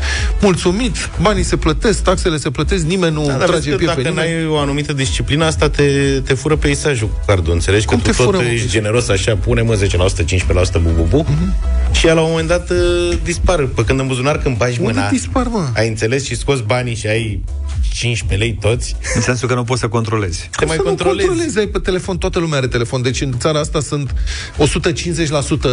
mulțumit, 0.41 1.11
banii 1.21 1.43
se 1.43 1.57
plătesc, 1.57 2.03
taxele 2.03 2.37
se 2.37 2.51
plătesc, 2.51 2.85
nimeni 2.85 3.15
nu 3.15 3.27
da, 3.27 3.35
trage 3.35 3.75
pie 3.75 3.87
dacă 3.87 4.01
pe 4.01 4.09
nimeni. 4.09 4.29
n-ai 4.29 4.47
o 4.47 4.59
anumită 4.59 4.93
disciplină, 4.93 5.45
asta 5.45 5.69
te, 5.69 5.85
te 6.25 6.35
fură 6.35 6.57
peisajul 6.57 7.09
cu 7.09 7.21
cardul, 7.27 7.53
înțelegi? 7.53 7.87
Cum 7.87 7.97
că 7.97 8.03
te 8.03 8.11
tu 8.11 8.17
tot 8.17 8.35
fură, 8.35 8.47
ești 8.47 8.69
generos 8.69 9.09
așa, 9.09 9.37
pune 9.37 9.63
mă 9.63 9.79
10%, 9.83 10.25
15% 10.79 10.83
bu, 10.83 10.91
bu, 10.97 11.07
bu, 11.09 11.25
uh-huh. 11.25 11.93
și 11.93 12.07
ea 12.07 12.15
la 12.15 12.21
un 12.21 12.31
moment 12.31 12.49
dat 12.49 12.71
uh, 12.71 12.77
dispar. 13.23 13.67
Pe 13.67 13.85
când 13.85 14.01
în 14.01 14.07
buzunar, 14.07 14.39
când 14.39 14.57
bagi 14.57 14.81
Unde 14.81 14.93
mâna, 14.93 15.09
dispar, 15.11 15.47
mă? 15.47 15.69
ai 15.75 15.89
înțeles 15.89 16.25
și 16.25 16.37
scoți 16.37 16.63
banii 16.63 16.95
și 16.95 17.07
ai 17.07 17.43
15 17.95 18.47
lei 18.47 18.59
toți, 18.61 18.94
În 19.15 19.21
sensul 19.21 19.49
că 19.49 19.55
nu 19.55 19.65
poți 19.65 19.81
să 19.81 19.89
controlezi. 19.89 20.51
te 20.57 20.65
mai 20.65 20.77
să 20.77 20.83
controlezi. 20.83 21.27
Nu 21.27 21.33
controlezi, 21.33 21.59
ai 21.59 21.67
pe 21.67 21.79
telefon, 21.79 22.19
toată 22.19 22.39
lumea 22.39 22.59
are 22.59 22.67
telefon. 22.67 23.03
Deci 23.03 23.21
în 23.21 23.39
țara 23.39 23.59
asta 23.59 23.81
sunt 23.81 24.15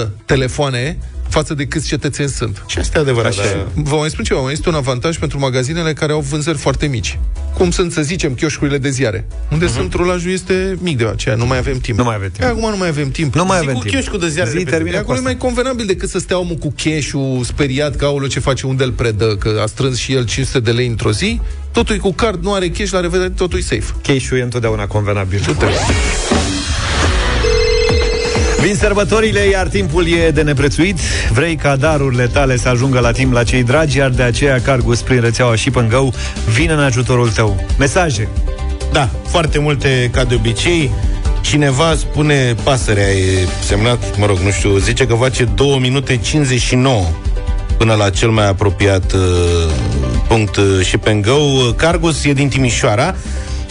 150% 0.06 0.08
telefoane 0.26 0.98
față 1.32 1.54
de 1.54 1.66
câți 1.66 1.88
cetățeni 1.88 2.30
sunt. 2.30 2.64
Și 2.68 2.78
asta 2.78 2.98
e 2.98 3.02
adevărat. 3.02 3.32
Așa. 3.32 3.42
Dar... 3.42 3.68
Vă 3.74 3.96
mai 3.96 4.10
spun 4.10 4.24
ceva, 4.24 4.40
mai 4.40 4.54
este 4.54 4.70
un 4.70 4.76
avantaj 4.76 5.18
pentru 5.18 5.40
magazinele 5.40 5.94
care 5.94 6.12
au 6.12 6.20
vânzări 6.20 6.58
foarte 6.58 6.88
mici. 6.88 7.20
Cum 7.54 7.72
sunt, 7.72 7.92
să 7.92 8.02
zicem, 8.02 8.34
chioșcurile 8.34 8.78
de 8.78 8.90
ziare, 8.90 9.28
unde 9.52 9.66
uh-huh. 9.66 9.74
sunt 9.74 9.94
rulajul 9.94 10.32
este 10.32 10.78
mic 10.82 10.98
de 10.98 11.06
aceea, 11.06 11.36
nu 11.36 11.46
mai 11.46 11.58
avem 11.58 11.80
timp. 11.80 11.98
Nu 11.98 12.04
mai 12.04 12.16
avem 12.16 12.30
timp. 12.30 12.44
E, 12.44 12.46
acum 12.46 12.70
nu 12.70 12.78
mai 12.78 12.88
avem 12.88 13.12
timp. 13.12 13.34
Nu 13.36 13.46
mai 13.46 13.58
Zi 13.58 13.64
avem 13.64 13.76
cu 13.76 13.82
timp. 13.82 13.94
chioșcul 13.94 14.20
de 14.20 14.28
ziare. 14.28 14.50
Zi, 14.50 14.58
repede. 14.58 14.76
termină 14.76 14.96
E, 14.96 15.00
cu 15.00 15.04
acolo 15.04 15.16
e 15.16 15.20
asta. 15.20 15.32
mai 15.32 15.40
convenabil 15.40 15.86
decât 15.86 16.10
să 16.10 16.20
stea 16.20 16.40
omul 16.40 16.56
cu 16.56 16.74
cash-ul 16.84 17.44
speriat 17.44 17.96
că 17.96 18.06
aolo 18.06 18.28
ce 18.28 18.40
face, 18.40 18.68
unde 18.68 18.84
îl 18.84 18.92
predă, 18.92 19.36
că 19.36 19.60
a 19.64 19.66
strâns 19.66 19.98
și 19.98 20.14
el 20.14 20.26
500 20.26 20.60
de 20.60 20.72
lei 20.72 20.88
într-o 20.88 21.12
zi. 21.12 21.40
Totul 21.72 21.96
e 21.96 21.98
cu 21.98 22.14
card, 22.14 22.44
nu 22.44 22.54
are 22.54 22.70
cash, 22.70 22.92
la 22.92 23.00
revedere, 23.00 23.30
totul 23.30 23.60
e 23.60 23.62
safe. 23.62 23.94
Cash-ul 24.02 24.38
e 24.38 24.42
întotdeauna 24.42 24.88
convenabil. 24.88 25.42
Vin 28.62 28.76
sărbătorile, 28.76 29.40
iar 29.40 29.68
timpul 29.68 30.08
e 30.08 30.30
de 30.30 30.42
neprețuit. 30.42 31.00
Vrei 31.32 31.56
ca 31.56 31.76
darurile 31.76 32.28
tale 32.28 32.58
să 32.58 32.70
ajungă 32.70 33.00
la 33.00 33.12
timp 33.12 33.34
la 33.34 33.44
cei 33.44 33.64
dragi, 33.64 33.98
iar 33.98 34.10
de 34.10 34.24
aceea 34.24 34.62
Cargus 34.62 35.02
prin 35.02 35.22
rețeaua 35.22 35.56
și 35.56 35.72
Pângău 35.72 36.14
vine 36.54 36.74
în 36.74 36.80
ajutorul 36.80 37.30
tău. 37.30 37.66
Mesaje. 37.78 38.28
Da, 38.92 39.10
foarte 39.28 39.60
multe 39.60 40.10
ca 40.14 40.24
de 40.24 40.36
obicei. 40.36 40.92
Cineva 41.42 41.96
spune, 41.98 42.56
pasărea 42.64 43.10
e 43.10 43.48
semnat, 43.66 44.18
mă 44.18 44.26
rog, 44.26 44.38
nu 44.38 44.52
știu, 44.52 44.78
zice 44.78 45.06
că 45.06 45.14
face 45.14 45.44
2 45.44 45.78
minute 45.82 46.18
59 46.18 47.04
până 47.78 47.94
la 47.94 48.10
cel 48.10 48.30
mai 48.30 48.48
apropiat 48.48 49.12
uh, 49.12 49.20
punct 50.28 50.56
uh, 50.56 50.86
și 50.86 50.98
pe 50.98 51.14
Go. 51.14 51.72
Cargus 51.76 52.26
e 52.26 52.34
din 52.34 52.50
Timișoara 52.50 53.16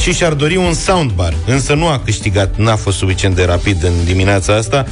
și 0.01 0.13
și-ar 0.13 0.33
dori 0.33 0.57
un 0.57 0.75
soundbar, 0.75 1.35
însă 1.47 1.75
nu 1.75 1.87
a 1.87 2.01
câștigat, 2.05 2.57
n-a 2.57 2.77
fost 2.77 2.97
suficient 2.97 3.35
de 3.35 3.45
rapid 3.45 3.85
în 3.85 3.93
dimineața 4.05 4.55
asta, 4.55 4.87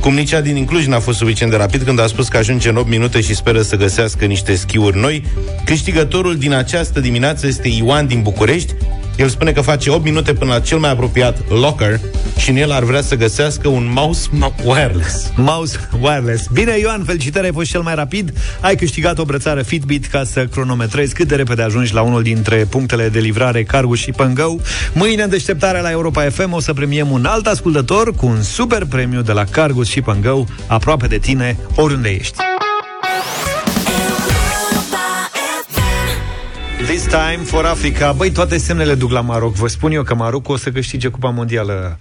cum 0.00 0.14
nici 0.14 0.32
a 0.32 0.40
din 0.40 0.56
Incluj 0.56 0.86
n-a 0.86 1.00
fost 1.00 1.18
suficient 1.18 1.50
de 1.50 1.56
rapid 1.56 1.82
când 1.82 2.00
a 2.00 2.06
spus 2.06 2.28
că 2.28 2.36
ajunge 2.36 2.68
în 2.68 2.76
8 2.76 2.88
minute 2.88 3.20
și 3.20 3.34
speră 3.34 3.62
să 3.62 3.76
găsească 3.76 4.24
niște 4.24 4.54
schiuri 4.54 4.98
noi. 4.98 5.24
Câștigătorul 5.64 6.36
din 6.36 6.52
această 6.52 7.00
dimineață 7.00 7.46
este 7.46 7.68
Ioan 7.68 8.06
din 8.06 8.22
București, 8.22 8.74
el 9.16 9.28
spune 9.28 9.52
că 9.52 9.60
face 9.60 9.90
8 9.90 10.04
minute 10.04 10.32
până 10.32 10.52
la 10.52 10.60
cel 10.60 10.78
mai 10.78 10.90
apropiat 10.90 11.38
locker 11.48 12.00
și 12.36 12.50
în 12.50 12.56
el 12.56 12.72
ar 12.72 12.82
vrea 12.82 13.02
să 13.02 13.14
găsească 13.16 13.68
un 13.68 13.90
mouse 13.94 14.28
ma- 14.38 14.64
wireless. 14.64 15.32
Mouse 15.36 15.88
Wireless. 16.00 16.46
Bine, 16.52 16.78
Ioan, 16.78 17.04
felicitări, 17.04 17.44
ai 17.44 17.52
fost 17.52 17.70
cel 17.70 17.80
mai 17.80 17.94
rapid. 17.94 18.32
Ai 18.60 18.76
câștigat 18.76 19.18
o 19.18 19.24
brățară 19.24 19.62
Fitbit 19.62 20.06
ca 20.06 20.24
să 20.24 20.46
cronometrezi 20.46 21.14
cât 21.14 21.28
de 21.28 21.34
repede 21.34 21.62
ajungi 21.62 21.94
la 21.94 22.02
unul 22.02 22.22
dintre 22.22 22.56
punctele 22.56 23.08
de 23.08 23.18
livrare 23.18 23.62
Cargus 23.62 23.98
și 23.98 24.10
Pângău. 24.10 24.60
Mâine, 24.92 25.22
în 25.22 25.28
deșteptarea 25.30 25.80
la 25.80 25.90
Europa 25.90 26.22
FM, 26.30 26.52
o 26.52 26.60
să 26.60 26.72
premiem 26.72 27.10
un 27.10 27.24
alt 27.24 27.46
ascultător 27.46 28.14
cu 28.14 28.26
un 28.26 28.42
super 28.42 28.84
premiu 28.84 29.20
de 29.20 29.32
la 29.32 29.44
Cargus 29.44 29.88
și 29.88 30.00
Pângău, 30.00 30.48
aproape 30.66 31.06
de 31.06 31.18
tine, 31.18 31.56
oriunde 31.76 32.08
ești. 32.08 32.49
Time 37.10 37.42
for 37.44 37.64
Africa. 37.64 38.12
Băi, 38.12 38.30
toate 38.30 38.58
semnele 38.58 38.94
duc 38.94 39.10
la 39.10 39.20
Maroc. 39.20 39.54
Vă 39.54 39.68
spun 39.68 39.92
eu 39.92 40.02
că 40.02 40.14
Maroc 40.14 40.48
o 40.48 40.56
să 40.56 40.70
câștige 40.70 41.08
Cupa 41.08 41.28
Mondială 41.28 41.96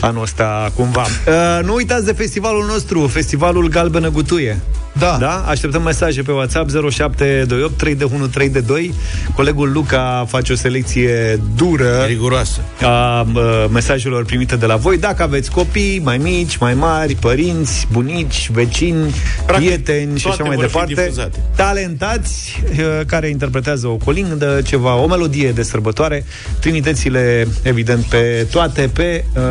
anul 0.00 0.22
ăsta 0.22 0.72
cumva. 0.74 1.02
Uh, 1.02 1.64
nu 1.64 1.74
uitați 1.74 2.04
de 2.04 2.12
festivalul 2.12 2.66
nostru, 2.66 3.06
Festivalul 3.06 3.68
Galbenă 3.68 4.10
Gutuie. 4.10 4.60
Da. 4.92 5.16
Da? 5.20 5.44
Așteptăm 5.48 5.82
mesaje 5.82 6.22
pe 6.22 6.32
WhatsApp 6.32 6.70
0728 6.90 7.76
3 7.76 7.94
de 7.94 8.04
1 8.04 8.26
3 8.26 8.48
de 8.48 8.60
2. 8.60 8.94
Colegul 9.34 9.72
Luca 9.72 10.24
face 10.28 10.52
o 10.52 10.56
selecție 10.56 11.40
dură 11.56 12.04
Riguroasă. 12.06 12.60
a 12.82 13.20
uh, 13.34 13.64
mesajelor 13.72 14.24
primite 14.24 14.56
de 14.56 14.66
la 14.66 14.76
voi. 14.76 14.98
Dacă 14.98 15.22
aveți 15.22 15.50
copii 15.50 16.00
mai 16.04 16.18
mici, 16.18 16.56
mai 16.56 16.74
mari, 16.74 17.14
părinți, 17.14 17.86
bunici, 17.92 18.50
vecini, 18.52 19.14
Practic, 19.46 19.66
prieteni 19.68 20.18
și 20.18 20.22
toate 20.24 20.42
așa 20.42 20.48
mai 20.48 20.56
vor 20.56 20.64
fi 20.66 20.70
departe, 20.72 20.94
difuzate. 20.94 21.38
talentați 21.56 22.62
uh, 22.70 22.78
care 23.06 23.28
interpretează 23.28 23.86
o 23.86 23.96
colindă, 23.96 24.60
ceva, 24.64 24.94
o 24.96 25.06
melodie 25.06 25.50
de 25.50 25.62
sărbătoare, 25.62 26.24
trimiteți-le 26.60 27.48
evident 27.62 28.04
pe 28.04 28.46
toate 28.50 28.90
pe 28.92 29.24
uh, 29.36 29.42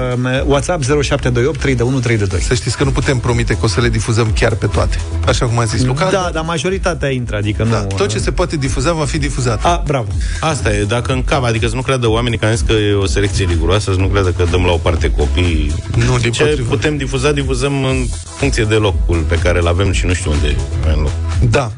WhatsApp 0.46 0.84
0728 0.84 1.60
321 1.60 2.00
322. 2.00 2.42
Să 2.42 2.54
știți 2.54 2.78
că 2.78 2.84
nu 2.84 2.92
putem 2.92 3.18
promite 3.18 3.54
că 3.54 3.60
o 3.62 3.68
să 3.68 3.82
le 3.82 3.90
difuzăm 3.90 4.32
chiar 4.36 4.54
pe 4.54 4.68
toate. 4.68 4.98
Așa 5.28 5.37
cum 5.46 5.60
a 5.60 5.64
zis 5.66 5.84
Luca. 5.84 6.10
Da, 6.12 6.30
dar 6.34 6.44
majoritatea 6.44 7.10
intră, 7.10 7.36
adică 7.36 7.64
Da, 7.64 7.80
nu... 7.80 7.88
tot 7.98 8.08
ce 8.10 8.18
se 8.20 8.32
poate 8.32 8.56
difuza 8.56 8.92
va 8.94 9.06
fi 9.06 9.18
difuzat. 9.18 9.66
A, 9.66 9.84
bravo. 9.86 10.08
Asta 10.40 10.74
e, 10.74 10.84
dacă 10.84 11.12
în 11.12 11.24
cap, 11.24 11.44
adică 11.44 11.68
să 11.68 11.76
nu 11.76 11.82
creadă 11.82 12.08
oamenii 12.08 12.38
că 12.38 12.46
am 12.46 12.52
zis 12.52 12.62
că 12.68 12.74
e 12.74 12.94
o 12.94 13.06
selecție 13.06 13.46
riguroasă, 13.46 13.92
să 13.94 14.00
nu 14.00 14.08
creadă 14.08 14.30
că 14.32 14.44
dăm 14.52 14.64
la 14.66 14.72
o 14.72 14.78
parte 14.78 15.12
copii. 15.12 15.74
Nu, 16.08 16.18
din 16.18 16.32
Ce 16.32 16.44
potrivă. 16.44 16.70
putem 16.70 16.98
difuza, 16.98 17.32
difuzăm 17.32 17.84
în 17.84 18.06
funcție 18.38 18.64
de 18.64 18.76
locul 18.76 19.18
pe 19.28 19.36
care 19.36 19.60
îl 19.60 19.68
avem 19.68 19.92
și 19.92 20.06
nu 20.06 20.14
știu 20.14 20.32
unde 20.32 20.56
avem 20.86 21.00
loc. 21.00 21.12
Da. 21.50 21.72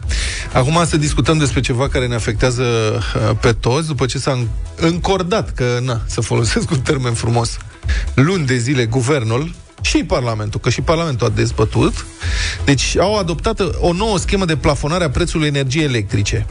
Acum 0.54 0.82
să 0.86 0.98
discutăm 0.98 1.38
despre 1.38 1.60
ceva 1.60 1.88
care 1.88 2.08
ne 2.08 2.16
afectează 2.16 2.64
uh, 2.64 3.36
pe 3.42 3.52
toți, 3.52 3.88
după 3.88 4.06
ce 4.06 4.18
s-a 4.18 4.32
în- 4.32 4.48
încordat, 4.76 5.54
că, 5.54 5.64
na, 5.82 6.02
să 6.06 6.22
folosesc 6.22 6.72
un 6.72 6.80
termen 6.80 7.14
frumos, 7.14 7.58
luni 8.14 8.46
de 8.46 8.58
zile 8.58 8.86
guvernul 8.86 9.52
și 9.82 10.04
Parlamentul, 10.04 10.60
că 10.60 10.70
și 10.70 10.82
Parlamentul 10.82 11.28
a 11.28 11.30
dezbătut, 11.30 12.06
deci 12.66 12.98
au 12.98 13.18
adoptat 13.18 13.62
o 13.80 13.94
nouă 13.94 14.18
schemă 14.18 14.46
de 14.46 14.56
plafonare 14.56 15.04
a 15.04 15.10
prețului 15.10 15.48
energiei 15.48 15.86
electrice. 15.86 16.46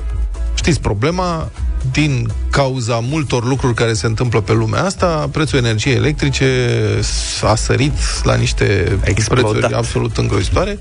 Știți 0.54 0.80
problema, 0.80 1.50
din 1.92 2.28
cauza 2.50 2.98
multor 2.98 3.44
lucruri 3.44 3.74
care 3.74 3.92
se 3.92 4.06
întâmplă 4.06 4.40
pe 4.40 4.52
lumea 4.52 4.84
asta, 4.84 5.28
prețul 5.32 5.58
energiei 5.58 5.94
electrice 5.94 6.70
a 7.42 7.54
sărit 7.54 7.92
la 8.22 8.34
niște 8.34 8.98
Explodat. 9.02 9.50
prețuri 9.50 9.74
absolut 9.74 10.16
îngrozitoare 10.16 10.78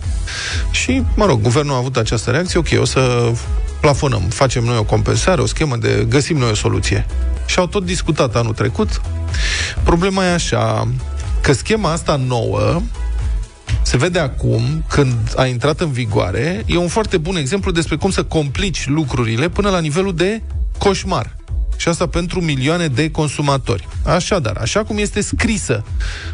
și, 0.72 1.04
mă 1.16 1.26
rog, 1.26 1.42
guvernul 1.42 1.74
a 1.74 1.78
avut 1.78 1.98
această 1.98 2.32
reacție, 2.32 2.60
ok, 2.60 2.82
o 2.82 2.86
să 2.86 3.32
plafonăm, 3.80 4.22
facem 4.22 4.64
noi 4.64 4.78
o 4.78 4.84
compensare, 4.84 5.42
o 5.42 5.46
schemă 5.46 5.76
de, 5.76 6.06
găsim 6.10 6.38
noi 6.38 6.50
o 6.50 6.56
soluție. 6.56 7.06
Și 7.46 7.60
au 7.60 7.68
tot 7.68 7.86
discutat 7.86 8.36
anul 8.36 8.54
trecut. 8.54 9.02
Problema 9.84 10.26
e 10.26 10.34
așa, 10.34 10.88
că 11.48 11.54
schema 11.54 11.92
asta 11.92 12.16
nouă 12.16 12.82
se 13.82 13.98
vede 13.98 14.20
acum, 14.20 14.84
când 14.90 15.34
a 15.36 15.46
intrat 15.46 15.80
în 15.80 15.92
vigoare, 15.92 16.64
e 16.66 16.78
un 16.78 16.88
foarte 16.88 17.18
bun 17.18 17.36
exemplu 17.36 17.72
despre 17.72 17.96
cum 17.96 18.10
să 18.10 18.24
complici 18.24 18.88
lucrurile 18.88 19.50
până 19.50 19.70
la 19.70 19.80
nivelul 19.80 20.16
de 20.16 20.42
coșmar. 20.78 21.36
Și 21.78 21.88
asta 21.88 22.08
pentru 22.08 22.42
milioane 22.42 22.88
de 22.88 23.12
consumatori. 23.12 23.88
Așadar, 24.04 24.58
așa 24.58 24.84
cum 24.84 24.98
este 24.98 25.22
scrisă, 25.22 25.84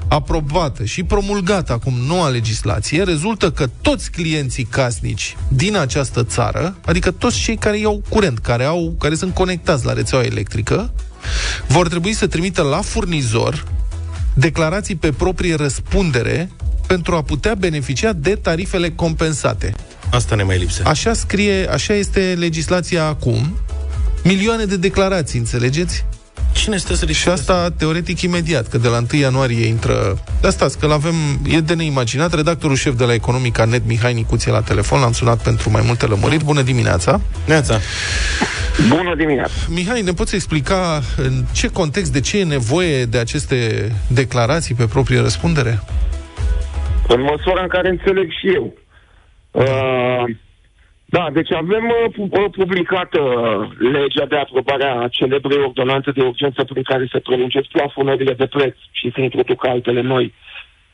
aprobată 0.08 0.84
și 0.84 1.04
promulgată 1.04 1.74
acum 1.74 1.94
noua 2.08 2.28
legislație, 2.28 3.04
rezultă 3.04 3.52
că 3.52 3.70
toți 3.82 4.12
clienții 4.12 4.64
casnici 4.64 5.38
din 5.48 5.76
această 5.78 6.24
țară, 6.24 6.76
adică 6.86 7.12
toți 7.12 7.40
cei 7.40 7.58
care 7.58 7.80
iau 7.80 8.02
curent, 8.10 8.40
care, 8.40 8.64
au, 8.64 8.96
care 9.00 9.16
sunt 9.16 9.34
conectați 9.34 9.86
la 9.86 9.94
rețeaua 9.94 10.24
electrică, 10.24 10.94
vor 11.68 11.88
trebui 11.88 12.14
să 12.14 12.28
trimită 12.28 12.62
la 12.62 12.82
furnizor 12.82 13.73
declarații 14.34 14.96
pe 14.96 15.12
proprie 15.12 15.56
răspundere 15.56 16.50
pentru 16.88 17.16
a 17.16 17.22
putea 17.22 17.56
beneficia 17.56 18.14
de 18.14 18.36
tarifele 18.36 18.92
compensate. 18.92 19.74
Asta 20.12 20.36
ne 20.36 20.44
mai 20.44 20.58
lipsește. 20.58 20.90
Așa 20.90 21.14
scrie, 21.14 21.68
așa 21.72 21.94
este 21.94 22.36
legislația 22.40 23.06
acum. 23.06 23.58
Milioane 24.24 24.66
de 24.66 24.78
declarații, 24.78 25.40
înțelegeți? 25.40 26.06
Cine 26.54 26.78
stă 26.78 26.94
să 26.94 27.06
Și 27.06 27.30
asta 27.30 27.72
teoretic 27.78 28.22
imediat, 28.22 28.68
că 28.68 28.78
de 28.78 28.88
la 28.88 28.98
1 28.98 29.22
ianuarie 29.22 29.66
intră... 29.66 30.24
De 30.42 30.48
asta 30.48 30.68
că 30.80 30.88
l-avem, 30.88 31.14
e 31.50 31.60
de 31.60 31.74
neimaginat. 31.74 32.34
Redactorul 32.34 32.76
șef 32.76 32.96
de 32.96 33.06
la 33.06 33.14
Economica 33.14 33.66
Net, 33.66 33.82
Mihai 33.88 34.14
Nicuție, 34.14 34.52
la 34.52 34.62
telefon, 34.62 35.00
l-am 35.00 35.12
sunat 35.12 35.44
pentru 35.44 35.70
mai 35.70 35.82
multe 35.86 36.06
lămuriri. 36.06 36.44
Bună 36.44 36.62
dimineața! 36.62 37.22
Neața. 37.46 37.80
Bună 38.90 39.16
dimineața! 39.16 39.54
Mihai, 39.70 40.02
ne 40.02 40.14
poți 40.14 40.36
explica 40.36 41.02
în 41.18 41.44
ce 41.52 41.68
context, 41.68 42.12
de 42.12 42.20
ce 42.20 42.40
e 42.40 42.44
nevoie 42.44 43.06
de 43.06 43.18
aceste 43.18 43.92
declarații 44.08 44.76
pe 44.76 44.86
proprie 44.86 45.20
răspundere? 45.20 45.80
În 47.08 47.22
măsura 47.22 47.62
în 47.62 47.68
care 47.68 47.90
înțeleg 47.90 48.30
și 48.32 48.54
eu. 48.54 48.74
Uh, 49.52 50.36
Da, 51.16 51.30
deci 51.34 51.52
avem 51.54 51.86
uh, 52.30 52.46
publicată 52.52 53.22
legea 53.80 54.26
de 54.26 54.36
aprobare 54.36 54.84
a 54.86 55.08
celebrei 55.08 55.64
ordonanțe 55.64 56.12
de 56.12 56.22
urgență 56.22 56.64
prin 56.64 56.84
care 56.84 57.08
se 57.12 57.20
prelungesc 57.20 57.68
plafonările 57.68 58.34
de 58.34 58.46
preț 58.46 58.76
și 58.92 59.12
se 59.16 59.22
introduc 59.22 59.66
altele 59.66 60.02
noi 60.02 60.34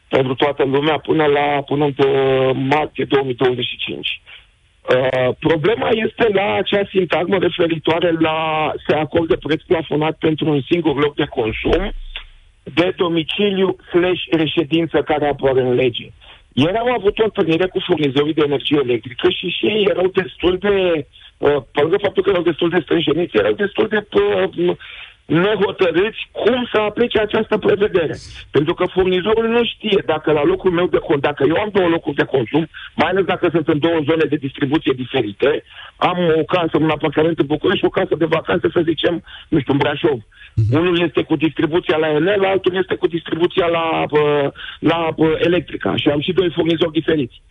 pentru 0.08 0.34
toată 0.36 0.63
lumea 0.63 0.97
până 0.97 1.25
la 1.25 1.62
până 1.65 1.86
în 1.86 1.93
uh, 1.97 2.51
martie 2.53 3.05
2025. 3.05 4.21
Uh, 4.82 5.36
problema 5.39 5.89
este 5.91 6.27
la 6.34 6.53
acea 6.53 6.88
sintagmă 6.89 7.38
referitoare 7.38 8.12
la 8.19 8.71
se 8.88 8.95
acorde 8.95 9.36
preț 9.36 9.62
plafonat 9.62 10.17
pentru 10.17 10.49
un 10.49 10.62
singur 10.69 10.95
loc 10.95 11.15
de 11.15 11.25
consum 11.29 11.91
de 12.63 12.93
domiciliu 12.95 13.75
slash 13.91 14.21
reședință 14.32 15.01
care 15.01 15.27
apare 15.27 15.62
în 15.62 15.73
lege. 15.73 16.08
Ieri 16.62 16.78
am 16.78 16.91
avut 16.98 17.19
o 17.19 17.24
întâlnire 17.24 17.67
cu 17.67 17.80
furnizorii 17.88 18.34
de 18.34 18.43
energie 18.45 18.80
electrică 18.84 19.30
și 19.30 19.48
și 19.58 19.65
ei 19.65 19.84
erau 19.89 20.08
destul 20.08 20.58
de, 20.58 20.76
uh, 21.38 21.60
pe 21.72 21.82
lângă 21.82 21.98
faptul 22.02 22.24
că 22.24 22.30
erau 22.30 22.41
destul 22.41 22.69
de 22.69 22.80
strânjeniți, 22.84 23.38
erau 23.38 23.54
destul 23.54 23.88
de 23.88 24.00
uh, 24.12 24.78
nehotărâți 25.29 26.29
cum 26.31 26.67
să 26.71 26.79
aplice 26.79 27.19
această 27.19 27.57
prevedere. 27.57 28.15
Pentru 28.51 28.73
că 28.73 28.85
furnizorul 28.85 29.47
nu 29.47 29.63
știe 29.63 30.03
dacă 30.05 30.31
la 30.31 30.43
locul 30.43 30.71
meu 30.71 30.87
de 30.87 30.97
consum, 30.97 31.19
dacă 31.19 31.43
eu 31.47 31.55
am 31.55 31.69
două 31.73 31.87
locuri 31.87 32.15
de 32.15 32.23
consum, 32.23 32.67
mai 32.95 33.09
ales 33.09 33.25
dacă 33.25 33.47
sunt 33.51 33.67
în 33.67 33.79
două 33.79 33.99
zone 34.09 34.25
de 34.29 34.35
distribuție 34.35 34.93
diferite, 34.95 35.63
am 35.97 36.17
o 36.39 36.43
casă, 36.43 36.77
un 36.79 36.89
apartament 36.89 37.39
în 37.39 37.45
București 37.45 37.79
și 37.79 37.85
o 37.85 37.97
casă 37.99 38.15
de 38.15 38.25
vacanță, 38.25 38.69
să 38.73 38.81
zicem, 38.83 39.23
nu 39.49 39.59
știu, 39.59 39.73
în 39.73 39.79
Brașov. 39.79 40.19
Mm-hmm. 40.19 40.77
Unul 40.79 41.01
este 41.01 41.21
cu 41.21 41.35
distribuția 41.35 41.97
la 41.97 42.09
Enel, 42.09 42.45
altul 42.45 42.75
este 42.75 42.95
cu 42.95 43.07
distribuția 43.07 43.67
la, 43.67 44.03
uh, 44.09 44.19
la, 44.79 44.97
la 44.97 45.07
uh, 45.15 45.31
electrica 45.37 45.95
și 45.95 46.09
am 46.09 46.21
și 46.21 46.33
doi 46.33 46.51
furnizori 46.51 46.91
diferiți. 46.91 47.41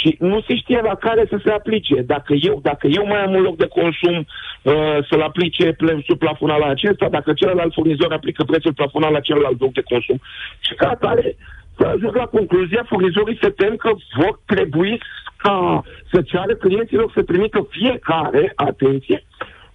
Și 0.00 0.16
nu 0.18 0.40
se 0.40 0.56
știe 0.56 0.80
la 0.82 0.94
care 0.94 1.24
să 1.28 1.40
se 1.44 1.50
aplice. 1.50 2.02
Dacă 2.02 2.32
eu, 2.40 2.58
dacă 2.62 2.86
eu 2.86 3.06
mai 3.06 3.22
am 3.22 3.34
un 3.34 3.42
loc 3.42 3.56
de 3.56 3.66
consum 3.66 4.16
uh, 4.18 4.98
să-l 5.08 5.20
aplice 5.20 5.72
prețul 5.72 6.16
plafonal 6.16 6.58
la 6.60 6.66
acesta, 6.66 7.08
dacă 7.08 7.32
celălalt 7.32 7.72
furnizor 7.72 8.12
aplică 8.12 8.44
prețul 8.44 8.72
plafonal 8.72 9.12
la 9.12 9.20
celălalt 9.20 9.60
loc 9.60 9.72
de 9.72 9.82
consum. 9.82 10.18
Și 10.60 10.74
ca 10.74 10.88
atare, 10.88 11.36
să 11.76 11.86
ajung 11.86 12.14
la 12.14 12.26
concluzia, 12.26 12.86
furnizorii 12.88 13.38
se 13.40 13.48
tem 13.48 13.76
că 13.76 13.90
vor 14.16 14.40
trebui 14.46 15.00
ca 15.36 15.82
să 16.12 16.22
ceară 16.22 16.54
clienților 16.54 17.10
să 17.14 17.22
trimită 17.22 17.68
fiecare, 17.70 18.52
atenție, 18.54 19.24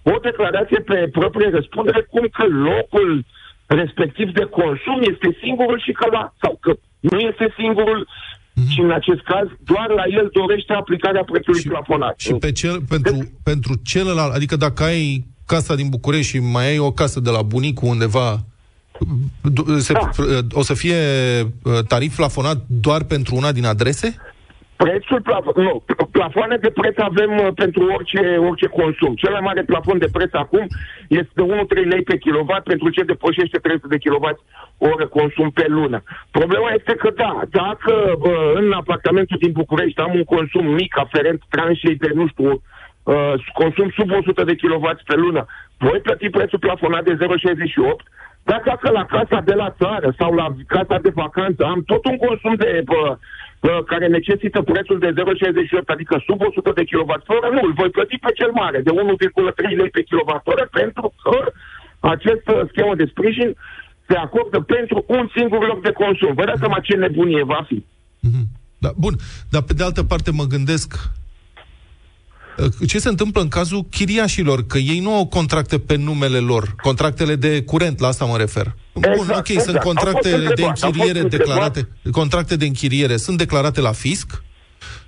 o 0.02 0.18
declarație 0.22 0.80
pe 0.80 1.08
proprie 1.12 1.50
răspundere, 1.50 2.00
cum 2.10 2.26
că 2.32 2.44
locul 2.46 3.24
respectiv 3.66 4.32
de 4.32 4.44
consum 4.44 4.98
este 5.00 5.38
singurul 5.42 5.80
și 5.80 5.92
că 5.92 6.06
la, 6.10 6.32
sau 6.42 6.58
că 6.60 6.72
nu 7.00 7.18
este 7.18 7.54
singurul 7.58 8.08
Mm-hmm. 8.54 8.68
Și 8.68 8.80
în 8.80 8.90
acest 8.90 9.20
caz, 9.20 9.46
doar 9.64 9.88
la 9.88 10.02
el 10.06 10.30
dorește 10.32 10.72
aplicarea 10.72 11.24
prețului 11.24 11.60
și, 11.60 11.68
plafonat. 11.68 12.14
Și 12.18 12.32
pe 12.32 12.52
cel, 12.52 12.80
pentru, 12.88 13.12
deci, 13.12 13.28
pentru 13.42 13.74
celălalt, 13.82 14.34
adică 14.34 14.56
dacă 14.56 14.82
ai 14.82 15.26
casa 15.46 15.74
din 15.74 15.88
București 15.88 16.30
și 16.30 16.38
mai 16.38 16.66
ai 16.66 16.78
o 16.78 16.92
casă 16.92 17.20
de 17.20 17.30
la 17.30 17.42
bunicul 17.42 17.88
undeva, 17.88 18.44
se, 19.78 19.92
da. 19.92 20.10
o 20.52 20.62
să 20.62 20.74
fie 20.74 20.96
uh, 21.62 21.84
tarif 21.88 22.16
plafonat 22.16 22.64
doar 22.66 23.02
pentru 23.02 23.34
una 23.34 23.52
din 23.52 23.64
adrese? 23.64 24.16
Prețul, 24.84 25.20
plafon, 25.22 25.62
nu, 25.62 25.82
plafoane 26.10 26.56
de 26.56 26.70
preț 26.70 26.96
avem 26.98 27.32
uh, 27.38 27.48
pentru 27.54 27.82
orice, 27.96 28.22
orice 28.48 28.66
consum. 28.66 29.14
Cel 29.14 29.32
mai 29.32 29.40
mare 29.48 29.62
plafon 29.62 29.98
de 29.98 30.08
preț 30.12 30.32
acum 30.32 30.66
este 31.08 31.32
de 31.34 31.42
1-3 31.82 31.88
lei 31.92 32.02
pe 32.02 32.16
kilowatt 32.18 32.64
pentru 32.64 32.88
ce 32.90 33.02
depășește 33.02 33.58
300 33.58 33.96
de 33.96 34.02
kWh 34.02 34.38
oră 34.78 35.06
consum 35.06 35.50
pe 35.50 35.66
lună. 35.68 36.02
Problema 36.30 36.70
este 36.78 36.94
că 36.94 37.10
da, 37.16 37.40
dacă 37.50 37.92
uh, 38.18 38.52
în 38.54 38.72
apartamentul 38.72 39.36
din 39.40 39.52
București 39.52 40.00
am 40.00 40.12
un 40.14 40.24
consum 40.24 40.66
mic 40.66 40.98
aferent 40.98 41.42
tranșei 41.48 41.96
de, 41.96 42.10
nu 42.14 42.26
știu, 42.26 42.50
uh, 43.02 43.34
consum 43.52 43.90
sub 43.96 44.10
100 44.10 44.44
de 44.44 44.54
kW 44.54 44.86
pe 45.06 45.16
lună, 45.16 45.46
voi 45.78 46.00
plăti 46.00 46.28
prețul 46.30 46.58
plafonat 46.58 47.04
de 47.04 47.16
0,68 47.16 47.18
dar 48.44 48.62
dacă 48.64 48.90
la 48.90 49.04
casa 49.04 49.40
de 49.40 49.54
la 49.54 49.74
țară 49.80 50.14
sau 50.18 50.34
la 50.34 50.46
casa 50.66 50.98
de 50.98 51.12
vacanță 51.14 51.64
am 51.64 51.82
tot 51.86 52.04
un 52.04 52.16
consum 52.16 52.54
de 52.54 52.84
uh, 52.88 53.16
care 53.90 54.06
necesită 54.06 54.62
prețul 54.62 54.98
de 54.98 55.10
0,68, 55.12 55.14
adică 55.94 56.14
sub 56.26 56.40
100 56.40 56.70
de 56.78 56.84
kWh, 56.90 57.50
nu, 57.56 57.60
îl 57.66 57.72
voi 57.80 57.90
plăti 57.96 58.16
pe 58.18 58.32
cel 58.38 58.50
mare, 58.60 58.78
de 58.86 58.90
1,3 58.90 59.76
lei 59.80 59.90
pe 59.96 60.02
kWh, 60.08 60.66
pentru 60.70 61.06
că 61.22 61.38
această 62.14 62.52
schemă 62.70 62.94
de 62.94 63.10
sprijin 63.12 63.50
se 64.08 64.16
acordă 64.16 64.58
pentru 64.60 65.04
un 65.06 65.24
singur 65.36 65.66
loc 65.66 65.82
de 65.82 65.92
consum. 65.92 66.34
Vă 66.34 66.44
dați 66.44 66.58
seama 66.58 66.78
ce 66.86 66.94
nebunie 66.96 67.42
va 67.44 67.64
fi. 67.66 67.78
Mm-hmm. 68.26 68.46
Da, 68.78 68.90
bun, 68.96 69.14
dar 69.50 69.62
pe 69.62 69.72
de 69.72 69.82
altă 69.84 70.02
parte 70.04 70.30
mă 70.30 70.44
gândesc 70.44 70.92
uh, 70.92 71.23
ce 72.86 72.98
se 72.98 73.08
întâmplă 73.08 73.40
în 73.40 73.48
cazul 73.48 73.86
chiriașilor, 73.90 74.66
că 74.66 74.78
ei 74.78 75.00
nu 75.00 75.14
au 75.14 75.26
contracte 75.26 75.78
pe 75.78 75.96
numele 75.96 76.38
lor, 76.38 76.74
contractele 76.82 77.34
de 77.36 77.62
curent, 77.62 78.00
la 78.00 78.06
asta 78.06 78.24
mă 78.24 78.36
refer. 78.36 78.74
Exact, 78.92 79.16
Bun, 79.16 79.28
ok, 79.28 79.48
exact. 79.48 79.68
sunt 79.68 79.78
contractele 79.78 80.54
de 80.54 80.64
închiriere 80.64 81.22
declarate, 81.22 81.88
contracte 82.10 82.56
de 82.56 82.64
închiriere 82.66 83.16
sunt 83.16 83.38
declarate 83.38 83.80
la 83.80 83.92
fisc, 83.92 84.42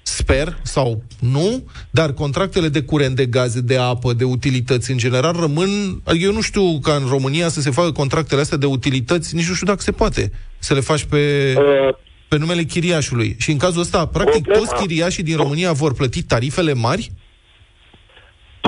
sper, 0.03 0.59
sau 0.63 1.03
nu, 1.19 1.65
dar 1.91 2.13
contractele 2.13 2.69
de 2.69 2.83
curent, 2.83 3.17
de 3.17 3.27
gaze, 3.27 3.61
de 3.61 3.77
apă, 3.77 4.13
de 4.13 4.25
utilități, 4.25 4.91
în 4.91 4.97
general, 4.99 5.37
rămân... 5.41 6.01
Adică 6.05 6.25
eu 6.25 6.33
nu 6.33 6.41
știu 6.41 6.79
ca 6.79 6.93
în 6.93 7.07
România 7.09 7.49
să 7.49 7.61
se 7.61 7.71
facă 7.71 7.93
contractele 7.93 8.41
astea 8.41 8.57
de 8.57 8.67
utilități, 8.67 9.35
nici 9.35 9.49
nu 9.49 9.55
știu 9.55 9.67
dacă 9.67 9.83
se 9.83 9.93
poate 9.93 10.33
să 10.59 10.75
le 10.75 10.81
faci 10.81 11.05
pe, 11.05 11.55
uh, 11.57 11.95
pe 12.29 12.39
numele 12.39 12.63
chiriașului. 12.63 13.37
Și 13.39 13.51
în 13.51 13.57
cazul 13.57 13.81
ăsta, 13.81 14.07
practic, 14.07 14.43
problema. 14.43 14.67
toți 14.67 14.81
chiriașii 14.81 15.23
din 15.23 15.37
România 15.37 15.73
vor 15.73 15.95
plăti 15.95 16.23
tarifele 16.23 16.73
mari? 16.73 17.13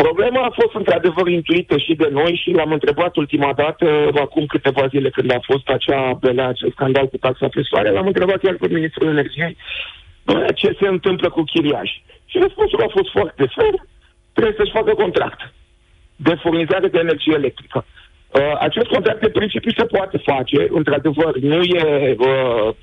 Problema 0.03 0.41
a 0.45 0.57
fost 0.61 0.75
într-adevăr 0.75 1.27
intuită 1.29 1.79
și 1.79 1.95
de 1.95 2.09
noi 2.13 2.41
și 2.43 2.51
l-am 2.51 2.73
întrebat 2.73 3.17
ultima 3.17 3.53
dată, 3.53 4.09
acum 4.15 4.47
câteva 4.47 4.87
zile 4.87 5.11
când 5.11 5.33
a 5.33 5.41
fost 5.43 5.69
acea 5.69 6.13
belea, 6.21 6.49
acel 6.49 6.71
scandal 6.71 7.09
cu 7.09 7.17
taxa 7.17 7.49
pe 7.49 7.63
soare, 7.63 7.91
l-am 7.91 8.07
întrebat 8.07 8.39
chiar 8.41 8.57
pe 8.61 8.69
Ministrul 8.69 9.09
Energiei 9.09 9.57
ce 10.55 10.77
se 10.81 10.89
întâmplă 10.89 11.29
cu 11.31 11.43
chiriași. 11.43 12.03
Și 12.25 12.39
răspunsul 12.39 12.83
a 12.83 12.89
fost 12.91 13.11
foarte 13.11 13.45
fer, 13.57 13.75
trebuie 14.33 14.55
să-și 14.59 14.77
facă 14.79 14.95
contract 14.95 15.53
de 16.17 16.35
furnizare 16.35 16.89
de 16.89 16.99
energie 16.99 17.35
electrică. 17.35 17.85
Uh, 17.85 18.57
acest 18.59 18.87
contract 18.87 19.21
de 19.21 19.29
principiu 19.29 19.71
se 19.77 19.85
poate 19.85 20.17
face, 20.17 20.67
într-adevăr, 20.71 21.37
nu, 21.37 21.63
e, 21.63 22.17
uh, 22.19 22.75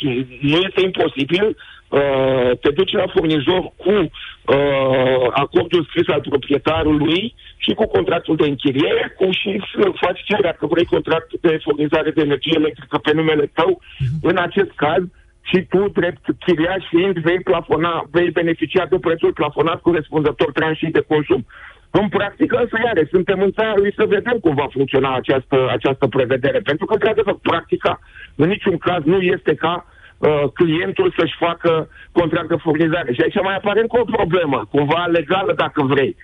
nu 0.41 0.58
este 0.67 0.82
imposibil. 0.84 1.58
Uh, 1.89 2.52
te 2.62 2.69
duci 2.71 2.91
la 2.91 3.08
furnizor 3.08 3.71
cu 3.76 3.91
uh, 3.91 5.28
acordul 5.32 5.86
scris 5.89 6.08
al 6.08 6.21
proprietarului 6.30 7.36
și 7.58 7.74
cu 7.74 7.88
contractul 7.88 8.36
de 8.36 8.48
închiriere, 8.48 9.15
cu 9.17 9.32
și 9.32 9.62
faci 9.93 10.24
cererea 10.24 10.56
că 10.60 10.65
vrei 10.65 10.86
contract 10.86 11.34
de 11.41 11.60
furnizare 11.63 12.12
de 12.12 12.21
energie 12.21 12.54
electrică 12.56 12.98
pe 12.98 13.12
numele 13.13 13.52
tău. 13.54 13.82
Uh-huh. 13.82 14.19
În 14.21 14.38
acest 14.38 14.71
caz, 14.76 15.04
și 15.41 15.62
tu, 15.69 15.88
drept 15.88 16.26
chiriaș 16.39 16.84
fiind, 16.89 17.17
vei, 17.17 17.39
plafona, 17.39 18.08
vei 18.12 18.30
beneficia 18.30 18.86
de 18.86 18.98
prețul 19.00 19.34
plafonat 19.34 19.82
corespunzător 19.82 20.52
tranșii 20.52 20.91
de 20.91 21.04
consum. 21.08 21.45
În 21.89 22.10
practică, 22.10 22.58
însă, 22.58 22.78
iare, 22.86 23.08
suntem 23.12 23.41
în 23.41 23.52
țara 23.52 23.74
lui 23.76 23.93
să 23.93 24.06
vedem 24.06 24.38
cum 24.39 24.56
va 24.56 24.67
funcționa 24.71 25.15
această, 25.15 25.67
această 25.69 26.08
prevedere. 26.08 26.60
Pentru 26.60 26.86
că, 26.86 26.93
într-adevăr, 26.93 27.38
practica, 27.41 28.00
în 28.36 28.48
niciun 28.48 28.78
caz, 28.78 29.04
nu 29.04 29.19
este 29.21 29.56
ca 29.56 29.86
uh, 30.28 30.44
clientul 30.54 31.14
să-și 31.18 31.36
facă 31.40 31.90
contract 32.12 32.48
de 32.48 32.56
furnizare. 32.66 33.14
Și 33.14 33.22
aici 33.22 33.44
mai 33.44 33.56
apare 33.56 33.80
încă 33.82 34.00
o 34.00 34.12
problemă, 34.18 34.68
cumva 34.72 35.06
legală, 35.06 35.54
dacă 35.54 35.82
vrei. 35.82 36.16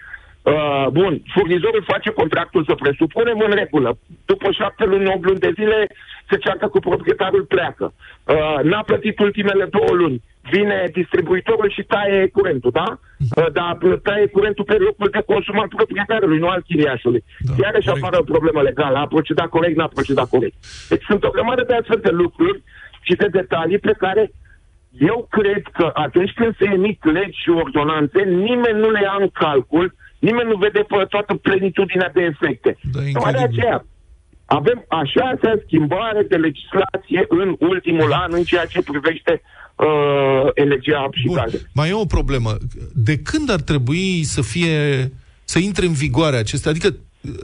Uh, 0.43 0.87
bun, 0.91 1.21
furnizorul 1.33 1.83
face 1.87 2.09
contractul, 2.09 2.63
să 2.63 2.75
presupunem, 2.75 3.39
în 3.39 3.53
regulă. 3.53 3.97
După 4.25 4.51
șapte 4.51 4.85
luni, 4.85 5.07
opt 5.07 5.25
luni 5.25 5.39
de 5.39 5.51
zile, 5.55 5.87
se 6.29 6.37
ceartă 6.37 6.67
cu 6.67 6.79
proprietarul, 6.79 7.43
pleacă. 7.43 7.93
Uh, 7.93 8.59
n-a 8.63 8.81
plătit 8.81 9.19
ultimele 9.19 9.65
două 9.65 9.91
luni. 9.91 10.21
Vine 10.51 10.89
distribuitorul 10.93 11.69
și 11.69 11.83
taie 11.83 12.27
curentul, 12.27 12.71
da? 12.71 12.99
Uh, 13.37 13.51
dar 13.51 13.77
taie 14.03 14.27
curentul 14.27 14.63
pe 14.63 14.77
locul 14.77 15.09
de 15.11 15.23
consum 15.25 15.59
al 15.59 15.67
proprietarului, 15.67 16.39
nu 16.39 16.47
al 16.47 16.61
chiriașului. 16.67 17.23
Da, 17.39 17.53
Iarăși 17.61 17.89
apară 17.89 18.17
o 18.19 18.29
problemă 18.33 18.61
legală. 18.61 18.97
A 18.97 19.07
procedat 19.07 19.47
corect, 19.47 19.75
n-a 19.77 19.87
procedat 19.87 20.29
corect. 20.29 20.55
Deci 20.89 21.03
sunt 21.03 21.23
o 21.23 21.29
grămadă 21.29 21.63
de 21.67 21.73
astfel 21.73 21.99
de 22.03 22.09
lucruri 22.09 22.63
și 23.01 23.13
de 23.15 23.27
detalii 23.27 23.79
pe 23.79 23.95
care 23.97 24.31
eu 24.99 25.27
cred 25.29 25.63
că 25.73 25.89
atunci 25.93 26.31
când 26.35 26.55
se 26.57 26.65
emit 26.73 27.03
legi 27.03 27.41
și 27.41 27.49
ordonanțe, 27.49 28.19
nimeni 28.23 28.79
nu 28.79 28.89
le 28.89 29.01
ia 29.01 29.15
în 29.19 29.29
calcul 29.33 29.95
Nimeni 30.27 30.49
nu 30.49 30.57
vede 30.65 30.81
pe 30.87 31.05
toată 31.09 31.33
plenitudinea 31.33 32.11
de 32.13 32.21
efecte. 32.21 32.77
Da, 32.91 33.31
de 33.31 33.37
aceea, 33.37 33.85
avem 34.45 34.85
așa 34.87 35.39
schimbare 35.65 36.21
de 36.29 36.35
legislație 36.35 37.25
în 37.27 37.55
ultimul 37.59 38.13
an 38.13 38.29
în 38.33 38.43
ceea 38.43 38.65
ce 38.65 38.81
privește 38.81 39.41
uh, 39.41 40.49
energia 40.53 41.09
și 41.11 41.25
Bun. 41.25 41.35
gaze. 41.35 41.69
Mai 41.73 41.89
e 41.89 41.93
o 41.93 42.05
problemă. 42.05 42.51
De 42.93 43.17
când 43.17 43.49
ar 43.49 43.61
trebui 43.61 44.23
să 44.23 44.41
fie 44.41 45.11
să 45.43 45.59
intre 45.59 45.85
în 45.85 45.93
vigoare 45.93 46.37
acestea? 46.37 46.71
Adică 46.71 46.95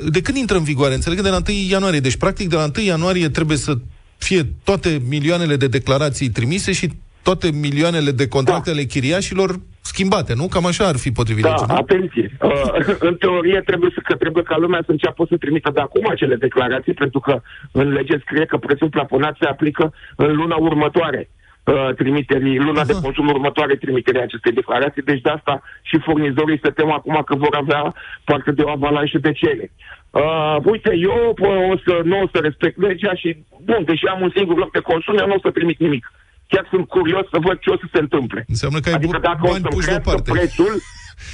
de 0.10 0.22
când 0.22 0.38
intră 0.38 0.58
în 0.58 0.64
vigoare? 0.64 0.94
Înțeleg 0.94 1.18
că 1.18 1.24
de 1.24 1.30
la 1.30 1.42
1 1.48 1.58
ianuarie. 1.70 2.00
Deci, 2.00 2.18
practic, 2.18 2.50
de 2.50 2.56
la 2.56 2.70
1 2.76 2.86
ianuarie 2.86 3.30
trebuie 3.30 3.58
să 3.58 3.74
fie 4.18 4.42
toate 4.64 5.02
milioanele 5.10 5.56
de 5.56 5.68
declarații 5.68 6.30
trimise 6.30 6.72
și 6.72 6.90
toate 7.24 7.52
milioanele 7.52 8.12
de 8.12 8.28
contractele 8.28 8.82
da. 8.82 8.88
chiriașilor 8.88 9.60
schimbate, 9.82 10.34
nu? 10.36 10.46
Cam 10.48 10.66
așa 10.66 10.88
ar 10.88 10.98
fi 10.98 11.12
potrivit 11.12 11.44
Da, 11.44 11.50
legii, 11.50 11.66
nu? 11.68 11.76
atenție. 11.76 12.38
Uh, 12.42 12.96
în 13.10 13.16
teorie 13.16 13.62
trebuie 13.66 13.92
să, 13.94 14.00
că 14.04 14.16
trebuie 14.16 14.44
ca 14.44 14.58
lumea 14.58 14.82
să 14.86 14.92
înceapă 14.92 15.26
să 15.30 15.38
trimită 15.38 15.70
de 15.74 15.80
acum 15.80 16.06
acele 16.10 16.36
declarații, 16.36 16.94
pentru 16.94 17.20
că 17.20 17.42
în 17.72 17.88
lege 17.98 18.18
scrie 18.26 18.46
că 18.46 18.58
prețul 18.58 18.90
plafonat 18.90 19.36
se 19.40 19.46
aplică 19.46 19.94
în 20.16 20.36
luna 20.36 20.56
următoare 20.56 21.30
uh, 21.68 21.90
trimiterii, 21.96 22.58
luna 22.68 22.82
Aha. 22.82 22.90
de 22.92 23.00
consum 23.04 23.28
următoare 23.28 23.76
trimiterii 23.76 24.22
acestei 24.22 24.52
declarații. 24.60 25.02
Deci 25.02 25.22
de 25.22 25.30
asta 25.30 25.62
și 25.90 26.00
furnizorii 26.06 26.60
se 26.64 26.70
tem 26.70 26.92
acum 26.92 27.22
că 27.26 27.36
vor 27.36 27.56
avea 27.62 27.94
parte 28.24 28.52
de 28.52 28.62
o 28.62 28.70
avalanșă 28.70 29.18
de 29.18 29.32
cereri. 29.32 29.72
Uh, 30.12 30.56
uite, 30.72 30.92
eu 31.10 31.32
pă, 31.42 31.48
o 31.74 31.76
să, 31.86 31.94
nu 32.04 32.18
o 32.24 32.28
să 32.34 32.38
respect 32.42 32.78
legea 32.88 33.14
și, 33.22 33.30
bun, 33.70 33.82
deși 33.86 34.06
am 34.06 34.22
un 34.22 34.32
singur 34.36 34.58
loc 34.58 34.72
de 34.72 34.80
consum, 34.80 35.18
eu 35.18 35.28
nu 35.28 35.34
o 35.34 35.40
să 35.46 35.52
trimit 35.52 35.80
nimic. 35.80 36.12
Chiar 36.48 36.68
sunt 36.70 36.88
curios 36.88 37.26
să 37.34 37.38
văd 37.48 37.58
ce 37.60 37.70
o 37.70 37.78
să 37.78 37.88
se 37.94 38.00
întâmple. 38.00 38.46
Înseamnă 38.48 38.80
că 38.80 38.90
ai 38.90 38.96
Adică 38.96 39.18
bu- 39.18 39.28
dacă 39.30 39.40
o 39.42 39.48
bani 39.50 39.62
să-mi 39.62 39.74
puși 39.76 39.86
crească 39.88 40.04
deoparte. 40.04 40.32
prețul, 40.32 40.74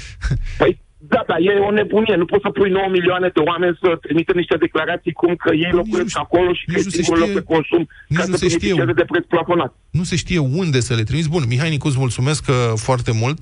păi 0.61 0.71
da, 1.07 1.23
da, 1.27 1.35
e 1.37 1.49
o 1.69 1.71
nebunie. 1.71 2.15
Nu 2.15 2.25
poți 2.25 2.41
să 2.45 2.49
pui 2.49 2.69
9 2.69 2.87
milioane 2.97 3.27
de 3.33 3.39
oameni 3.39 3.77
să 3.81 3.89
trimită 4.01 4.31
niște 4.35 4.55
declarații 4.57 5.11
cum 5.11 5.35
că 5.35 5.53
ei 5.53 5.71
locuiesc 5.71 6.15
nu- 6.15 6.21
acolo 6.25 6.53
și 6.53 6.65
că 6.65 6.71
nici 6.71 6.81
e 6.81 6.83
nu 6.83 6.89
se 6.89 6.95
singurul 7.01 7.19
loc 7.19 7.29
știe- 7.29 7.39
de 7.39 7.45
consum 7.53 7.83
nici 8.07 8.19
ca 8.19 8.25
nu 8.25 8.31
să 8.31 8.37
se 8.37 8.47
știe. 8.47 8.57
beneficieze 8.59 8.93
de 9.01 9.05
preț 9.11 9.25
plafonat. 9.25 9.71
Nu 9.99 10.03
se 10.03 10.15
știe 10.15 10.39
unde 10.39 10.79
să 10.79 10.93
le 10.95 11.03
trimiți. 11.03 11.29
Bun, 11.29 11.43
Mihai 11.47 11.69
Nicuț, 11.69 11.91
îți 11.91 11.99
mulțumesc 11.99 12.43
uh, 12.49 12.55
foarte 12.75 13.11
mult 13.21 13.41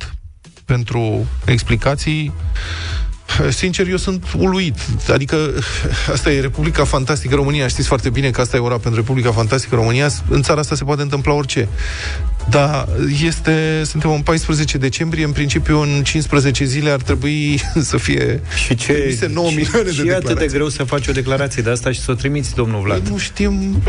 pentru 0.66 1.02
explicații. 1.46 2.32
Sincer, 3.50 3.88
eu 3.88 3.98
sunt 3.98 4.24
uluit. 4.38 4.76
Adică, 5.14 5.36
asta 6.12 6.32
e 6.32 6.40
Republica 6.40 6.84
Fantastică 6.84 7.36
România. 7.36 7.68
Știți 7.68 7.88
foarte 7.88 8.10
bine 8.10 8.30
că 8.30 8.42
asta 8.42 8.58
e 8.58 8.60
ora 8.60 8.78
pentru 8.78 9.00
Republica 9.00 9.32
Fantastică 9.32 9.76
România. 9.76 10.10
În 10.30 10.42
țara 10.42 10.60
asta 10.60 10.76
se 10.76 10.84
poate 10.84 11.02
întâmpla 11.02 11.34
orice. 11.34 11.68
Dar 12.50 12.88
este, 13.26 13.82
suntem 13.86 14.12
în 14.12 14.22
14 14.22 14.78
decembrie, 14.78 15.24
în 15.24 15.32
principiu 15.32 15.80
în 15.82 16.04
15 16.04 16.66
zile 16.66 16.90
ar 16.90 17.02
trebui 17.02 17.62
să 17.92 17.98
fie 17.98 18.42
Și 18.66 18.76
ce, 18.76 18.94
trimise 18.94 19.28
9 19.34 19.50
și- 19.50 19.56
milioane 19.56 19.84
de 19.84 19.92
și 19.92 20.00
e 20.08 20.12
atât 20.12 20.12
de 20.12 20.18
declarații. 20.28 20.54
greu 20.58 20.70
să 20.70 20.84
faci 20.84 21.08
o 21.08 21.12
declarație 21.12 21.62
de 21.62 21.70
asta 21.70 21.92
și 21.92 22.00
să 22.00 22.12
o 22.12 22.14
trimiți, 22.14 22.56
domnul 22.56 22.82
Vlad. 22.82 23.08
Nu 23.08 23.18
știm 23.18 23.82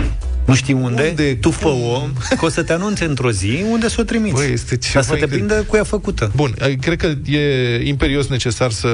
Nu 0.45 0.55
știi 0.55 0.75
unde? 0.75 1.07
Unde? 1.09 1.35
Tu 1.35 1.51
fă 1.51 1.69
Cum? 1.69 1.83
om, 1.83 2.13
că 2.39 2.45
o 2.45 2.49
să 2.49 2.63
te 2.63 2.73
anunțe 2.73 3.05
într-o 3.05 3.31
zi 3.31 3.65
unde 3.71 3.89
să 3.89 3.97
o 3.99 4.03
trimiți. 4.03 4.35
Băi, 4.35 4.53
este 4.53 4.77
ceva 4.77 4.95
Dar 4.95 5.03
să 5.03 5.09
te 5.09 5.15
incredibil. 5.19 5.47
prindă 5.47 5.65
cu 5.69 5.77
ea 5.77 5.85
făcută. 5.85 6.31
Bun, 6.37 6.55
eh, 6.59 6.75
cred 6.81 6.97
că 6.99 7.15
e 7.33 7.81
imperios 7.87 8.27
necesar 8.29 8.71
să 8.71 8.89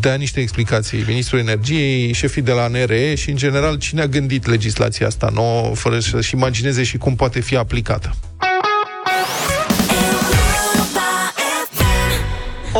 dea 0.00 0.14
niște 0.14 0.40
explicații 0.40 1.04
Ministrul 1.06 1.38
Energiei, 1.38 2.12
șefii 2.12 2.42
de 2.42 2.52
la 2.52 2.66
NRE 2.68 3.14
și, 3.14 3.30
în 3.30 3.36
general, 3.36 3.76
cine 3.78 4.00
a 4.00 4.06
gândit 4.06 4.46
legislația 4.46 5.06
asta 5.06 5.30
nouă, 5.34 5.74
fără 5.74 5.98
să-și 5.98 6.34
imagineze 6.34 6.82
și 6.82 6.96
cum 6.98 7.14
poate 7.16 7.40
fi 7.40 7.56
aplicată. 7.56 8.14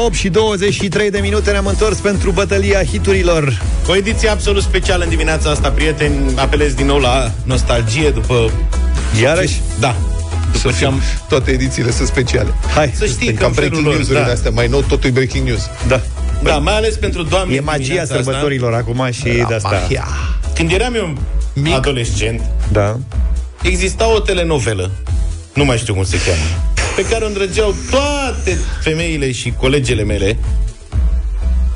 8 0.04 0.14
și 0.14 0.28
23 0.28 1.11
de 1.11 1.18
minute 1.18 1.50
ne-am 1.50 1.66
întors 1.66 1.98
pentru 1.98 2.30
bătălia 2.30 2.84
hiturilor. 2.84 3.62
O 3.88 3.96
ediție 3.96 4.28
absolut 4.28 4.62
specială 4.62 5.04
în 5.04 5.11
dimineața 5.11 5.50
asta, 5.50 5.70
prieteni. 5.70 6.32
Apelez 6.37 6.72
din 6.74 6.87
nou 6.87 6.98
la 6.98 7.30
nostalgie 7.44 8.11
după... 8.11 8.50
Iarăși? 9.22 9.61
Da. 9.78 9.96
După 10.52 10.72
ce 10.78 10.84
am... 10.84 11.00
Toate 11.28 11.50
edițiile 11.50 11.90
sunt 11.90 12.08
speciale. 12.08 12.54
Hai, 12.74 12.92
Să 12.96 13.06
știi 13.06 13.32
că 13.32 13.40
Cam 13.40 13.48
în 13.48 13.52
felul 13.54 13.68
breaking 13.70 13.84
lor, 13.87 13.94
news-urile 13.94 14.24
da. 14.24 14.32
astea, 14.32 14.50
mai 14.50 14.66
nou 14.66 14.80
totul 14.80 15.08
e 15.08 15.12
breaking 15.12 15.46
news. 15.46 15.70
da. 15.88 16.00
Da, 16.42 16.56
mai 16.58 16.76
ales 16.76 16.94
pentru 16.96 17.22
doamne 17.22 17.54
E 17.54 17.61
magia 17.61 18.04
sărbătorilor 18.04 18.74
acum 18.74 19.08
și 19.12 19.22
de 19.22 19.54
asta. 19.54 19.68
Mahia. 19.68 20.06
Când 20.54 20.72
eram 20.72 20.94
eu 20.94 21.06
Mic. 21.06 21.64
Mic. 21.64 21.74
adolescent, 21.74 22.40
Da. 22.72 22.98
exista 23.62 24.14
o 24.14 24.18
telenovelă, 24.20 24.90
nu 25.54 25.64
mai 25.64 25.78
știu 25.78 25.94
cum 25.94 26.04
se 26.04 26.16
cheamă, 26.26 26.62
pe 26.98 27.04
care 27.11 27.24
o 27.24 27.26
îndrăgeau 27.26 27.74
toate 27.90 28.58
femeile 28.80 29.32
și 29.32 29.50
colegele 29.50 30.04
mele 30.04 30.37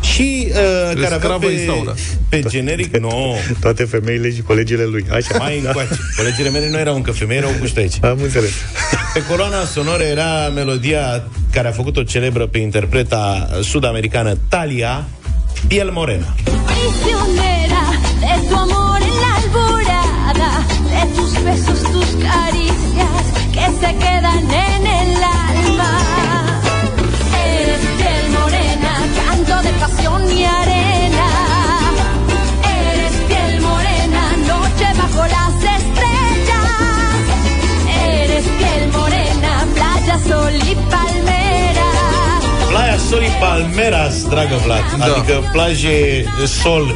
și 0.00 0.46
uh, 0.48 0.54
care 0.84 1.04
avea 1.04 1.18
Scravă 1.18 1.46
pe, 1.46 1.52
Isaura. 1.52 1.94
pe 2.28 2.42
generic, 2.48 2.96
nu, 2.96 3.36
Toate 3.60 3.84
femeile 3.84 4.32
și 4.34 4.42
colegele 4.42 4.84
lui. 4.84 5.04
Așa. 5.10 5.38
mai 5.38 5.58
încoace. 5.58 5.88
Colegele 6.16 6.50
mele 6.50 6.70
nu 6.70 6.78
erau 6.78 6.94
încă 6.94 7.10
femei, 7.10 7.36
erau 7.36 7.50
pușteci. 7.60 7.94
Am 8.00 8.18
înțeles. 8.22 8.50
Pe 9.14 9.22
coloana 9.30 9.64
sonoră 9.64 10.02
era 10.02 10.48
melodia 10.48 11.24
care 11.52 11.68
a 11.68 11.72
făcut-o 11.72 12.02
celebră 12.02 12.46
pe 12.46 12.58
interpreta 12.58 13.48
sud-americană 13.62 14.36
Talia, 14.48 15.08
Piel 15.66 15.90
Morena. 15.90 16.34
prisionera 16.44 17.84
de 18.20 18.46
tu 18.48 18.54
amor 18.54 19.00
en 19.10 19.16
la 19.24 19.32
alborada, 19.40 20.66
de 20.92 21.02
tus 21.14 21.32
besos, 21.44 21.80
tus 21.92 22.10
caricias 22.26 23.24
que 23.54 23.64
se 23.80 23.90
quedan 24.02 24.50
en 24.66 24.71
playa, 40.60 40.68
sol 40.68 40.72
y 40.72 40.76
palmera. 40.90 41.88
Playa 42.68 42.96
Sol 43.10 43.22
y 43.22 43.30
Palmeras, 43.40 44.14
dragă 44.28 44.60
Vlad. 44.64 44.84
Da. 44.98 45.04
Adică 45.04 45.48
plaje, 45.52 46.24
sol 46.62 46.94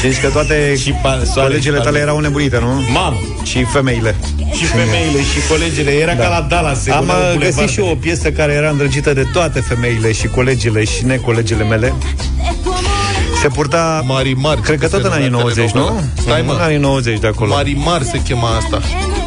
Și 0.00 0.10
zici 0.10 0.20
că 0.20 0.28
toate 0.28 0.74
și 0.82 0.92
pa- 0.92 1.22
soare 1.24 1.48
colegele 1.48 1.76
și 1.76 1.82
tale 1.82 1.98
palme. 1.98 1.98
erau 1.98 2.18
nebunite, 2.18 2.58
nu? 2.58 2.82
Mamă, 2.92 3.16
Și 3.42 3.64
femeile. 3.64 4.14
și 4.56 4.64
femeile 4.64 5.18
și 5.32 5.48
colegele. 5.48 5.90
Era 5.90 6.14
da. 6.14 6.22
ca 6.22 6.28
la 6.28 6.40
Dallas. 6.48 6.82
se 6.82 6.90
Am 6.90 6.98
puneau 7.00 7.18
uh, 7.20 7.32
bulevard. 7.32 7.56
găsit 7.56 7.70
și 7.74 7.80
eu 7.80 7.88
o 7.90 7.94
piesă 7.94 8.30
care 8.30 8.52
era 8.52 8.68
îndrăgită 8.68 9.12
de 9.14 9.26
toate 9.32 9.60
femeile 9.60 10.12
și 10.12 10.26
colegele 10.26 10.84
și 10.84 11.04
necolegele 11.04 11.64
mele. 11.64 11.92
Se 13.48 13.54
purta, 13.54 14.02
Marimar. 14.06 14.58
cred 14.58 14.78
că 14.78 14.88
tot 14.88 15.04
în 15.04 15.10
se 15.10 15.16
anii 15.16 15.28
numea 15.28 15.44
90, 15.44 15.70
telenovela. 15.70 16.00
nu? 16.16 16.22
Stai, 16.22 16.40
În 16.40 16.46
mă. 16.46 16.58
anii 16.60 16.76
90 16.76 17.18
de 17.18 17.26
acolo. 17.26 17.54
Marimar 17.54 18.02
se 18.02 18.22
chema 18.22 18.56
asta. 18.56 18.80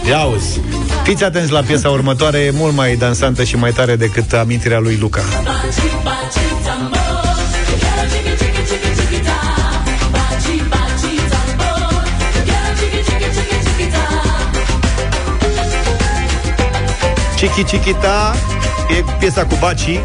Ia 0.08 0.18
auzi. 0.20 0.60
Fiți 1.04 1.24
atenți 1.24 1.52
la 1.52 1.60
piesa 1.62 1.90
următoare, 1.90 2.38
e 2.38 2.52
mult 2.54 2.74
mai 2.76 2.96
dansantă 2.96 3.44
și 3.44 3.56
mai 3.56 3.72
tare 3.72 3.96
decât 3.96 4.34
amintirea 4.34 4.80
lui 4.80 4.98
Luca. 5.02 5.22
Chichi 17.38 17.64
Chiquita 17.64 18.34
e 18.98 19.04
piesa 19.20 19.46
cu 19.46 19.56
Baci. 19.60 20.00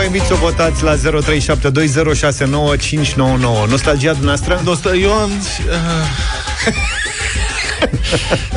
Vă 0.00 0.06
invit 0.06 0.22
să 0.22 0.32
o 0.32 0.36
votați 0.36 0.82
la 0.82 0.96
0372069599. 0.96 1.00
Nostalgia 3.68 4.12
dumneavoastră? 4.12 4.60
Nosta, 4.64 4.94
eu 4.94 5.12
am... 5.12 5.30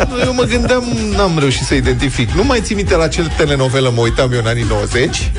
Nu, 0.10 0.20
eu 0.20 0.34
mă 0.34 0.44
gândeam, 0.44 0.84
n-am 1.16 1.40
reușit 1.40 1.66
să 1.66 1.74
identific. 1.74 2.30
Nu 2.30 2.44
mai 2.44 2.60
țin 2.62 2.76
minte 2.76 2.96
la 2.96 3.08
ce 3.08 3.22
telenovelă 3.38 3.92
mă 3.96 4.02
uitam 4.02 4.32
eu 4.34 4.40
în 4.40 4.46
anii 4.46 4.66
90. 4.70 5.32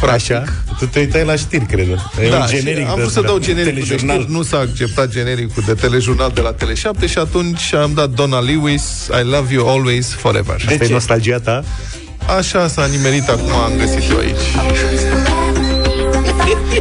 Practic. 0.00 0.34
Așa. 0.34 0.44
Tu 0.78 0.86
te 0.86 0.98
uitai 0.98 1.24
la 1.24 1.36
știri, 1.36 1.64
cred. 1.64 1.88
E 2.20 2.28
Da, 2.28 2.36
un 2.36 2.46
și 2.46 2.56
generic 2.56 2.88
am 2.88 2.94
de 2.94 3.00
vrut 3.00 3.12
să 3.12 3.20
dau 3.20 3.38
genericul 3.38 3.74
de 3.80 3.84
telejurnal. 3.86 4.16
știri, 4.16 4.32
nu 4.32 4.42
s-a 4.42 4.58
acceptat 4.58 5.08
genericul 5.08 5.62
de 5.66 5.74
telejurnal 5.74 6.30
de 6.34 6.40
la 6.40 6.54
Tele7 6.54 7.08
și 7.08 7.18
atunci 7.18 7.74
am 7.74 7.92
dat 7.94 8.10
Donna 8.10 8.40
Lewis, 8.40 9.08
I 9.22 9.24
love 9.24 9.52
you 9.54 9.68
always, 9.68 10.12
forever. 10.14 10.54
Asta 10.54 10.72
e 10.72 10.86
ce? 10.86 10.92
nostalgia 10.92 11.38
ta? 11.38 11.64
Așa 12.36 12.68
s-a 12.68 12.86
nimerit 12.86 13.28
acum, 13.28 13.50
am 13.50 13.72
găsit 13.78 14.10
eu 14.10 14.18
aici. 14.18 14.46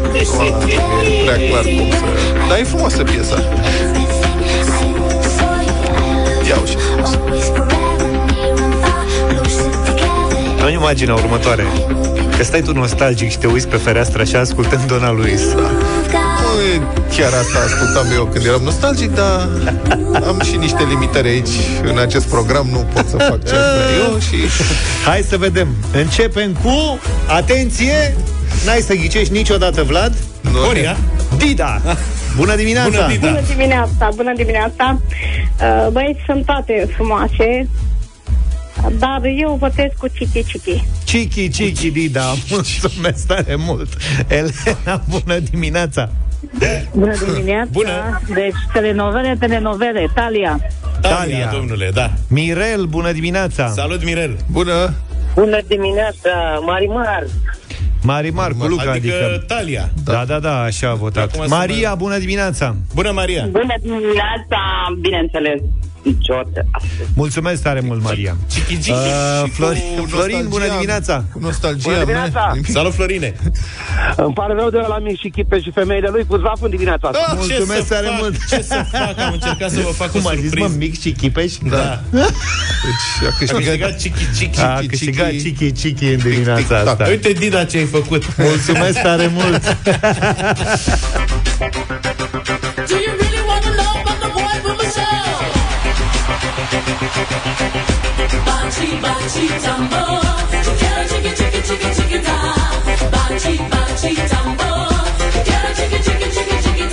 Acum 0.04 0.70
e 0.70 1.24
prea 1.24 1.48
clar 1.50 1.64
cum 1.64 1.90
să... 1.90 2.06
Dar 2.50 2.58
e 2.60 2.64
frumoasă 2.64 3.04
piesa. 3.04 3.44
Ia 6.48 6.56
și 6.66 6.76
frumoasă. 6.78 7.22
În 10.66 10.74
imaginea 10.74 11.14
următoare 11.14 11.64
Că 12.38 12.44
stai 12.44 12.62
tu 12.62 12.74
nostalgic 12.74 13.30
și 13.30 13.38
te 13.38 13.48
uiți 13.48 13.68
pe 13.68 13.76
fereastră 13.76 14.22
așa 14.22 14.40
ascultând 14.40 14.84
Dona 14.84 15.12
Luis 15.12 15.42
Nu 15.54 16.62
e 16.74 16.82
chiar 17.16 17.34
asta 17.34 17.60
ascultam 17.66 18.06
eu 18.14 18.26
când 18.26 18.46
eram 18.46 18.62
nostalgic, 18.62 19.16
dar 19.16 19.50
am 20.28 20.42
și 20.44 20.56
niște 20.56 20.86
limitări 20.90 21.28
aici 21.28 21.50
în 21.84 21.98
acest 21.98 22.26
program, 22.26 22.68
nu 22.72 22.86
pot 22.94 23.08
să 23.08 23.18
fac 23.18 23.46
ce 23.46 23.54
vreau 23.54 24.12
eu 24.12 24.20
și... 24.20 24.36
Hai 25.06 25.26
să 25.30 25.38
vedem 25.38 25.68
Începem 25.94 26.58
cu, 26.64 27.00
atenție 27.28 28.16
N-ai 28.66 28.80
să 28.80 28.94
ghicești 28.94 29.34
niciodată, 29.34 29.84
Vlad? 29.84 30.18
Horia 30.66 30.98
Dida! 31.38 31.82
Bună 32.36 32.56
dimineața! 32.56 32.90
Bună, 32.90 33.08
Dida. 33.08 33.28
bună 33.28 33.42
dimineața, 33.48 34.10
bună 34.16 34.34
dimineața! 34.36 35.02
Uh, 35.62 35.88
băieți, 35.92 36.20
sunt 36.26 36.46
toate 36.46 36.88
frumoase, 36.96 37.70
dar 39.00 39.22
eu 39.38 39.58
votez 39.60 39.90
cu 39.98 40.08
Cichi 40.08 40.44
Cichi. 40.44 40.84
Cichi 41.04 41.50
Cichi, 41.50 41.92
Dida, 41.92 42.34
mulțumesc 42.50 43.28
tare 43.28 43.56
mult! 43.56 43.98
Elena, 44.28 45.02
bună 45.10 45.40
dimineața! 45.40 46.10
Bună 46.92 47.14
dimineața! 47.34 47.70
Bună! 47.72 48.22
Deci, 48.34 48.56
telenovele, 48.74 49.36
telenovele, 49.40 50.08
Talia. 50.14 50.60
Talia, 51.02 51.16
Talia. 51.18 51.50
domnule, 51.52 51.90
da. 51.94 52.12
Mirel, 52.28 52.86
bună 52.86 53.12
dimineața! 53.12 53.68
Salut, 53.68 54.04
Mirel! 54.04 54.38
Bună! 54.52 54.94
Bună 55.34 55.60
dimineața, 55.68 56.60
Marimar! 56.66 57.26
Marimar 58.04 58.52
cu 58.52 58.66
Luca, 58.66 58.92
adică, 58.92 59.14
adică 59.16 59.44
Talia. 59.48 59.90
Da, 60.04 60.26
da, 60.26 60.40
da, 60.40 60.62
așa 60.62 60.90
a 60.90 60.94
votat. 60.94 61.48
Maria, 61.48 61.96
bună 61.96 62.18
dimineața! 62.18 62.76
Bună, 62.94 63.12
Maria! 63.12 63.48
Bună 63.52 63.76
dimineața, 63.82 64.60
bineînțeles! 65.02 65.60
niciodată. 66.08 66.66
Mulțumesc 67.16 67.62
tare 67.62 67.80
mult, 67.80 68.04
Maria. 68.04 68.36
Chichigic. 68.50 68.94
Uh, 68.94 69.44
Flori, 69.52 69.84
Florin, 70.08 70.46
bună 70.48 70.66
dimineața! 70.74 71.24
Cu 71.34 71.40
nostalgia 71.40 71.90
bună 71.90 72.00
dimineața! 72.00 72.54
Salut, 72.68 72.94
Florine! 72.94 73.34
Îmi 74.16 74.34
pare 74.34 74.54
rău 74.54 74.70
de 74.70 74.78
la 74.88 74.98
mine 74.98 75.16
și 75.16 75.30
chipe 75.30 75.62
și 75.62 75.72
femeile 75.72 76.10
lui 76.12 76.26
cu 76.26 76.38
zaf 76.38 76.62
în 76.62 76.70
dimineața 76.70 77.08
asta. 77.08 77.26
Da, 77.28 77.34
Mulțumesc 77.34 77.88
tare 77.88 78.08
fac, 78.08 78.20
mult! 78.20 78.36
Ce 78.50 78.62
să 78.62 78.86
fac? 78.92 79.20
Am 79.26 79.34
încercat 79.34 79.70
să 79.70 79.80
vă 79.80 79.90
fac 79.90 80.12
Cum 80.12 80.26
o 80.26 80.30
surpriză. 80.30 80.56
Cum 80.56 80.64
ai 80.64 80.68
zis, 80.68 80.76
mă, 80.76 80.86
mic 80.86 81.02
și 81.02 81.12
chipeș? 81.12 81.54
Da. 81.70 82.02
Deci, 82.12 83.30
a 83.30 83.38
câștigat 83.38 83.98
chichi-chichi. 83.98 84.62
A 84.62 84.80
câștigat 84.88 85.30
chichi-chichi 85.30 86.06
în 86.06 86.18
dimineața 86.18 86.84
da. 86.84 86.92
asta. 86.92 87.06
Uite, 87.10 87.32
Dina, 87.32 87.64
ce 87.64 87.78
ai 87.78 87.86
făcut! 87.86 88.38
Mulțumesc 88.38 89.02
tare 89.02 89.32
mult! 89.34 89.64
Baci, 98.46 98.88
baci, 99.02 99.48
tambor, 99.64 100.22
chiara, 100.78 101.04
chica, 101.06 101.32
chica, 101.34 101.62
chica, 101.62 101.90
chica, 101.90 102.20
da. 102.22 103.10
Baci, 103.10 103.58
baci, 103.70 104.14
tambo, 104.28 104.88
chiara, 105.44 105.72
chica, 105.74 105.98
chica, 105.98 106.28
chica, 106.30 106.58
chica, 106.62 106.88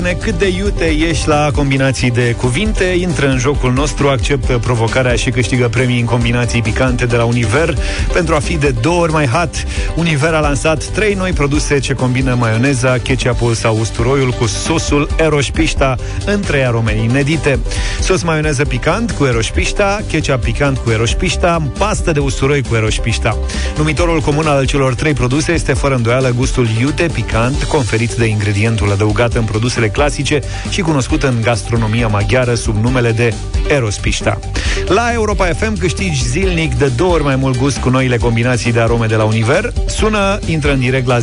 Arată-ne 0.00 0.30
cât 0.30 0.38
de 0.38 0.48
iute 0.48 0.84
ești 0.84 1.28
la 1.28 1.50
combinații 1.54 2.10
de 2.10 2.34
cuvinte 2.36 2.84
Intră 2.84 3.28
în 3.28 3.38
jocul 3.38 3.72
nostru, 3.72 4.08
acceptă 4.08 4.58
provocarea 4.58 5.14
și 5.14 5.30
câștigă 5.30 5.68
premii 5.68 6.00
în 6.00 6.06
combinații 6.06 6.62
picante 6.62 7.06
de 7.06 7.16
la 7.16 7.24
Univer. 7.24 7.78
Pentru 8.12 8.34
a 8.34 8.38
fi 8.38 8.56
de 8.56 8.74
două 8.80 9.00
ori 9.00 9.12
mai 9.12 9.26
hot 9.26 9.50
Univer 9.96 10.34
a 10.34 10.40
lansat 10.40 10.84
trei 10.84 11.14
noi 11.14 11.32
produse 11.32 11.78
ce 11.78 11.92
combină 11.92 12.34
maioneza, 12.34 12.98
ketchup 12.98 13.54
sau 13.54 13.78
usturoiul 13.80 14.30
cu 14.30 14.46
sosul 14.46 15.08
Eroșpișta 15.18 15.96
în 16.26 16.40
trei 16.40 16.64
arome 16.64 16.96
inedite. 17.02 17.58
Sos 18.00 18.22
maioneză 18.22 18.64
picant 18.64 19.10
cu 19.10 19.24
Eroșpișta, 19.24 20.00
ketchup 20.10 20.42
picant 20.42 20.78
cu 20.78 20.90
Eroșpișta, 20.90 21.62
pastă 21.78 22.12
de 22.12 22.18
usturoi 22.20 22.62
cu 22.62 22.74
Eroșpișta. 22.74 23.38
Numitorul 23.76 24.20
comun 24.20 24.46
al 24.46 24.66
celor 24.66 24.94
trei 24.94 25.12
produse 25.12 25.52
este 25.52 25.72
fără 25.72 25.94
îndoială 25.94 26.32
gustul 26.36 26.68
iute 26.80 27.08
picant 27.12 27.62
conferit 27.62 28.14
de 28.14 28.26
ingredientul 28.26 28.90
adăugat 28.90 29.34
în 29.34 29.44
produsele 29.44 29.88
clasice 29.90 30.40
și 30.70 30.80
cunoscută 30.80 31.28
în 31.28 31.40
gastronomia 31.42 32.06
maghiară 32.06 32.54
sub 32.54 32.76
numele 32.82 33.12
de 33.12 33.34
Erospișta. 33.68 34.38
La 34.86 35.12
Europa 35.12 35.46
FM 35.46 35.78
câștigi 35.78 36.28
zilnic 36.28 36.74
de 36.74 36.86
două 36.96 37.12
ori 37.12 37.22
mai 37.22 37.36
mult 37.36 37.58
gust 37.58 37.78
cu 37.78 37.88
noile 37.88 38.16
combinații 38.16 38.72
de 38.72 38.80
arome 38.80 39.06
de 39.06 39.14
la 39.14 39.24
Univer. 39.24 39.72
Sună, 39.86 40.38
intră 40.46 40.72
în 40.72 40.78
direct 40.78 41.06
la 41.06 41.18
0372069599 41.18 41.22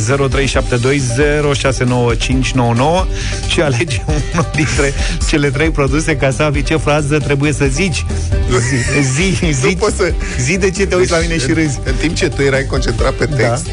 și 3.48 3.60
alege 3.60 4.02
unul 4.32 4.50
dintre 4.54 4.92
cele 5.28 5.50
trei 5.50 5.70
produse 5.70 6.16
ca 6.16 6.30
să 6.30 6.42
afli 6.42 6.62
ce 6.62 6.76
frază 6.76 7.18
trebuie 7.18 7.52
să 7.52 7.64
zici. 7.64 8.04
Zi, 8.50 8.76
zi, 9.02 9.52
zi, 9.52 9.76
să... 9.96 10.12
zi 10.40 10.58
de 10.58 10.70
ce 10.70 10.86
te 10.86 10.94
uiți 10.94 11.10
la 11.10 11.18
mine 11.18 11.34
deci, 11.34 11.40
și 11.40 11.52
râzi. 11.52 11.78
În 11.84 11.94
timp 11.94 12.14
ce 12.14 12.28
tu 12.28 12.42
erai 12.42 12.66
concentrat 12.66 13.12
pe 13.12 13.26
text, 13.26 13.64
da. 13.64 13.72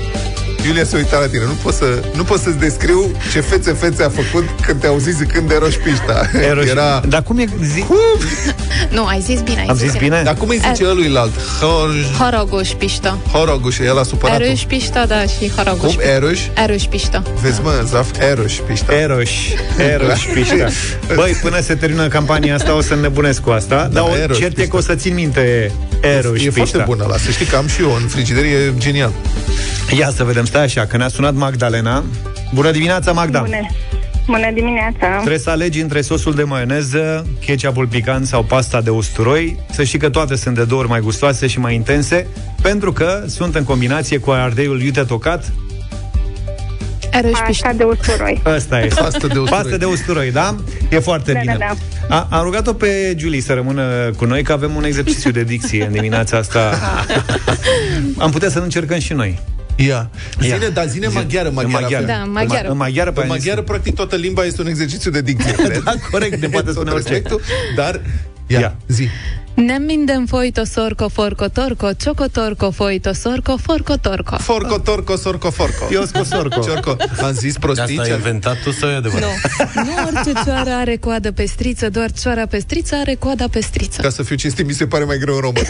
Iulia 0.65 0.83
se 0.83 0.97
uita 0.97 1.19
la 1.19 1.27
tine. 1.27 1.43
Nu 1.43 1.57
pot, 1.61 1.73
să, 1.73 1.85
nu 2.15 2.23
pot 2.23 2.39
să-ți 2.39 2.57
descriu 2.57 3.11
ce 3.31 3.39
fețe 3.39 3.71
fețe 3.71 4.03
a 4.03 4.09
făcut 4.09 4.43
când 4.65 4.79
te-au 4.79 4.97
zis 4.97 5.15
zicând 5.15 5.47
de 5.47 5.55
roșpișta. 5.59 6.29
Eroș... 6.49 6.69
Era... 6.69 7.01
Dar 7.07 7.23
cum 7.23 7.37
e... 7.37 7.45
Zi... 7.63 7.79
Cum? 7.79 7.97
Nu, 8.89 9.05
ai 9.05 9.21
zis 9.21 9.41
bine. 9.41 9.59
Ai 9.59 9.65
Am 9.65 9.75
zis 9.75 9.91
bine? 9.91 10.03
bine? 10.03 10.21
Dar 10.23 10.35
cum 10.35 10.49
îi 10.49 10.57
zice 10.57 10.83
er... 10.83 11.17
alt? 11.17 11.31
Hor... 11.61 11.89
Horoguș 12.19 12.69
pișta. 12.69 13.17
Horoguș, 13.31 13.79
el 13.79 13.99
a 13.99 14.03
supărat 14.03 14.41
Eroș 14.41 14.61
pișta, 14.61 15.05
da, 15.05 15.21
și 15.21 15.51
horoguș. 15.55 15.93
Cum? 15.93 16.03
Eroș? 16.15 16.39
Eroș 16.63 16.83
pișta. 16.83 17.23
Vezi, 17.41 17.61
mă, 17.61 17.83
Zaf, 17.87 18.07
Eroș 18.31 18.53
pișta. 18.53 18.93
Eroș. 18.93 19.31
Eroș 19.77 20.25
pișta. 20.33 20.67
Băi, 21.15 21.37
până 21.41 21.61
se 21.61 21.75
termină 21.75 22.07
campania 22.07 22.55
asta 22.55 22.75
o 22.75 22.81
să 22.81 22.95
nebunesc 22.95 23.41
cu 23.41 23.49
asta, 23.49 23.89
da, 23.91 24.05
dar 24.19 24.35
cert 24.35 24.57
e 24.57 24.67
că 24.67 24.75
o 24.75 24.81
să 24.81 24.95
țin 24.95 25.13
minte 25.13 25.71
Eroș 26.01 26.41
pișta. 26.41 26.47
E 26.47 26.49
foarte 26.49 26.83
bună 26.85 27.05
la 27.09 27.17
să 27.17 27.31
știi 27.31 27.45
că 27.45 27.55
am 27.55 27.67
și 27.67 27.81
eu 27.81 27.97
în 28.01 28.07
frigider, 28.07 28.43
e 28.43 28.73
genial. 28.77 29.11
Ia 29.97 30.11
să 30.15 30.23
vedem, 30.23 30.45
stai 30.55 30.67
așa, 30.67 30.85
că 30.85 30.97
ne-a 30.97 31.07
sunat 31.07 31.33
Magdalena. 31.33 32.03
Bună 32.53 32.71
dimineața, 32.71 33.11
Magda! 33.11 33.39
Bună! 33.39 33.67
Bună 34.25 34.51
dimineața! 34.53 35.15
Trebuie 35.15 35.39
să 35.39 35.49
alegi 35.49 35.81
între 35.81 36.01
sosul 36.01 36.33
de 36.33 36.43
maioneză, 36.43 37.27
ketchupul 37.45 37.87
picant 37.87 38.27
sau 38.27 38.43
pasta 38.43 38.81
de 38.81 38.89
usturoi. 38.89 39.59
Să 39.71 39.83
știi 39.83 39.99
că 39.99 40.09
toate 40.09 40.35
sunt 40.35 40.55
de 40.55 40.63
două 40.63 40.81
ori 40.81 40.89
mai 40.89 40.99
gustoase 40.99 41.47
și 41.47 41.59
mai 41.59 41.75
intense, 41.75 42.27
pentru 42.61 42.93
că 42.93 43.23
sunt 43.27 43.55
în 43.55 43.63
combinație 43.63 44.17
cu 44.17 44.31
ardeiul 44.31 44.81
iute 44.81 45.03
tocat, 45.03 45.51
Pasta 47.31 47.73
de 47.73 47.83
usturoi. 47.83 48.41
Asta 48.43 48.81
e. 48.81 48.87
Pasta 48.87 49.27
de 49.27 49.39
usturoi. 49.39 49.61
Pasta 49.61 49.77
de 49.77 49.85
usturoi, 49.85 50.31
da? 50.31 50.55
E 50.89 50.99
foarte 50.99 51.31
da, 51.31 51.39
bine. 51.39 51.55
Da, 51.59 51.71
da. 52.07 52.15
A, 52.15 52.37
am 52.37 52.43
rugat-o 52.43 52.73
pe 52.73 53.15
Julie 53.17 53.41
să 53.41 53.53
rămână 53.53 54.11
cu 54.17 54.25
noi, 54.25 54.43
că 54.43 54.51
avem 54.51 54.75
un 54.75 54.83
exercițiu 54.83 55.31
de 55.31 55.43
dicție 55.43 55.85
în 55.85 55.91
dimineața 55.91 56.37
asta. 56.37 56.79
am 58.17 58.31
putea 58.31 58.49
să 58.49 58.59
încercăm 58.59 58.99
și 58.99 59.13
noi. 59.13 59.39
Ia. 59.75 60.09
Zine, 60.41 60.57
Ia. 60.61 60.69
dar 60.69 60.87
zine 60.87 61.07
maghiară, 61.07 61.49
maghiară. 61.49 61.81
maghiară. 61.81 62.05
Da, 62.05 62.23
maghiară. 62.27 62.69
În 62.69 62.77
maghiară, 62.77 63.13
în 63.15 63.27
maghiară, 63.27 63.61
practic, 63.61 63.95
toată 63.95 64.15
limba 64.15 64.45
este 64.45 64.61
un 64.61 64.67
exercițiu 64.67 65.11
de 65.11 65.21
dicție, 65.21 65.55
da, 65.83 65.93
corect, 66.11 66.41
ne 66.41 66.47
poate 66.47 66.71
spune 66.71 66.91
orice. 66.91 67.21
Dar, 67.75 68.01
ia, 68.47 68.59
ia. 68.59 68.75
zi. 68.87 69.07
minden 69.79 70.25
foito 70.25 70.63
sorco 70.63 71.07
forco 71.09 71.49
torco, 71.49 71.93
cioco 71.93 72.27
torco 72.27 72.71
foito 72.71 73.13
sorco 73.13 73.57
forco 73.57 73.97
torco. 73.97 74.37
Forco 74.37 74.79
torco 74.79 75.17
sorco 75.17 75.51
forco. 75.51 75.87
Iosco 75.89 76.23
sorco. 76.23 76.61
Ciorco. 76.61 76.97
Am 77.23 77.31
zis 77.33 77.57
prostii. 77.57 77.99
Asta 77.99 78.11
ai 78.11 78.17
inventat 78.17 78.61
tu 78.63 78.71
sau 78.71 78.89
e 78.89 78.95
adevărat? 78.95 79.29
Nu. 79.73 79.83
nu 79.83 79.91
orice 80.05 80.31
cioară 80.45 80.69
are 80.69 80.95
coadă 80.95 81.31
pestriță, 81.31 81.89
doar 81.89 82.11
cioara 82.11 82.45
pestriță 82.45 82.95
are 82.95 83.15
coada 83.15 83.45
pestriță. 83.51 84.01
Ca 84.01 84.09
să 84.09 84.23
fiu 84.23 84.35
cinstit, 84.35 84.65
mi 84.65 84.73
se 84.73 84.87
pare 84.87 85.03
mai 85.03 85.17
greu 85.17 85.33
în 85.35 85.41
română. 85.41 85.67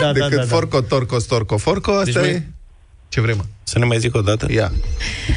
da, 0.00 0.12
Decât 0.12 0.30
da, 0.30 0.36
da, 0.36 0.42
forco 0.42 0.80
torco 0.80 1.18
storco 1.18 1.56
forco, 1.56 1.92
asta 1.92 2.20
deci 2.20 2.30
e... 2.30 2.42
Ce 3.12 3.20
vrem? 3.20 3.44
Să 3.62 3.78
ne 3.78 3.84
mai 3.84 3.98
zic 3.98 4.14
o 4.14 4.20
dată? 4.20 4.46
Ia. 4.50 4.72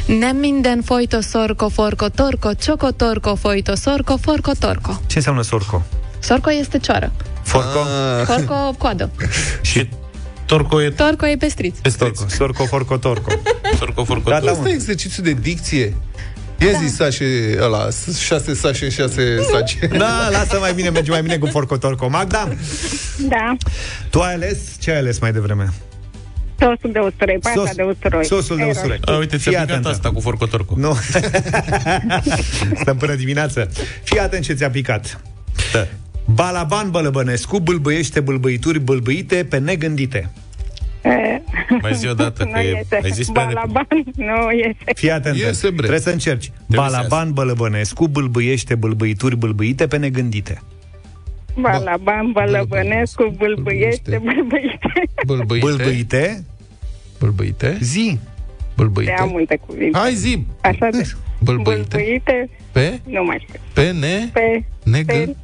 Nem 0.05 0.36
minden 0.36 0.82
foito 0.82 1.21
sorco 1.21 1.69
forco 1.69 2.09
torco, 2.09 2.53
cioco 2.53 2.91
torco 2.91 3.36
foito 3.36 3.76
sorco 3.76 4.17
forco 4.17 4.51
torco. 4.59 5.01
Ce 5.07 5.17
înseamnă 5.17 5.41
sorco? 5.41 5.86
Sorco 6.19 6.51
este 6.51 6.78
cioară. 6.78 7.11
Forco? 7.41 7.80
Ah. 7.80 8.26
Forco, 8.26 8.76
coadă. 8.78 9.11
Și 9.61 9.89
Torco 10.45 10.82
e... 10.82 10.89
Torco 10.89 11.28
e 11.28 11.38
pestriț. 11.38 11.78
Torco. 11.97 12.26
Sorco, 12.28 12.65
forco, 12.65 12.97
torco. 12.97 13.32
Sorco, 13.80 14.03
forco, 14.03 14.30
da, 14.30 14.39
torco. 14.39 14.45
Da, 14.45 14.51
Asta 14.51 14.69
e 14.69 14.73
exercițiu 14.73 15.23
de 15.23 15.32
dicție. 15.34 15.93
Ia 16.59 16.71
da. 16.71 16.78
zi 16.78 16.95
sașe 16.95 17.57
ăla, 17.61 17.88
șase 18.19 18.53
sașe, 18.53 18.89
șase 18.89 19.41
sace. 19.51 19.88
Da, 19.97 20.30
lasă 20.32 20.57
mai 20.59 20.73
bine, 20.73 20.89
merge 20.89 21.11
mai 21.11 21.21
bine 21.21 21.38
cu 21.38 21.45
forco, 21.45 21.78
torco. 21.78 22.09
Magda? 22.09 22.47
Da. 23.28 23.55
Tu 24.09 24.19
ai 24.19 24.34
ales? 24.34 24.57
Ce 24.80 24.91
ai 24.91 24.97
ales 24.97 25.19
mai 25.19 25.32
devreme? 25.32 25.73
Sosul 26.59 26.91
de 26.91 26.99
usturoi, 26.99 27.37
pasta 27.41 27.59
Sos, 27.59 27.75
de 27.75 27.83
usturoi. 27.83 28.25
Sosul 28.25 28.57
de 28.57 28.63
usturoi. 28.63 28.99
A, 29.05 29.17
uite, 29.17 29.37
ți-a 29.37 29.61
picat 29.61 29.85
asta 29.85 30.11
cu 30.11 30.19
forcotorcu. 30.19 30.79
Nu. 30.79 30.97
Stăm 32.81 32.97
până 32.97 33.15
dimineață. 33.15 33.69
Fii 34.03 34.19
atent 34.19 34.43
ce 34.43 34.53
ți-a 34.53 34.69
picat. 34.69 35.21
Da. 35.73 35.87
Balaban 36.25 36.91
Bălăbănescu 36.91 37.59
bâlbâiește 37.59 38.19
bâlbâituri 38.19 38.79
bâlbâite 38.79 39.45
pe 39.49 39.57
negândite. 39.57 40.29
Mai 41.81 41.93
zi 41.93 42.07
o 42.07 42.13
dată, 42.13 42.43
că 42.53 42.59
e, 42.59 42.85
ai 43.03 43.11
zis 43.11 43.29
Balaban, 43.29 43.87
nu 44.15 44.51
iese. 44.51 44.93
Fii 44.95 45.11
atent, 45.11 45.37
iese, 45.37 45.71
trebuie 45.71 45.99
să 45.99 46.09
încerci. 46.09 46.51
Balaban 46.65 47.31
Bălăbănescu 47.33 48.07
bâlbâiește 48.07 48.75
bâlbâituri 48.75 49.35
bâlbâite 49.35 49.87
pe 49.87 49.97
negândite. 49.97 50.61
Balaban 51.59 52.31
Bălăbănescu 52.31 53.35
bâlbâiește 53.37 54.21
bâlbâite. 54.23 54.79
Bâlbâite? 55.25 55.65
Bâlbâite? 55.65 56.43
Bâlbâite? 57.19 57.77
Zi. 57.81 58.19
Bâlbâite? 58.75 59.15
Am 59.19 59.29
multe 59.29 59.59
cuvinte. 59.67 59.97
Hai 59.97 60.13
zi. 60.13 60.45
Așa 60.61 60.87
de... 60.91 61.09
Bâlbâite? 61.39 61.87
Bâlbâite? 61.89 62.49
Pe? 62.71 62.99
Nu 63.03 63.23
mai 63.23 63.45
știu. 63.47 63.59
Pe 63.73 63.91
ne? 63.91 64.29
Pe... 64.33 64.63
Negă? 64.83 65.13
Pe... 65.13 65.35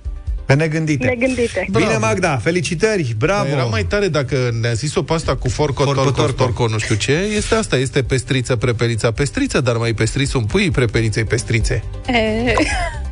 Pe 0.45 0.57
negândite. 0.57 1.05
Negândite. 1.05 1.65
Bravo. 1.69 1.85
Bine, 1.85 1.97
Magda, 1.97 2.37
felicitări, 2.37 3.15
bravo. 3.17 3.43
Dar 3.43 3.57
era 3.57 3.63
mai 3.63 3.83
tare 3.83 4.07
dacă 4.07 4.35
ne-a 4.61 4.73
zis 4.73 4.95
o 4.95 5.03
pasta 5.03 5.35
cu 5.35 5.49
forco, 5.49 5.83
forco 5.83 6.01
torco, 6.01 6.21
torco, 6.21 6.43
torco, 6.43 6.67
nu 6.67 6.77
știu 6.77 6.95
ce. 6.95 7.11
Este 7.35 7.55
asta, 7.55 7.77
este 7.77 8.03
pestriță, 8.03 8.55
prepelița, 8.55 9.11
pestriță, 9.11 9.61
dar 9.61 9.75
mai 9.75 9.93
pestriți 9.93 10.35
un 10.35 10.43
pui, 10.43 10.71
prepeliței, 10.71 11.23
pestrițe. 11.23 11.83
E... 12.07 12.53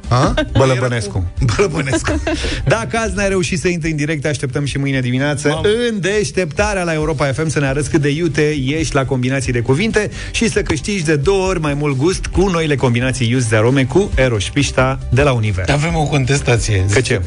A? 0.10 0.34
Bălăbănescu. 0.58 1.32
Bălăbănescu. 1.56 2.22
Dacă 2.66 2.98
azi 2.98 3.16
n-ai 3.16 3.28
reușit 3.28 3.60
să 3.60 3.68
intri 3.68 3.90
în 3.90 3.96
direct, 3.96 4.26
așteptăm 4.26 4.66
și 4.66 4.78
mâine 4.78 5.00
dimineață 5.00 5.48
Mam. 5.48 5.64
în 5.90 6.00
deșteptarea 6.00 6.84
la 6.84 6.94
Europa 6.94 7.26
FM 7.26 7.48
să 7.50 7.60
ne 7.60 7.66
arăți 7.66 7.90
cât 7.90 8.02
de 8.02 8.10
iute 8.10 8.56
ești 8.66 8.96
la 8.96 9.06
combinații 9.06 9.52
de 9.52 9.60
cuvinte 9.60 10.10
și 10.32 10.50
să 10.50 10.62
câștigi 10.62 11.04
de 11.04 11.16
două 11.16 11.48
ori 11.48 11.60
mai 11.60 11.74
mult 11.74 11.98
gust 11.98 12.26
cu 12.26 12.48
noile 12.48 12.76
combinații 12.76 13.30
Ius 13.30 13.48
de 13.48 13.56
arome 13.56 13.84
cu 13.84 14.12
Eroșpișta 14.16 15.00
de 15.10 15.22
la 15.22 15.32
Univers. 15.32 15.70
Avem 15.70 15.96
o 15.96 16.04
contestație. 16.04 16.86
Că 16.94 17.02
ce? 17.02 17.22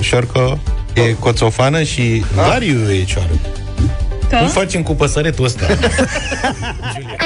Șorco 0.00 0.58
e 0.94 1.12
coțofană 1.12 1.82
și 1.82 2.24
Variu 2.34 2.92
e 2.92 3.04
cioară. 3.04 3.30
Cum 4.38 4.48
facem 4.48 4.82
cu 4.82 4.94
păsăretul 4.94 5.44
ăsta? 5.44 5.66
Julia. 6.94 7.16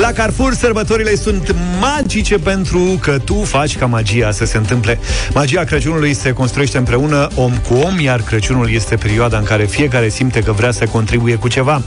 La 0.00 0.12
Carrefour, 0.12 0.54
sărbătorile 0.54 1.14
sunt 1.14 1.54
magice 1.80 2.38
pentru 2.38 2.98
că 3.00 3.18
tu 3.24 3.34
faci 3.34 3.78
ca 3.78 3.86
magia 3.86 4.30
să 4.30 4.44
se 4.44 4.56
întâmple. 4.56 4.98
Magia 5.34 5.64
Crăciunului 5.64 6.14
se 6.14 6.32
construiește 6.32 6.78
împreună 6.78 7.28
om 7.34 7.52
cu 7.68 7.74
om, 7.74 8.00
iar 8.00 8.20
Crăciunul 8.20 8.72
este 8.72 8.96
perioada 8.96 9.38
în 9.38 9.44
care 9.44 9.64
fiecare 9.64 10.08
simte 10.08 10.40
că 10.40 10.52
vrea 10.52 10.70
să 10.70 10.84
contribuie 10.84 11.34
cu 11.34 11.48
ceva. 11.48 11.82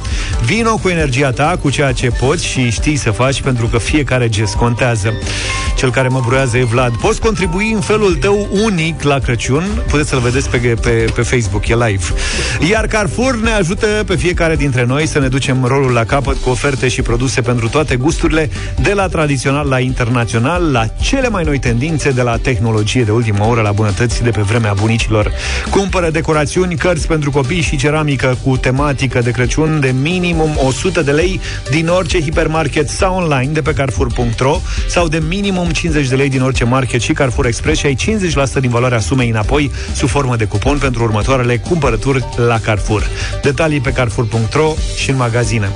Vino 0.45 0.77
cu 0.77 0.89
energia 0.89 1.31
ta, 1.31 1.57
cu 1.61 1.69
ceea 1.69 1.91
ce 1.91 2.09
poți 2.09 2.45
și 2.45 2.71
știi 2.71 2.95
să 2.95 3.11
faci, 3.11 3.41
pentru 3.41 3.67
că 3.67 3.77
fiecare 3.77 4.29
gest 4.29 4.55
contează. 4.55 5.13
Cel 5.75 5.91
care 5.91 6.07
mă 6.07 6.21
bruiază 6.25 6.57
e 6.57 6.63
Vlad. 6.63 6.95
Poți 6.95 7.19
contribui 7.19 7.71
în 7.71 7.81
felul 7.81 8.15
tău 8.15 8.47
unic 8.63 9.01
la 9.01 9.19
Crăciun. 9.19 9.63
Puteți 9.87 10.09
să-l 10.09 10.19
vedeți 10.19 10.49
pe, 10.49 10.57
pe, 10.57 10.89
pe 11.15 11.21
Facebook, 11.21 11.67
e 11.67 11.75
live. 11.75 12.03
Iar 12.69 12.87
Carrefour 12.87 13.39
ne 13.39 13.51
ajută 13.51 13.87
pe 14.05 14.15
fiecare 14.15 14.55
dintre 14.55 14.85
noi 14.85 15.07
să 15.07 15.19
ne 15.19 15.27
ducem 15.27 15.63
rolul 15.63 15.91
la 15.91 16.03
capăt 16.03 16.37
cu 16.37 16.49
oferte 16.49 16.87
și 16.87 17.01
produse 17.01 17.41
pentru 17.41 17.69
toate 17.69 17.94
gusturile, 17.95 18.49
de 18.81 18.93
la 18.93 19.07
tradițional 19.07 19.67
la 19.67 19.79
internațional, 19.79 20.71
la 20.71 20.85
cele 21.01 21.29
mai 21.29 21.43
noi 21.43 21.59
tendințe, 21.59 22.11
de 22.11 22.21
la 22.21 22.37
tehnologie 22.37 23.03
de 23.03 23.11
ultimă 23.11 23.45
oră 23.45 23.61
la 23.61 23.71
bunătăți 23.71 24.23
de 24.23 24.29
pe 24.29 24.41
vremea 24.41 24.73
bunicilor. 24.73 25.31
Cumpără 25.69 26.09
decorațiuni, 26.09 26.75
cărți 26.75 27.07
pentru 27.07 27.31
copii 27.31 27.61
și 27.61 27.77
ceramică 27.77 28.37
cu 28.43 28.57
tematică 28.57 29.19
de 29.19 29.31
Crăciun 29.31 29.79
de 29.79 29.93
minimum 30.01 30.49
100 30.65 31.01
de 31.01 31.11
lei 31.11 31.39
din 31.69 31.87
orice 31.87 32.21
hipermarket 32.21 32.89
sau 32.89 33.15
online 33.15 33.51
de 33.51 33.61
pe 33.61 33.73
Carrefour.ro 33.73 34.61
sau 34.87 35.07
de 35.07 35.21
minimum 35.27 35.69
50 35.69 36.07
de 36.07 36.15
lei 36.15 36.29
din 36.29 36.41
orice 36.41 36.63
market 36.63 37.01
și 37.01 37.13
Carrefour 37.13 37.45
Express 37.45 37.79
și 37.79 37.85
ai 37.85 37.97
50% 38.57 38.59
din 38.59 38.69
valoarea 38.69 38.99
sumei 38.99 39.29
înapoi 39.29 39.71
sub 39.93 40.09
formă 40.09 40.35
de 40.35 40.45
cupon 40.45 40.77
pentru 40.77 41.03
următoarele 41.03 41.57
cumpărături 41.57 42.25
la 42.35 42.59
Carrefour. 42.59 43.07
Detalii 43.41 43.79
pe 43.79 43.91
Carrefour.ro 43.91 44.73
și 44.97 45.09
în 45.09 45.15
magazine. 45.15 45.71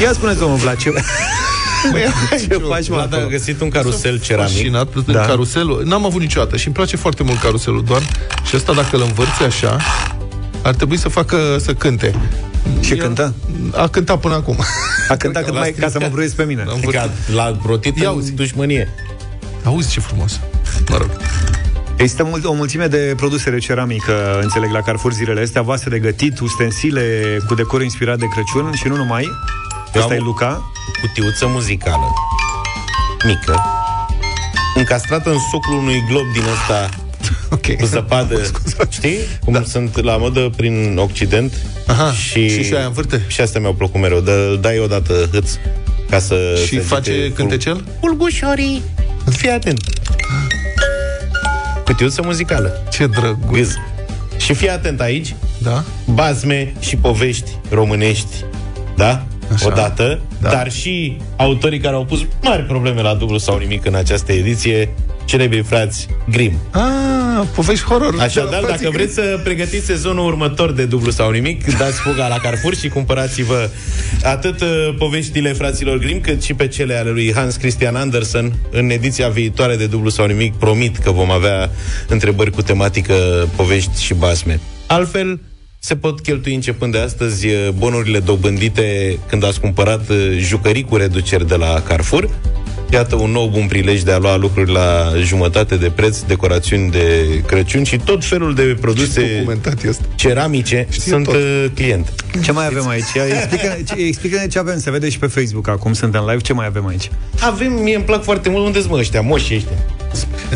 Ia 0.00 0.12
spuneți, 0.12 0.38
domnul 0.38 0.58
Vlad, 0.58 0.76
ce... 1.90 1.90
Băi, 1.90 2.12
ce 2.48 2.64
faci, 2.68 2.88
mă? 2.88 3.08
a 3.10 3.26
găsit 3.30 3.60
un 3.60 3.68
carusel 3.68 4.20
ceramic. 4.20 4.52
Fascinat 4.52 5.04
da. 5.04 5.20
caruselul. 5.20 5.82
N-am 5.84 6.04
avut 6.04 6.20
niciodată 6.20 6.56
și 6.56 6.66
îmi 6.66 6.74
place 6.74 6.96
foarte 6.96 7.22
mult 7.22 7.38
caruselul, 7.40 7.84
doar 7.84 8.02
și 8.44 8.56
ăsta 8.56 8.72
dacă 8.72 8.96
îl 8.96 9.02
învârți 9.02 9.42
așa, 9.42 9.76
ar 10.62 10.74
trebui 10.74 10.96
să 10.96 11.08
facă, 11.08 11.56
să 11.60 11.74
cânte. 11.74 12.14
Și 12.80 12.94
cântă? 12.94 13.34
A 13.74 13.88
cântat 13.88 14.20
până 14.20 14.34
acum. 14.34 14.56
A 15.08 15.16
cântat 15.16 15.44
cât 15.44 15.54
mai, 15.54 15.72
ca 15.72 15.88
să 15.88 15.98
mă 16.00 16.08
bruiesc 16.10 16.34
pe 16.34 16.44
mine. 16.44 16.64
Ca 16.90 17.10
la 17.34 17.56
rotit 17.66 17.96
Ia 17.96 18.08
în 18.08 18.14
auzi. 18.14 18.32
dușmănie. 18.32 18.88
Auzi 19.64 19.90
ce 19.90 20.00
frumos. 20.00 20.40
Mă 20.88 20.96
rog. 20.96 21.10
Există 21.96 22.24
mult, 22.24 22.44
o 22.44 22.52
mulțime 22.52 22.86
de 22.86 23.12
produse 23.16 23.50
de 23.50 23.58
ceramică, 23.58 24.38
înțeleg, 24.42 24.70
la 24.70 24.80
Carrefour 24.80 25.12
zilele 25.12 25.40
astea, 25.40 25.62
vase 25.62 25.88
de 25.88 25.98
gătit, 25.98 26.40
ustensile 26.40 27.36
cu 27.46 27.54
decor 27.54 27.82
inspirat 27.82 28.18
de 28.18 28.26
Crăciun 28.26 28.72
și 28.72 28.88
nu 28.88 28.96
numai. 28.96 29.22
Eu 29.94 30.00
Asta 30.00 30.14
am 30.14 30.20
e 30.20 30.20
o 30.20 30.24
Luca. 30.24 30.71
Cutiuță 31.00 31.46
muzicală, 31.46 32.06
mică, 33.26 33.62
încastrată 34.74 35.30
în 35.30 35.38
socul 35.50 35.74
unui 35.74 36.04
glob 36.08 36.32
din 36.32 36.42
ăsta 36.52 36.88
Ok. 37.54 37.76
cu 37.76 37.84
zăpadă. 37.86 38.40
Știi? 38.88 39.18
Cum 39.44 39.52
da. 39.52 39.62
sunt 39.66 40.02
la 40.02 40.16
modă 40.16 40.50
prin 40.56 40.96
Occident. 40.98 41.52
Aha, 41.86 42.12
și, 42.12 42.48
și 42.48 42.64
și 42.64 42.74
aia 42.74 42.84
învârte? 42.86 43.24
Și 43.26 43.40
asta 43.40 43.58
mi-au 43.58 43.72
plăcut 43.74 44.00
mereu. 44.00 44.20
Dă, 44.20 44.58
dai 44.60 44.78
odată 44.78 45.28
hâț 45.32 45.50
ca 46.10 46.18
să 46.18 46.34
Și 46.66 46.74
se 46.74 46.80
face 46.80 47.10
agite 47.10 47.32
cântecel? 47.32 47.84
Pulgușorii. 48.00 48.82
Fii 49.30 49.48
atent. 49.50 49.80
Cutiuță 51.84 52.22
muzicală. 52.24 52.82
Ce 52.90 53.06
drăguț. 53.06 53.50
Gâz. 53.56 53.74
Și 54.36 54.54
fii 54.54 54.70
atent 54.70 55.00
aici, 55.00 55.34
Da? 55.58 55.84
bazme 56.04 56.72
și 56.80 56.96
povești 56.96 57.50
românești, 57.70 58.34
da? 58.96 59.24
Așa. 59.54 59.66
Odată, 59.66 60.20
Da. 60.40 60.50
dar 60.50 60.72
și 60.72 61.16
autorii 61.36 61.78
care 61.78 61.94
au 61.94 62.04
pus 62.04 62.20
mari 62.42 62.62
probleme 62.62 63.02
la 63.02 63.14
dublu 63.14 63.38
sau 63.38 63.58
nimic 63.58 63.86
în 63.86 63.94
această 63.94 64.32
ediție, 64.32 64.88
celebrii 65.24 65.62
frați 65.62 66.06
Grimm. 66.30 66.56
Ah, 66.70 67.46
povești 67.54 67.84
horror. 67.84 68.14
Așadar, 68.20 68.60
Da, 68.60 68.66
dacă 68.66 68.90
vreți 68.92 69.14
să 69.14 69.40
pregătiți 69.44 69.84
sezonul 69.84 70.26
următor 70.26 70.72
de 70.72 70.84
dublu 70.84 71.10
sau 71.10 71.30
nimic, 71.30 71.76
dați 71.78 72.00
fuga 72.00 72.28
la 72.28 72.36
Carrefour 72.36 72.74
și 72.74 72.88
cumpărați-vă 72.88 73.70
atât 74.22 74.60
uh, 74.60 74.68
poveștile 74.98 75.52
fraților 75.52 75.98
Grimm, 75.98 76.20
cât 76.20 76.42
și 76.42 76.54
pe 76.54 76.68
cele 76.68 76.94
ale 76.94 77.10
lui 77.10 77.32
Hans 77.34 77.56
Christian 77.56 77.94
Andersen. 77.94 78.52
În 78.70 78.90
ediția 78.90 79.28
viitoare 79.28 79.76
de 79.76 79.86
dublu 79.86 80.08
sau 80.08 80.26
nimic, 80.26 80.54
promit 80.54 80.96
că 80.96 81.10
vom 81.10 81.30
avea 81.30 81.70
întrebări 82.08 82.50
cu 82.50 82.62
tematică 82.62 83.14
povești 83.56 84.02
și 84.02 84.14
basme. 84.14 84.60
Altfel, 84.86 85.40
se 85.84 85.96
pot 85.96 86.20
cheltui 86.20 86.54
începând 86.54 86.92
de 86.92 86.98
astăzi 86.98 87.46
uh, 87.46 87.68
bonurile 87.78 88.18
dobândite 88.18 89.18
când 89.28 89.44
ați 89.44 89.60
cumpărat 89.60 90.08
uh, 90.08 90.16
jucării 90.38 90.84
cu 90.84 90.96
reduceri 90.96 91.48
de 91.48 91.54
la 91.54 91.82
Carrefour. 91.86 92.28
Iată 92.90 93.16
un 93.16 93.30
nou 93.30 93.48
bun 93.48 93.66
prilej 93.66 94.02
de 94.02 94.12
a 94.12 94.18
lua 94.18 94.36
lucruri 94.36 94.72
la 94.72 95.12
jumătate 95.22 95.76
de 95.76 95.90
preț, 95.90 96.18
decorațiuni 96.20 96.90
de 96.90 97.26
Crăciun 97.46 97.84
și 97.84 97.96
tot 97.96 98.24
felul 98.24 98.54
de 98.54 98.76
produse 98.80 99.34
Documentat 99.36 99.82
este. 99.84 100.04
ceramice 100.14 100.86
Știe 100.90 101.12
sunt 101.12 101.24
tot. 101.24 101.34
uh, 101.34 101.64
client. 101.74 102.12
Ce 102.42 102.52
mai 102.52 102.66
avem 102.66 102.88
aici? 102.88 103.04
Explică, 103.32 103.76
explică 103.96 104.42
ce 104.50 104.58
avem, 104.58 104.78
se 104.78 104.90
vede 104.90 105.08
și 105.08 105.18
pe 105.18 105.26
Facebook 105.26 105.68
acum, 105.68 105.92
suntem 105.92 106.24
live, 106.28 106.40
ce 106.42 106.52
mai 106.52 106.66
avem 106.66 106.86
aici? 106.86 107.10
Avem, 107.40 107.72
mie 107.72 107.94
îmi 107.94 108.04
plac 108.04 108.22
foarte 108.22 108.48
mult, 108.48 108.64
unde 108.66 108.78
sunt 108.78 108.90
mă 108.90 108.98
ăștia, 108.98 109.20
moșii 109.20 109.56
ăștia? 109.56 109.76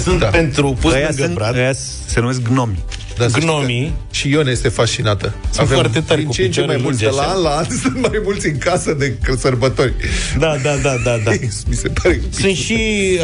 Sunt 0.00 0.18
Da. 0.18 0.26
pentru 0.26 0.76
pus 0.80 0.92
Ăia 0.92 1.06
lângă 1.06 1.22
sunt, 1.22 1.34
brad, 1.34 1.54
ăia 1.56 1.72
se 2.06 2.20
numesc 2.20 2.42
gnomi. 2.42 2.78
Da, 3.16 3.28
să 3.28 3.38
gnomii, 3.38 3.76
știi 3.76 3.90
că 3.90 4.14
Și 4.14 4.28
Ion 4.28 4.48
este 4.48 4.68
fascinată. 4.68 5.34
Sunt 5.50 5.68
foarte 5.68 6.00
tari, 6.00 6.20
din 6.20 6.28
cu 6.28 6.34
ce 6.34 6.42
în 6.42 6.50
ce 6.50 6.64
mai 6.64 6.76
picioare 6.76 6.82
mulți, 6.82 6.98
de 6.98 7.04
lungi, 7.04 7.20
la 7.20 7.22
așa. 7.22 7.36
an 7.36 7.42
la 7.42 7.56
an, 7.56 7.66
sunt 7.82 8.00
mai 8.00 8.20
mulți 8.24 8.46
în 8.46 8.58
casă 8.58 8.92
de 8.92 9.16
sărbători. 9.38 9.92
da, 10.38 10.56
da, 10.62 10.76
da, 10.82 10.96
da, 11.04 11.16
da. 11.24 11.30
Mi 11.68 11.74
se 11.74 11.88
pare 11.88 12.16
că... 12.16 12.24
Sunt 12.30 12.56
și 12.56 12.78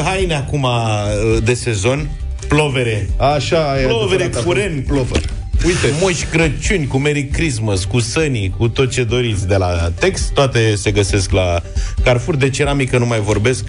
haine 0.04 0.34
acum 0.34 0.62
uh, 0.62 1.42
de 1.44 1.54
sezon, 1.54 2.08
plovere, 2.48 3.08
Așa, 3.16 3.80
e 3.80 3.86
Plovere, 3.86 4.22
adevărat, 4.22 4.44
cureni. 4.44 4.80
Plover. 4.80 5.22
Uite, 5.66 5.86
moși 6.00 6.24
Crăciuni 6.24 6.86
cu 6.86 6.98
Merry 6.98 7.24
Christmas, 7.24 7.84
cu 7.84 8.00
Sunny, 8.00 8.54
cu 8.58 8.68
tot 8.68 8.90
ce 8.90 9.04
doriți 9.04 9.46
de 9.46 9.56
la 9.56 9.92
Tex, 9.98 10.30
toate 10.34 10.74
se 10.74 10.90
găsesc 10.90 11.30
la 11.30 11.62
Carrefour. 12.04 12.36
De 12.36 12.50
ceramică 12.50 12.98
nu 12.98 13.06
mai 13.06 13.20
vorbesc. 13.20 13.64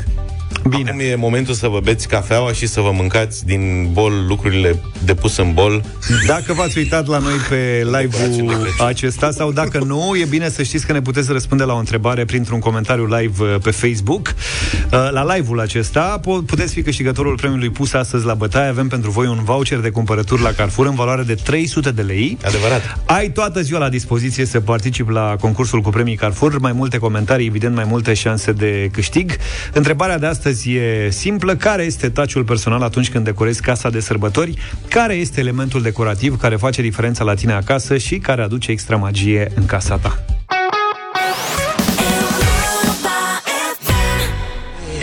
Bine. 0.70 0.90
Acum 0.90 1.00
e 1.00 1.16
momentul 1.16 1.54
să 1.54 1.68
vă 1.68 1.80
beți 1.80 2.08
cafeaua 2.08 2.52
și 2.52 2.68
să 2.68 2.82
vă 2.82 2.92
mâncați 2.92 3.46
din 3.46 3.90
bol 3.92 4.14
lucrurile 4.28 4.80
de 5.06 5.14
pus 5.14 5.38
în 5.38 5.54
bol. 5.54 5.84
Dacă 6.28 6.54
v-ați 6.54 6.78
uitat 6.78 7.08
la 7.08 7.18
noi 7.18 7.34
pe 7.50 7.84
live-ul 7.84 8.68
acesta 8.88 9.32
sau 9.32 9.52
dacă 9.52 9.78
nu, 9.84 10.12
e 10.22 10.26
bine 10.26 10.50
să 10.50 10.64
știți 10.64 10.86
că 10.86 10.94
ne 10.94 11.02
puteți 11.02 11.32
răspunde 11.32 11.64
la 11.64 11.74
o 11.74 11.78
întrebare 11.78 12.26
printr-un 12.26 12.60
comentariu 12.60 13.06
live 13.06 13.44
uh, 13.44 13.56
pe 13.64 13.72
Facebook. 13.72 14.28
Uh, 14.92 15.12
La 15.12 15.36
live-ul 15.36 15.60
acesta 15.60 16.20
po- 16.20 16.46
puteți 16.46 16.74
fi 16.74 16.82
câștigătorul 16.82 17.36
premiului 17.36 17.70
pus 17.70 17.94
astăzi 17.94 18.26
la 18.26 18.34
bătaie. 18.34 18.70
Avem 18.70 18.88
pentru 18.88 19.12
voi 19.12 19.28
un 19.28 19.44
voucher 19.44 19.80
de 19.80 19.90
cumpărături 19.90 20.42
la 20.42 20.52
Carrefour 20.52 20.86
în 20.88 20.96
valoare 20.96 21.24
de 21.24 21.34
300 21.34 21.92
de 21.92 22.02
lei. 22.02 22.38
Adevărat. 22.46 23.00
Ai 23.06 23.32
toată 23.32 23.62
ziua 23.62 23.80
la 23.80 23.90
dispoziție 23.90 24.46
să 24.46 24.60
participi 24.60 25.12
la 25.12 25.36
concursul 25.40 25.82
cu 25.82 25.90
premii 25.90 26.16
Carrefour, 26.16 26.60
mai 26.60 26.72
multe 26.72 26.98
comentarii, 26.98 27.48
evident, 27.48 27.76
mai 27.76 27.86
multe 27.88 28.14
șanse 28.14 28.52
de 28.52 28.90
câștig. 28.92 29.32
Întrebarea 29.74 30.18
de 30.18 30.26
astăzi 30.26 30.53
e 30.62 31.10
simplă. 31.10 31.56
Care 31.56 31.84
este 31.84 32.10
taciul 32.10 32.44
personal 32.44 32.82
atunci 32.82 33.10
când 33.10 33.26
decorezi 33.26 33.62
casa 33.62 33.90
de 33.90 34.00
sărbători? 34.00 34.58
Care 34.88 35.14
este 35.14 35.40
elementul 35.40 35.82
decorativ 35.82 36.38
care 36.38 36.56
face 36.56 36.82
diferența 36.82 37.24
la 37.24 37.34
tine 37.34 37.54
acasă 37.54 37.98
și 37.98 38.18
care 38.18 38.42
aduce 38.42 38.72
extra 38.72 38.96
magie 38.96 39.52
în 39.56 39.66
casa 39.66 39.98
ta? 39.98 40.26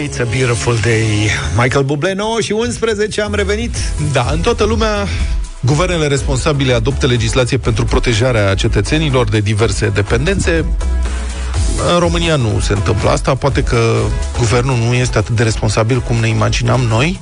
It's 0.02 0.20
a 0.20 0.24
beautiful 0.24 0.76
day. 0.82 1.30
Michael 1.56 1.84
Bublé 1.84 2.12
9 2.12 2.40
și 2.40 2.52
11 2.52 3.20
am 3.20 3.34
revenit. 3.34 3.74
Da, 4.12 4.28
în 4.32 4.40
toată 4.40 4.64
lumea 4.64 5.06
Guvernele 5.60 6.06
responsabile 6.06 6.72
adoptă 6.72 7.06
legislație 7.06 7.58
pentru 7.58 7.84
protejarea 7.84 8.54
cetățenilor 8.54 9.28
de 9.28 9.40
diverse 9.40 9.88
dependențe. 9.88 10.64
În 11.92 11.98
România 11.98 12.36
nu 12.36 12.60
se 12.60 12.72
întâmplă 12.72 13.10
asta. 13.10 13.34
Poate 13.34 13.62
că 13.62 13.78
guvernul 14.38 14.76
nu 14.76 14.94
este 14.94 15.18
atât 15.18 15.36
de 15.36 15.42
responsabil 15.42 16.00
cum 16.00 16.16
ne 16.16 16.28
imaginam 16.28 16.80
noi. 16.80 17.20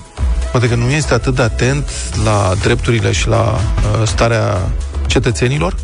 Poate 0.50 0.68
că 0.68 0.74
nu 0.74 0.90
este 0.90 1.14
atât 1.14 1.34
de 1.34 1.42
atent 1.42 1.90
la 2.24 2.54
drepturile 2.62 3.12
și 3.12 3.28
la 3.28 3.40
uh, 3.40 4.06
starea 4.06 4.70
cetățenilor 5.06 5.74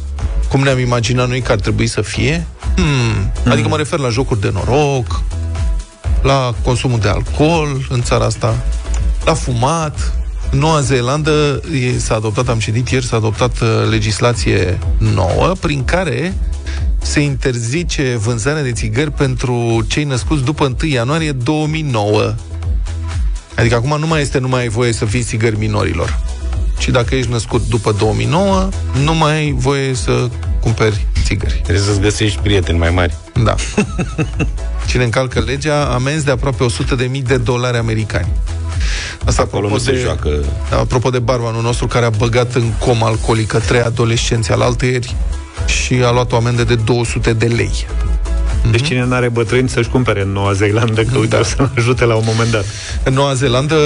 cum 0.48 0.62
ne-am 0.62 0.78
imaginat 0.78 1.28
noi 1.28 1.40
că 1.40 1.52
ar 1.52 1.58
trebui 1.58 1.86
să 1.86 2.00
fie. 2.00 2.46
Hmm. 2.74 3.52
Adică 3.52 3.68
mă 3.68 3.76
refer 3.76 3.98
la 3.98 4.08
jocuri 4.08 4.40
de 4.40 4.50
noroc, 4.52 5.22
la 6.22 6.54
consumul 6.64 6.98
de 6.98 7.08
alcool 7.08 7.86
în 7.88 8.02
țara 8.02 8.24
asta, 8.24 8.56
la 9.24 9.34
fumat. 9.34 10.12
În 10.50 10.58
Noua 10.58 10.80
Zeelandă 10.80 11.60
e, 11.72 11.98
s-a 11.98 12.14
adoptat, 12.14 12.48
am 12.48 12.58
citit 12.58 12.88
ieri, 12.88 13.04
s-a 13.04 13.16
adoptat 13.16 13.60
uh, 13.60 13.68
legislație 13.90 14.78
nouă 14.98 15.52
prin 15.60 15.84
care 15.84 16.34
se 17.04 17.20
interzice 17.20 18.16
vânzarea 18.16 18.62
de 18.62 18.72
țigări 18.72 19.10
pentru 19.10 19.84
cei 19.88 20.04
născuți 20.04 20.44
după 20.44 20.74
1 20.82 20.90
ianuarie 20.90 21.32
2009. 21.32 22.34
Adică 23.56 23.74
acum 23.74 23.98
nu 23.98 24.06
mai 24.06 24.20
este 24.20 24.38
numai 24.38 24.60
ai 24.60 24.68
voie 24.68 24.92
să 24.92 25.04
fii 25.04 25.22
țigări 25.22 25.58
minorilor. 25.58 26.20
Și 26.78 26.90
dacă 26.90 27.14
ești 27.14 27.30
născut 27.30 27.68
după 27.68 27.92
2009, 27.92 28.68
nu 29.02 29.14
mai 29.14 29.34
ai 29.34 29.54
voie 29.56 29.94
să 29.94 30.28
cumperi 30.60 31.06
țigări. 31.24 31.60
Trebuie 31.62 31.84
să-ți 31.84 32.00
găsești 32.00 32.38
prieteni 32.38 32.78
mai 32.78 32.90
mari. 32.90 33.14
Da. 33.44 33.54
Cine 34.88 35.04
încalcă 35.04 35.40
legea, 35.40 35.84
amenzi 35.84 36.24
de 36.24 36.30
aproape 36.30 36.66
100.000 37.14 37.22
de 37.22 37.36
dolari 37.36 37.76
americani. 37.76 38.28
Asta 39.24 39.42
Acolo 39.42 39.68
nu 39.68 39.78
se 39.78 39.92
de, 39.92 39.98
joacă. 39.98 40.44
Apropo 40.70 41.10
de 41.10 41.18
barmanul 41.18 41.62
nostru 41.62 41.86
care 41.86 42.04
a 42.04 42.10
băgat 42.10 42.54
în 42.54 42.72
comă 42.78 43.04
alcoolică 43.06 43.58
trei 43.58 43.80
adolescenți 43.80 44.52
al 44.52 44.60
altăieri 44.60 45.14
și 45.66 45.94
a 46.04 46.10
luat 46.10 46.32
o 46.32 46.36
amendă 46.36 46.64
de 46.64 46.74
200 46.74 47.32
de 47.32 47.46
lei. 47.46 47.86
Deci 48.70 48.86
cine 48.86 49.04
n-are 49.04 49.28
bătrâni 49.28 49.68
să-și 49.68 49.88
cumpere 49.88 50.22
în 50.22 50.32
Noua 50.32 50.52
Zeelandă, 50.52 51.02
că 51.02 51.18
uite, 51.18 51.34
Da. 51.34 51.40
o 51.40 51.42
să-l 51.42 51.70
ajute 51.76 52.04
la 52.04 52.14
un 52.14 52.22
moment 52.26 52.50
dat. 52.50 52.64
În 53.04 53.12
Noua 53.12 53.34
Zeelandă, 53.34 53.76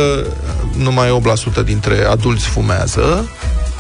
numai 0.77 1.09
8% 1.61 1.63
dintre 1.65 2.05
adulți 2.05 2.47
fumează. 2.47 3.29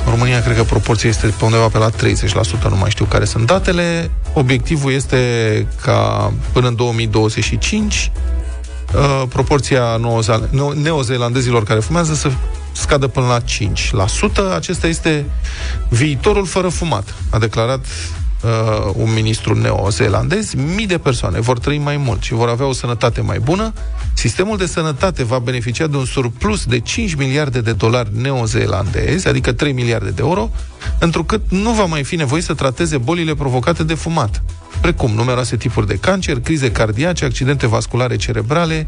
În 0.05 0.11
România, 0.15 0.43
cred 0.43 0.57
că 0.57 0.63
proporția 0.63 1.09
este 1.09 1.27
pe 1.27 1.45
undeva 1.45 1.67
pe 1.69 1.79
la 1.79 1.89
30%, 1.91 2.69
nu 2.69 2.77
mai 2.77 2.91
știu 2.91 3.05
care 3.05 3.25
sunt 3.25 3.47
datele. 3.47 4.11
Obiectivul 4.33 4.93
este 4.93 5.17
ca 5.83 6.33
până 6.53 6.69
în 6.69 6.75
2025 6.77 8.11
uh, 8.95 9.23
proporția 9.29 9.83
neozeal- 10.01 10.49
neo- 10.51 10.83
neozeelandezilor 10.83 11.63
care 11.65 11.81
fumează 11.81 12.15
să 12.15 12.31
scadă 12.79 13.07
până 13.07 13.27
la 13.27 13.41
5%. 13.41 14.55
Acesta 14.55 14.87
este 14.87 15.25
viitorul 15.89 16.47
fără 16.47 16.69
fumat, 16.69 17.15
a 17.31 17.39
declarat 17.39 17.85
uh, 18.43 18.93
un 18.93 19.13
ministru 19.13 19.61
neozeelandez. 19.61 20.53
Mii 20.53 20.87
de 20.87 20.99
persoane 20.99 21.41
vor 21.41 21.59
trăi 21.59 21.79
mai 21.79 21.97
mult 21.97 22.23
și 22.23 22.33
vor 22.33 22.49
avea 22.49 22.67
o 22.67 22.73
sănătate 22.73 23.21
mai 23.21 23.39
bună. 23.39 23.73
Sistemul 24.15 24.57
de 24.57 24.67
sănătate 24.67 25.25
va 25.25 25.39
beneficia 25.39 25.87
de 25.87 25.97
un 25.97 26.05
surplus 26.05 26.65
de 26.65 26.81
5 26.81 27.15
miliarde 27.15 27.61
de 27.61 27.73
dolari 27.73 28.09
neozeelandezi, 28.21 29.29
adică 29.29 29.53
3 29.53 29.73
miliarde 29.73 30.11
de 30.11 30.23
euro, 30.23 30.51
întrucât 30.99 31.51
nu 31.51 31.71
va 31.71 31.85
mai 31.85 32.05
fi 32.05 32.17
nevoie 32.17 32.43
să 32.43 32.55
trateze 32.55 32.99
bolile 32.99 33.35
provocate 33.35 33.85
de 33.85 33.95
fumat, 33.95 34.43
precum 34.81 35.11
numeroase 35.11 35.57
tipuri 35.57 35.87
de 35.87 35.95
cancer, 35.95 36.41
crize 36.41 36.71
cardiace, 36.73 37.25
accidente 37.25 37.67
vasculare 37.67 38.17
cerebrale 38.17 38.87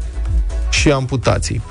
și 0.71 0.91
amputații. 0.91 1.61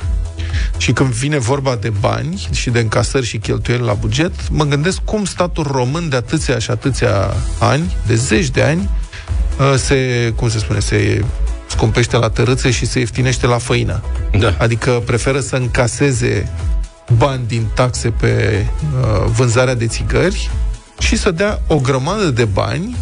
Și 0.77 0.93
când 0.93 1.09
vine 1.09 1.39
vorba 1.39 1.77
de 1.77 1.93
bani 2.01 2.49
și 2.53 2.71
de 2.71 2.79
încasări 2.81 3.27
și 3.27 3.39
cheltuieli 3.39 3.85
la 3.85 3.93
buget, 3.93 4.49
mă 4.51 4.65
gândesc 4.65 4.99
cum 5.05 5.25
statul 5.25 5.67
român 5.73 6.09
de 6.09 6.17
atâția 6.17 6.59
și 6.59 6.71
atâția 6.71 7.35
ani, 7.59 7.97
de 8.07 8.15
zeci 8.15 8.49
de 8.49 8.63
ani, 8.63 8.89
uh, 9.59 9.75
se, 9.77 10.33
cum 10.37 10.49
se 10.49 10.59
spune, 10.59 10.79
se 10.79 11.25
scumpește 11.67 12.17
la 12.17 12.29
tărâțe 12.29 12.71
și 12.71 12.87
se 12.87 12.99
ieftinește 12.99 13.47
la 13.47 13.59
făină. 13.59 14.03
Da. 14.39 14.55
Adică 14.59 15.03
preferă 15.05 15.41
să 15.41 15.57
încaseze 15.57 16.49
bani 17.17 17.43
din 17.47 17.67
taxe 17.75 18.11
pe 18.11 18.65
uh, 18.83 19.31
vânzarea 19.37 19.75
de 19.75 19.87
țigări 19.87 20.51
și 20.99 21.17
să 21.17 21.31
dea 21.31 21.61
o 21.67 21.77
grămadă 21.77 22.31
de 22.31 22.45
bani 22.45 22.97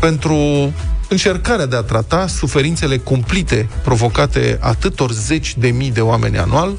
pentru 0.00 0.72
încercarea 1.10 1.66
de 1.66 1.76
a 1.76 1.80
trata 1.80 2.26
suferințele 2.26 2.96
cumplite 2.96 3.68
provocate 3.82 4.58
atâtor 4.60 5.10
zeci 5.10 5.56
de 5.56 5.68
mii 5.68 5.90
de 5.90 6.00
oameni 6.00 6.38
anual 6.38 6.72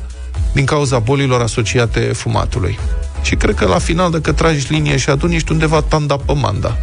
din 0.53 0.65
cauza 0.65 0.99
bolilor 0.99 1.41
asociate 1.41 1.99
fumatului. 1.99 2.79
Și 3.21 3.35
cred 3.35 3.55
că 3.55 3.65
la 3.65 3.77
final, 3.77 4.11
dacă 4.11 4.31
tragi 4.31 4.71
linie 4.71 4.97
și 4.97 5.09
aduni, 5.09 5.35
ești 5.35 5.51
undeva 5.51 5.81
tanda 5.81 6.17
pe 6.17 6.33
manda. 6.33 6.77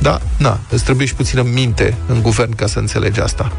Da, 0.00 0.20
na, 0.36 0.60
îți 0.70 0.84
trebuie 0.84 1.06
și 1.06 1.14
puțină 1.14 1.42
minte 1.42 1.96
în 2.06 2.22
guvern 2.22 2.54
ca 2.54 2.66
să 2.66 2.78
înțelegi 2.78 3.20
asta. 3.20 3.52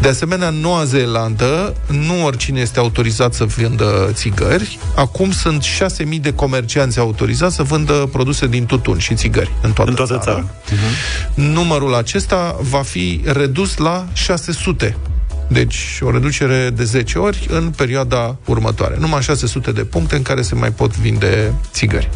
De 0.00 0.08
asemenea, 0.08 0.48
în 0.48 0.54
Noua 0.54 0.84
Zeelandă, 0.84 1.74
nu 1.88 2.24
oricine 2.24 2.60
este 2.60 2.78
autorizat 2.78 3.34
să 3.34 3.44
vândă 3.44 4.10
țigări. 4.12 4.78
Acum 4.96 5.30
sunt 5.30 5.64
6.000 5.64 6.20
de 6.20 6.32
comercianți 6.32 6.98
autorizați 6.98 7.54
să 7.54 7.62
vândă 7.62 8.08
produse 8.12 8.46
din 8.46 8.66
tutun 8.66 8.98
și 8.98 9.14
țigări 9.14 9.50
în 9.62 9.72
toată, 9.72 9.90
În 9.90 9.96
toată 9.96 10.18
țara. 10.18 10.24
țara. 10.24 10.44
Uh-huh. 10.44 11.34
Numărul 11.34 11.94
acesta 11.94 12.56
va 12.60 12.82
fi 12.82 13.20
redus 13.24 13.76
la 13.76 14.06
600 14.12 14.96
deci 15.48 15.98
o 16.00 16.10
reducere 16.10 16.70
de 16.70 16.84
10 16.84 17.18
ori 17.18 17.46
în 17.50 17.70
perioada 17.76 18.36
următoare. 18.44 18.96
Numai 18.98 19.22
600 19.22 19.72
de 19.72 19.84
puncte 19.84 20.16
în 20.16 20.22
care 20.22 20.42
se 20.42 20.54
mai 20.54 20.70
pot 20.70 20.96
vinde 20.96 21.54
țigări. 21.72 22.10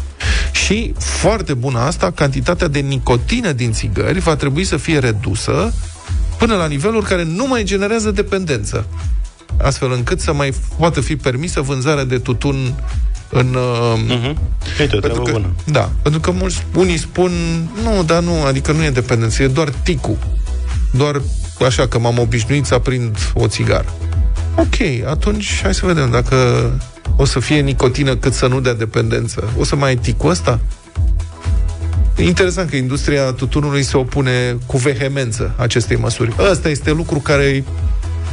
Și, 0.51 0.93
foarte 0.97 1.53
bună 1.53 1.79
asta, 1.79 2.11
cantitatea 2.11 2.67
de 2.67 2.79
nicotină 2.79 3.51
din 3.51 3.71
țigări 3.71 4.19
va 4.19 4.35
trebui 4.35 4.63
să 4.63 4.77
fie 4.77 4.99
redusă 4.99 5.73
până 6.37 6.55
la 6.55 6.67
niveluri 6.67 7.05
care 7.05 7.23
nu 7.23 7.47
mai 7.47 7.63
generează 7.63 8.11
dependență. 8.11 8.85
Astfel 9.61 9.91
încât 9.91 10.19
să 10.19 10.33
mai 10.33 10.53
poată 10.77 11.01
fi 11.01 11.15
permisă 11.15 11.61
vânzarea 11.61 12.03
de 12.03 12.17
tutun 12.17 12.73
în... 13.29 13.57
Uh-huh. 14.07 14.35
Uite, 14.79 14.95
o 14.95 14.99
treabă 14.99 15.21
că, 15.21 15.31
bună. 15.31 15.55
Da, 15.65 15.91
pentru 16.01 16.19
că 16.21 16.31
mulți, 16.31 16.65
unii 16.75 16.97
spun, 16.97 17.31
nu, 17.83 18.03
dar 18.03 18.23
nu, 18.23 18.43
adică 18.45 18.71
nu 18.71 18.83
e 18.83 18.89
dependență, 18.89 19.43
e 19.43 19.47
doar 19.47 19.69
ticul. 19.69 20.17
Doar 20.91 21.21
așa 21.59 21.87
că 21.87 21.99
m-am 21.99 22.19
obișnuit 22.19 22.65
să 22.65 22.73
aprind 22.73 23.17
o 23.33 23.47
țigară. 23.47 23.93
Ok, 24.55 25.05
atunci 25.05 25.59
hai 25.63 25.73
să 25.73 25.85
vedem 25.85 26.09
dacă 26.11 26.69
o 27.15 27.25
să 27.25 27.39
fie 27.39 27.59
nicotină 27.59 28.15
cât 28.15 28.33
să 28.33 28.47
nu 28.47 28.59
dea 28.59 28.73
dependență. 28.73 29.53
O 29.57 29.63
să 29.63 29.75
mai 29.75 29.89
ai 29.89 29.95
ticul 29.95 30.29
ăsta? 30.29 30.59
E 32.17 32.23
interesant 32.23 32.69
că 32.69 32.75
industria 32.75 33.31
tutunului 33.31 33.83
se 33.83 33.97
opune 33.97 34.57
cu 34.65 34.77
vehemență 34.77 35.53
acestei 35.57 35.97
măsuri. 35.97 36.35
Ăsta 36.51 36.69
este 36.69 36.91
lucru 36.91 37.19
care 37.19 37.63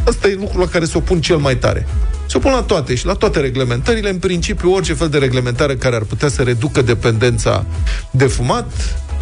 Ăsta 0.07 0.29
e 0.29 0.35
lucrul 0.35 0.61
la 0.61 0.67
care 0.67 0.85
se 0.85 0.97
opun 0.97 1.21
cel 1.21 1.37
mai 1.37 1.57
tare. 1.57 1.87
Se 2.27 2.37
opun 2.37 2.51
la 2.51 2.63
toate 2.63 2.95
și 2.95 3.07
la 3.07 3.13
toate 3.13 3.41
reglementările. 3.41 4.11
În 4.11 4.19
principiu, 4.19 4.73
orice 4.73 4.95
fel 4.95 5.09
de 5.09 5.19
reglementare 5.19 5.77
care 5.77 5.97
ar 5.97 6.03
putea 6.03 6.29
să 6.29 6.43
reducă 6.43 6.83
dependența 6.83 7.67
de 8.11 8.27
fumat 8.27 8.73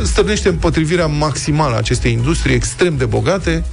stârnește 0.02 0.48
împotrivirea 0.48 1.06
maximală 1.06 1.74
a 1.74 1.78
acestei 1.78 2.12
industrii 2.12 2.54
extrem 2.54 2.96
de 2.96 3.04
bogate, 3.04 3.64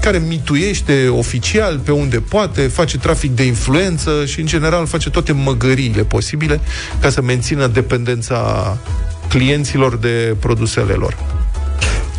care 0.00 0.18
mituiește 0.18 1.08
oficial 1.08 1.78
pe 1.78 1.92
unde 1.92 2.20
poate, 2.20 2.66
face 2.66 2.98
trafic 2.98 3.34
de 3.34 3.42
influență 3.42 4.24
și, 4.24 4.40
în 4.40 4.46
general, 4.46 4.86
face 4.86 5.10
toate 5.10 5.32
măgăriile 5.32 6.04
posibile 6.04 6.60
ca 7.00 7.10
să 7.10 7.22
mențină 7.22 7.66
dependența 7.66 8.78
clienților 9.28 9.96
de 9.96 10.36
produsele 10.38 10.92
lor. 10.92 11.16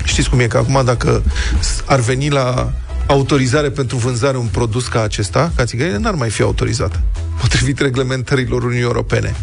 Știți 0.04 0.30
cum 0.30 0.40
e 0.40 0.48
că 0.48 0.58
acum 0.58 0.82
dacă 0.86 1.24
ar 1.86 2.00
veni 2.00 2.30
la 2.30 2.72
autorizare 3.08 3.70
pentru 3.70 3.98
vânzare 3.98 4.38
un 4.38 4.48
produs 4.52 4.88
ca 4.88 5.02
acesta, 5.02 5.52
ca 5.56 5.66
țigările, 5.66 5.98
n-ar 5.98 6.14
mai 6.14 6.30
fi 6.30 6.42
autorizată, 6.42 7.02
potrivit 7.40 7.80
reglementărilor 7.80 8.62
Uniunii 8.62 8.84
Europene 8.84 9.36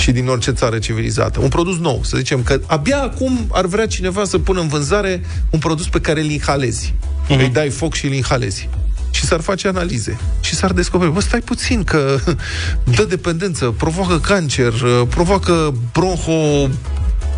și 0.00 0.12
din 0.12 0.28
orice 0.28 0.50
țară 0.50 0.78
civilizată. 0.78 1.40
Un 1.40 1.48
produs 1.48 1.78
nou, 1.78 2.00
să 2.04 2.16
zicem 2.16 2.42
că 2.42 2.60
abia 2.66 3.02
acum 3.02 3.46
ar 3.52 3.66
vrea 3.66 3.86
cineva 3.86 4.24
să 4.24 4.38
pună 4.38 4.60
în 4.60 4.68
vânzare 4.68 5.24
un 5.50 5.58
produs 5.58 5.88
pe 5.88 6.00
care 6.00 6.20
îl 6.20 6.30
inhalezi. 6.30 6.94
Uh-huh. 7.24 7.38
Îi 7.38 7.48
dai 7.48 7.68
foc 7.68 7.94
și 7.94 8.06
îl 8.06 8.12
inhalezi. 8.12 8.68
Și 9.10 9.24
s-ar 9.24 9.40
face 9.40 9.68
analize. 9.68 10.18
Și 10.40 10.54
s-ar 10.54 10.72
descoperi, 10.72 11.12
bă, 11.12 11.20
stai 11.20 11.40
puțin, 11.40 11.84
că 11.84 12.18
dă 12.96 13.04
dependență, 13.04 13.74
provoacă 13.76 14.18
cancer, 14.18 14.72
provoacă 15.08 15.74
bronho 15.92 16.68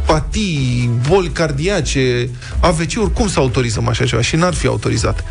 patii, 0.07 0.91
boli 1.09 1.29
cardiace, 1.29 2.31
AVC-uri, 2.61 3.13
cum 3.13 3.29
să 3.29 3.39
autorizăm 3.39 3.89
așa 3.89 4.05
ceva? 4.05 4.23
Și 4.23 4.37
n-ar 4.37 4.55
fi 4.55 4.67
autorizat. 4.67 5.25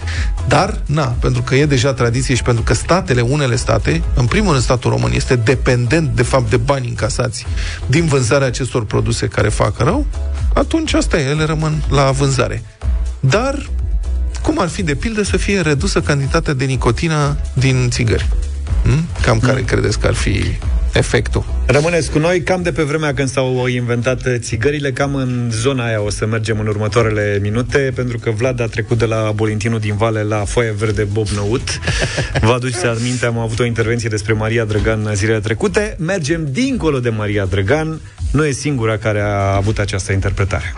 Dar, 0.47 0.82
na, 0.86 1.03
pentru 1.03 1.41
că 1.41 1.55
e 1.55 1.65
deja 1.65 1.93
tradiție 1.93 2.36
și 2.36 2.43
pentru 2.43 2.63
că 2.63 2.74
statele, 2.74 3.22
unele 3.22 3.55
state, 3.55 4.03
în 4.13 4.26
primul 4.26 4.51
rând 4.51 4.63
statul 4.63 4.91
român, 4.91 5.11
este 5.13 5.36
dependent, 5.36 6.15
de 6.15 6.24
fapt, 6.24 6.49
de 6.49 6.57
bani 6.57 6.88
încasați 6.88 7.45
din 7.88 8.05
vânzarea 8.05 8.47
acestor 8.47 8.86
produse 8.86 9.28
care 9.28 9.49
fac 9.49 9.80
rău, 9.80 10.05
atunci 10.53 10.93
asta 10.93 11.19
e, 11.19 11.30
ele 11.30 11.43
rămân 11.43 11.84
la 11.89 12.11
vânzare. 12.11 12.63
Dar, 13.19 13.69
cum 14.43 14.59
ar 14.59 14.67
fi, 14.67 14.84
de 14.84 14.95
pildă, 14.95 15.24
să 15.24 15.38
fie 15.38 15.61
redusă 15.61 16.01
cantitatea 16.01 16.53
de 16.53 16.65
nicotină 16.65 17.38
din 17.53 17.89
țigări? 17.89 18.30
Hm? 18.84 19.07
Cam 19.22 19.39
care 19.39 19.59
mm. 19.59 19.65
credeți 19.65 19.99
că 19.99 20.07
ar 20.07 20.13
fi 20.13 20.59
efectul. 20.94 21.46
Rămâneți 21.66 22.12
cu 22.12 22.20
noi, 22.20 22.42
cam 22.42 22.62
de 22.62 22.72
pe 22.72 22.84
vremea 22.84 23.14
când 23.14 23.30
s-au 23.30 23.68
inventat 23.68 24.22
țigările, 24.38 24.92
cam 24.92 25.16
în 25.16 25.50
zona 25.52 25.86
aia 25.86 26.02
o 26.02 26.10
să 26.10 26.26
mergem 26.26 26.60
în 26.60 26.68
următoarele 26.68 27.39
minute, 27.42 27.92
pentru 27.96 28.20
că 28.20 28.30
Vlad 28.30 28.62
a 28.62 28.66
trecut 28.66 28.98
de 28.98 29.06
la 29.06 29.32
Bolintinul 29.36 29.80
din 29.80 29.96
Vale 29.96 30.24
la 30.24 30.46
Foaia 30.46 30.74
Verde 30.78 31.04
Bob 31.04 31.28
Năut. 31.28 31.80
Vă 32.42 32.52
aduceți 32.52 32.86
aminte, 32.86 33.26
am 33.26 33.38
avut 33.38 33.60
o 33.60 33.66
intervenție 33.66 34.10
despre 34.10 34.34
Maria 34.34 34.66
Drăgan 34.66 35.12
zilele 35.14 35.39
trecute. 35.39 35.96
Mergem 36.00 36.48
dincolo 36.52 37.00
de 37.00 37.10
Maria 37.10 37.46
Drăgan. 37.46 38.00
Nu 38.32 38.46
e 38.46 38.52
singura 38.52 38.98
care 38.98 39.20
a 39.20 39.56
avut 39.56 39.80
această 39.80 40.12
interpretare. 40.12 40.74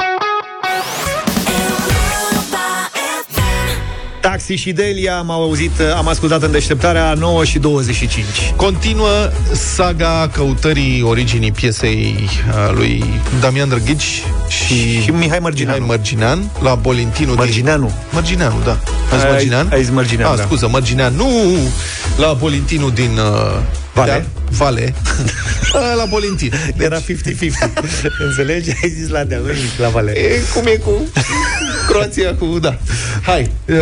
Taxi 4.33 4.55
și 4.55 4.71
Delia 4.71 5.17
am 5.17 5.31
auzit, 5.31 5.71
am 5.95 6.07
ascultat 6.07 6.41
în 6.41 6.51
deșteptarea 6.51 7.13
9 7.13 7.43
și 7.43 7.59
25. 7.59 8.25
Continuă 8.55 9.31
saga 9.51 10.29
căutării 10.33 11.01
originii 11.01 11.51
piesei 11.51 12.29
uh, 12.49 12.71
lui 12.75 13.03
Damian 13.39 13.69
Drăghici 13.69 14.23
și, 14.47 15.01
și 15.01 15.11
Mihai 15.11 15.39
Mărgineanu. 15.39 15.81
Mihai 15.81 15.95
Mărginean 15.95 16.51
la 16.61 16.75
Bolintinul 16.75 17.35
Mărgineanu. 17.35 17.85
Din... 17.85 17.95
Mărgineanu, 18.11 18.61
da. 18.63 18.79
Ai 19.11 19.29
Mărginean? 19.29 19.69
Ai 19.71 19.81
zis 19.81 19.91
Mărgineanu, 19.91 20.31
ah, 20.31 20.37
da. 20.37 20.43
scuză, 20.43 20.67
Mărgineanu 20.67 21.27
la 22.17 22.33
Bolintinul 22.33 22.91
din 22.91 23.17
uh, 23.17 23.59
Vale. 23.93 24.11
Deal, 24.11 24.25
vale. 24.49 24.93
la 25.95 26.05
Bolintin. 26.05 26.53
Deci... 26.75 26.85
Era 26.85 26.99
50-50. 26.99 27.03
Înțelegi? 28.27 28.69
Ai 28.83 28.89
zis 28.89 29.09
la 29.09 29.23
Deal, 29.23 29.41
la 29.77 29.89
Vale. 29.89 30.11
E, 30.11 30.39
cum 30.53 30.65
e 30.65 30.75
cu 30.75 31.11
Croația 31.87 32.35
cu... 32.35 32.59
Da. 32.59 32.77
Hai. 33.21 33.51
Uh, 33.69 33.75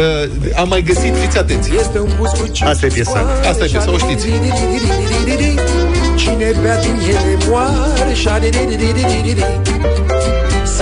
am 0.56 0.68
mai 0.68 0.82
găsit, 0.82 1.16
fiți 1.22 1.38
atenți. 1.38 1.70
Este 1.80 2.00
un 2.00 2.10
bus 2.18 2.30
cu 2.30 2.52
Asta 2.64 2.86
e 2.86 2.90
piesa. 2.90 3.26
Asta 3.50 3.64
e 3.64 3.68
piesa, 3.68 3.92
o 3.92 3.98
știți. 3.98 4.26
Cine 6.16 6.52
bea 6.62 6.80
din 6.80 7.00
ele 7.10 7.38
moare 7.48 8.14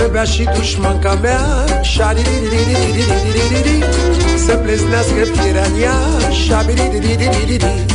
Să 0.00 0.08
bea 0.12 0.24
și 0.24 0.48
dușmanca 0.56 1.14
mea 1.22 1.40
Să 4.46 4.54
pleznească 4.54 5.24
firea 5.42 5.64
în 5.64 5.82
ea 5.82 5.98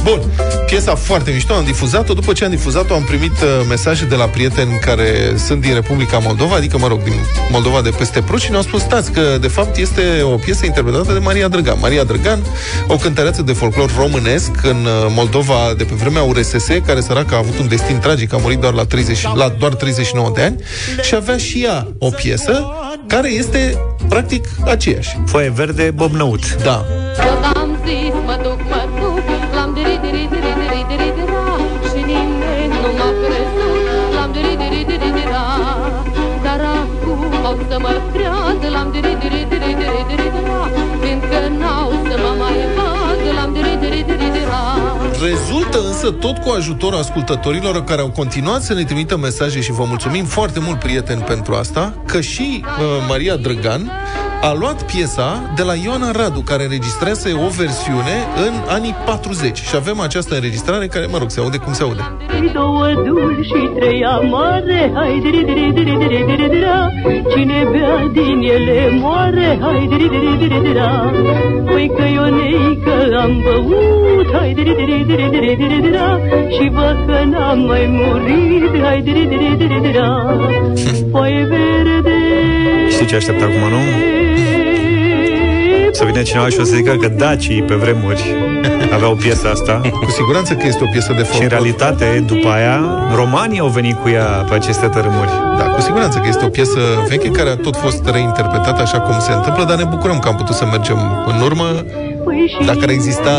Bun, 0.03 0.21
piesa 0.65 0.95
foarte 0.95 1.31
mișto, 1.31 1.53
am 1.53 1.63
difuzat-o. 1.63 2.13
După 2.13 2.33
ce 2.33 2.43
am 2.43 2.49
difuzat-o, 2.49 2.93
am 2.93 3.03
primit 3.03 3.31
uh, 3.31 3.65
mesaje 3.69 4.05
de 4.05 4.15
la 4.15 4.25
prieteni 4.25 4.79
care 4.79 5.33
sunt 5.45 5.61
din 5.61 5.73
Republica 5.73 6.17
Moldova 6.17 6.55
Adică, 6.55 6.77
mă 6.77 6.87
rog, 6.87 7.03
din 7.03 7.13
Moldova 7.51 7.81
de 7.81 7.89
peste 7.89 8.21
Prut 8.21 8.39
Și 8.39 8.49
ne-au 8.49 8.61
spus, 8.61 8.81
stați, 8.81 9.11
că 9.11 9.37
de 9.41 9.47
fapt 9.47 9.77
este 9.77 10.21
o 10.23 10.35
piesă 10.35 10.65
interpretată 10.65 11.13
de 11.13 11.19
Maria 11.19 11.47
Drăgan. 11.47 11.77
Maria 11.79 12.03
Drăgan, 12.03 12.39
o 12.87 12.95
cântăreață 12.95 13.41
de 13.41 13.53
folclor 13.53 13.91
românesc 13.97 14.51
În 14.63 14.85
uh, 14.85 15.11
Moldova 15.15 15.73
de 15.77 15.83
pe 15.83 15.93
vremea 15.93 16.21
URSS 16.21 16.67
Care 16.85 17.01
săracă 17.01 17.35
a 17.35 17.37
avut 17.37 17.59
un 17.59 17.67
destin 17.67 17.99
tragic 17.99 18.33
A 18.33 18.37
murit 18.37 18.59
doar 18.59 18.73
la, 18.73 18.85
30, 18.85 19.23
la 19.35 19.49
doar 19.49 19.73
39 19.73 20.31
de 20.35 20.41
ani. 20.41 20.55
Și 21.01 21.15
avea 21.15 21.37
și 21.37 21.63
ea 21.63 21.87
o 21.99 22.09
piesă 22.09 22.65
care 23.07 23.29
este 23.29 23.77
practic 24.09 24.47
aceeași. 24.65 25.17
Foaie 25.25 25.49
verde, 25.49 25.91
Bob 25.91 26.11
Năut. 26.11 26.63
Da. 26.63 26.85
Însă 46.05 46.17
însă 46.17 46.33
tot 46.33 46.43
cu 46.43 46.49
ajutorul 46.49 46.99
ascultătorilor 46.99 47.83
care 47.83 48.01
au 48.01 48.09
continuat 48.09 48.61
să 48.61 48.73
ne 48.73 48.83
trimită 48.83 49.17
mesaje 49.17 49.61
și 49.61 49.71
vă 49.71 49.83
mulțumim 49.83 50.25
foarte 50.25 50.59
mult, 50.59 50.79
prieteni, 50.79 51.21
pentru 51.21 51.53
asta, 51.53 51.93
că 52.05 52.21
și 52.21 52.63
uh, 52.63 53.05
Maria 53.07 53.35
Drăgan 53.35 53.91
a 54.41 54.53
luat 54.59 54.83
piesa 54.83 55.53
de 55.55 55.63
la 55.63 55.73
Ioana 55.73 56.11
Radu, 56.11 56.39
care 56.39 56.63
înregistrează 56.63 57.29
o 57.45 57.47
versiune 57.47 58.15
în 58.47 58.53
anii 58.67 58.95
40. 59.05 59.57
Și 59.57 59.75
avem 59.75 59.99
această 59.99 60.35
înregistrare 60.35 60.87
care, 60.87 61.05
mă 61.05 61.17
rog, 61.17 61.29
se 61.29 61.39
aude 61.39 61.57
cum 61.57 61.73
se 61.73 61.83
aude. 61.83 62.01
Două 62.53 62.85
dulci 63.05 63.45
și 63.45 63.69
trei 63.75 64.05
amare, 64.05 64.91
hai 64.95 65.19
diri 65.23 65.45
diri 65.45 65.71
diri 65.73 65.97
diri 65.97 66.23
diri 66.27 66.49
dira. 66.49 66.89
Cine 67.35 67.67
bea 67.71 68.09
din 68.11 68.39
ele 68.55 68.89
moare, 69.01 69.59
hai 69.61 69.85
diri 69.89 70.09
diri 70.09 70.37
diri 70.37 70.61
dira. 70.63 71.11
Păi 71.65 71.91
că 71.95 72.03
Ionei 72.13 72.79
că 72.83 73.15
am 73.23 73.43
băut, 73.43 74.27
hai 74.33 74.53
diri 74.53 74.75
diri 74.75 75.03
diri 75.07 75.29
diri 75.31 75.55
diri 75.55 75.81
dira. 75.81 76.19
Și 76.49 76.69
văd 76.71 76.97
că 77.05 77.23
n-am 77.31 77.59
mai 77.59 77.85
murit, 77.89 78.83
hai 78.83 79.01
diri 79.01 79.25
diri 79.27 79.55
diri 79.57 79.81
dira. 79.81 80.37
Foaie 81.11 81.43
verde, 81.49 82.17
Știi 82.89 83.05
ce 83.05 83.15
aștept 83.15 83.41
acum, 83.41 83.69
nu? 83.69 83.81
Să 85.95 86.03
vină 86.05 86.21
cineva 86.21 86.47
și 86.47 86.59
o 86.59 86.63
să 86.63 86.75
zică 86.75 86.91
că 87.01 87.07
dacii 87.07 87.61
pe 87.63 87.75
vremuri 87.75 88.23
aveau 88.93 89.15
piesa 89.15 89.49
asta. 89.49 89.81
Cu 90.05 90.11
siguranță 90.11 90.53
că 90.53 90.67
este 90.67 90.83
o 90.83 90.87
piesă 90.91 91.13
de 91.17 91.23
Și 91.23 91.23
în 91.23 91.25
folclor. 91.37 91.49
realitate, 91.49 92.23
după 92.27 92.47
aia, 92.47 92.79
romanii 93.15 93.59
au 93.59 93.67
venit 93.67 93.95
cu 94.01 94.09
ea 94.09 94.25
pe 94.49 94.53
aceste 94.55 94.87
tărâmuri. 94.87 95.29
Da, 95.57 95.63
cu 95.63 95.81
siguranță 95.81 96.17
că 96.19 96.27
este 96.27 96.45
o 96.45 96.47
piesă 96.47 96.79
veche 97.07 97.29
care 97.29 97.49
a 97.49 97.55
tot 97.55 97.75
fost 97.75 98.09
reinterpretată 98.09 98.81
așa 98.81 98.99
cum 98.99 99.19
se 99.19 99.31
întâmplă, 99.31 99.63
dar 99.63 99.77
ne 99.77 99.83
bucurăm 99.83 100.19
că 100.19 100.27
am 100.27 100.35
putut 100.35 100.55
să 100.55 100.65
mergem 100.65 100.97
în 101.27 101.41
urmă. 101.41 101.65
Păi 102.35 102.47
și 102.47 102.65
Dacă 102.65 102.79
ar 102.81 102.89
exista 102.89 103.31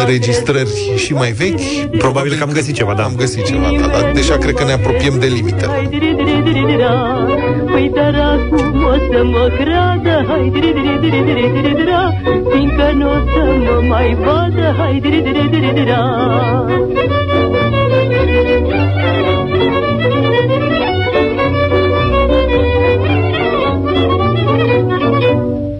înregistrări 0.00 0.92
și 0.96 1.12
mai 1.12 1.32
vechi, 1.32 1.60
Probabil 1.98 2.32
că 2.34 2.42
am 2.42 2.52
găsit 2.52 2.74
ceva, 2.74 2.94
da. 2.94 3.02
am 3.02 3.14
găsit 3.16 3.44
ceva, 3.44 3.68
da, 3.80 3.86
dar 3.86 4.10
deja 4.14 4.36
cred 4.36 4.54
că 4.54 4.64
ne 4.64 4.72
apropiem 4.72 5.18
de 5.18 5.26
limită. 5.26 5.66
Hai 5.66 5.86
diri 5.90 6.14
diri 6.16 6.42
diri 6.44 6.64
dira. 6.66 7.26
Păi 7.72 7.90
dar 7.94 8.14
acum 8.14 8.84
o 8.84 8.94
să 9.10 9.24
mă 9.24 9.50
creadă 9.58 10.24
Hai 10.28 10.50
diri 10.52 10.72
diri 10.72 10.98
diri 11.00 11.24
diri 11.24 11.50
diri 11.52 11.74
dira. 11.74 12.02
Fiindcă 12.50 12.92
nu 12.94 13.10
o 13.10 13.18
să 13.32 13.42
mă 13.66 13.86
mai 13.88 14.16
vadă 14.24 14.74
Hai 14.78 14.98
diri 15.02 15.20
diri 15.22 15.48
diri 15.50 15.74
dira. 15.74 16.02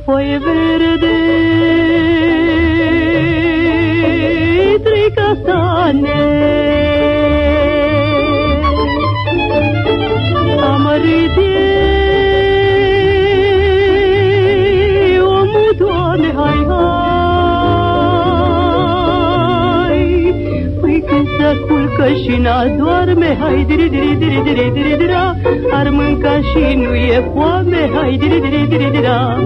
Foaie 0.05 0.39
verde 0.39 0.74
culcă 22.05 22.21
și 22.23 22.37
n-adorme 22.41 23.37
Hai, 23.41 23.65
diri, 23.69 23.89
diri, 23.89 24.17
diri, 24.17 24.43
diri, 24.45 24.71
diri, 24.73 24.97
dira 24.97 25.37
Ar 25.71 25.89
mânca 25.91 26.41
și 26.41 26.77
nu 26.77 26.95
e 26.95 27.31
foame 27.35 27.91
Hai, 27.95 28.17
diri, 28.17 28.41
diri, 28.41 28.67
diri, 28.69 28.91
dira 28.91 29.39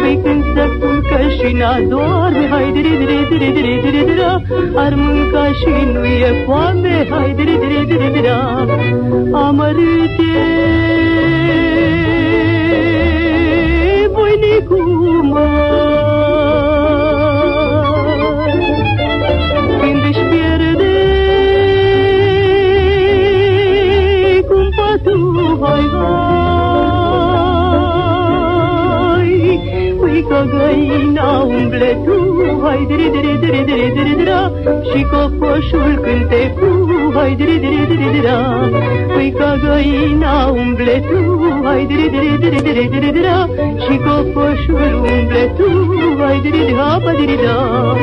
Păi 0.00 0.20
când 0.22 0.44
se 0.54 0.64
culcă 0.78 1.28
și 1.36 1.52
n-adorme 1.52 2.48
Hai, 2.50 2.72
diri, 2.72 2.96
diri, 3.00 3.28
diri, 3.28 3.52
diri, 3.52 3.80
diri, 3.82 4.04
dira 4.06 4.42
Ar 4.74 4.94
mânca 4.94 5.46
și 5.46 5.74
nu 5.92 6.04
e 6.04 6.42
foame 6.46 7.06
Hai, 7.10 7.32
diri, 7.36 7.58
diri, 7.58 7.86
diri, 7.86 8.12
dira 8.12 8.66
Amărât 9.32 10.18
e 10.18 10.56
voinicul 14.12 15.22
găina 30.50 31.42
umble 31.42 32.00
tu, 32.04 32.18
hai, 32.62 32.84
diri, 32.88 33.10
diri, 33.10 33.38
diri, 33.40 33.64
diri, 33.64 33.92
diri, 33.94 34.16
dira 34.16 34.52
Și 34.90 35.02
cocoșul 35.10 36.00
cânte 36.02 36.54
cu, 36.58 36.68
hai, 37.14 37.34
diri, 37.34 37.58
diri, 37.58 37.86
diri, 37.86 38.12
dira 38.12 38.70
Ui 39.16 39.32
că 39.32 39.54
găina 39.64 40.46
umble 40.46 41.04
tu, 41.08 41.20
hai, 41.64 41.86
diri, 41.86 42.08
diri, 42.10 42.38
diri, 42.40 42.62
diri, 42.62 42.88
diri, 42.88 43.12
dira 43.12 43.48
Și 43.84 43.96
cocoșul 43.96 44.94
umble 44.94 45.52
tu, 45.56 45.68
hai, 46.18 46.40
diri, 46.40 46.58
diri, 46.58 46.74
hapa, 46.74 47.12
diri, 47.18 47.38
da 47.44 47.96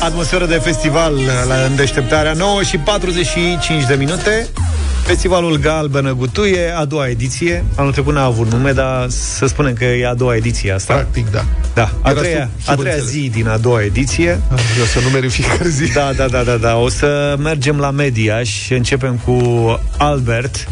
Atmosferă 0.00 0.46
de 0.46 0.54
festival 0.54 1.14
la 1.48 1.54
îndeșteptarea 1.54 2.32
9 2.32 2.62
și 2.62 2.78
45 2.78 3.84
de 3.86 3.94
minute. 3.94 4.48
Festivalul 5.06 5.56
Galbenă 5.56 6.14
Gutuie, 6.14 6.70
a 6.76 6.84
doua 6.84 7.08
ediție. 7.08 7.64
Anul 7.76 7.92
trecut 7.92 8.14
n-a 8.14 8.24
avut 8.24 8.52
nume, 8.52 8.72
dar 8.72 9.06
să 9.08 9.46
spunem 9.46 9.72
că 9.74 9.84
e 9.84 10.06
a 10.06 10.14
doua 10.14 10.36
ediție 10.36 10.72
asta. 10.72 10.94
Practic, 10.94 11.30
da. 11.30 11.44
Da, 11.74 11.90
a 12.02 12.10
Era 12.10 12.20
treia, 12.20 12.50
sub- 12.60 12.70
a 12.70 12.74
treia 12.74 12.94
subînțeles. 12.96 13.04
zi 13.22 13.28
din 13.30 13.48
a 13.48 13.56
doua 13.56 13.82
ediție. 13.82 14.40
Eu 14.78 14.84
să 14.84 14.98
numeri 15.02 15.24
în 15.24 15.30
fiecare 15.30 15.68
zi. 15.68 15.92
Da, 15.92 16.12
da, 16.16 16.28
da, 16.28 16.42
da, 16.42 16.56
da. 16.56 16.76
O 16.76 16.88
să 16.88 17.36
mergem 17.42 17.78
la 17.78 17.90
media 17.90 18.42
și 18.42 18.72
începem 18.72 19.20
cu 19.24 19.40
Albert 19.98 20.68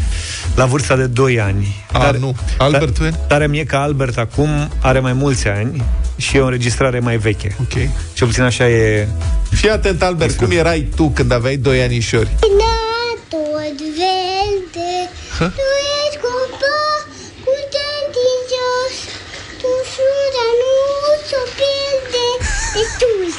la 0.55 0.65
vârsta 0.65 0.97
de 0.97 1.07
2 1.07 1.41
ani. 1.41 1.75
A, 1.93 2.11
nu. 2.11 2.37
Albert, 2.59 2.99
dar, 3.01 3.11
tare 3.29 3.47
mie 3.47 3.65
că 3.65 3.77
Albert 3.77 4.19
acum 4.19 4.49
are 4.83 4.99
mai 4.99 5.13
mulți 5.13 5.49
ani 5.49 5.83
și 6.17 6.37
e 6.37 6.41
o 6.41 6.45
înregistrare 6.45 6.99
mai 6.99 7.17
veche. 7.17 7.57
Ok. 7.61 7.73
Cel 8.13 8.27
puțin 8.27 8.43
așa 8.43 8.69
e... 8.69 9.09
Fii 9.51 9.71
atent, 9.71 10.03
Albert, 10.03 10.37
cum 10.37 10.51
erai 10.51 10.89
tu 10.97 11.09
când 11.15 11.33
aveai 11.33 11.57
doi 11.57 11.83
anișori? 11.83 12.29
tot 12.41 12.51
verde 12.51 12.74
Tu 15.59 15.67
ești 16.01 16.19
copac 16.25 17.03
cu 17.45 17.53
denti 17.75 18.25
în 18.35 18.43
jos 18.53 18.97
Tu 19.61 19.71
fruda 19.93 20.47
nu 20.61 20.75
ți-o 21.27 21.43
pierde 21.59 22.27
E 22.81 22.83
tuș 23.01 23.37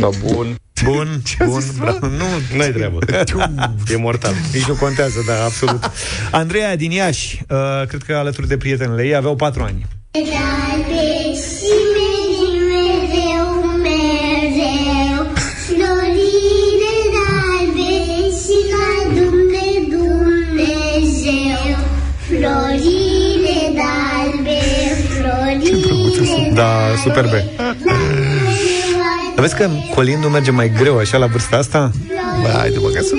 Da, 0.00 0.08
bun. 0.24 0.56
Bun, 0.84 1.22
bun, 1.48 1.62
bravo. 1.78 2.06
Nu, 2.06 2.24
Nu 2.54 2.60
ai 2.60 2.72
treabă. 2.72 2.98
e 3.92 3.96
mortal. 3.96 4.32
Nici 4.52 4.64
nu 4.64 4.74
contează, 4.74 5.24
da, 5.26 5.44
absolut. 5.44 5.90
Andreea 6.30 6.76
din 6.76 6.90
Iași, 6.90 7.40
uh, 7.48 7.86
cred 7.88 8.02
că 8.02 8.14
alături 8.14 8.48
de 8.48 8.56
prietenele 8.56 9.04
ei, 9.04 9.14
aveau 9.14 9.36
4 9.36 9.62
ani. 9.62 9.86
Galbe 10.12 11.34
Da, 26.58 26.94
superbe. 27.02 27.44
Dar 29.34 29.46
vezi 29.46 29.54
că 29.56 29.68
colindul 29.94 30.30
merge 30.30 30.50
mai 30.50 30.72
greu 30.72 30.98
așa 30.98 31.18
la 31.18 31.26
vârsta 31.26 31.56
asta? 31.56 31.90
Bă, 32.42 32.48
haide 32.58 32.78
mă, 32.78 32.88
că 32.88 33.00
să... 33.02 33.14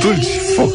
Dulci, 0.00 0.26
foc. 0.56 0.72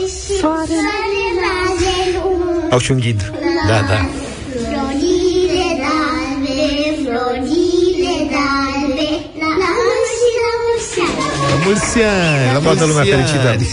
Au 2.72 2.80
și 2.80 2.92
un 2.92 3.00
ghid. 3.00 3.32
Da, 3.68 3.74
da. 3.74 4.06
Florile 4.52 5.68
galbe, 5.84 6.62
florile 7.04 8.16
galbe 8.34 9.10
La 9.40 9.68
mulți 9.76 10.14
și 10.20 10.30
la 10.44 10.52
mulți 10.64 11.00
ani 11.00 11.20
La 11.50 11.58
mulți 11.66 12.02
ani, 12.04 12.54
la 12.54 12.60
Toată 12.60 12.86
lumea 12.86 13.04
mulți 13.04 13.14
ani. 13.14 13.26
fericită. 13.26 13.50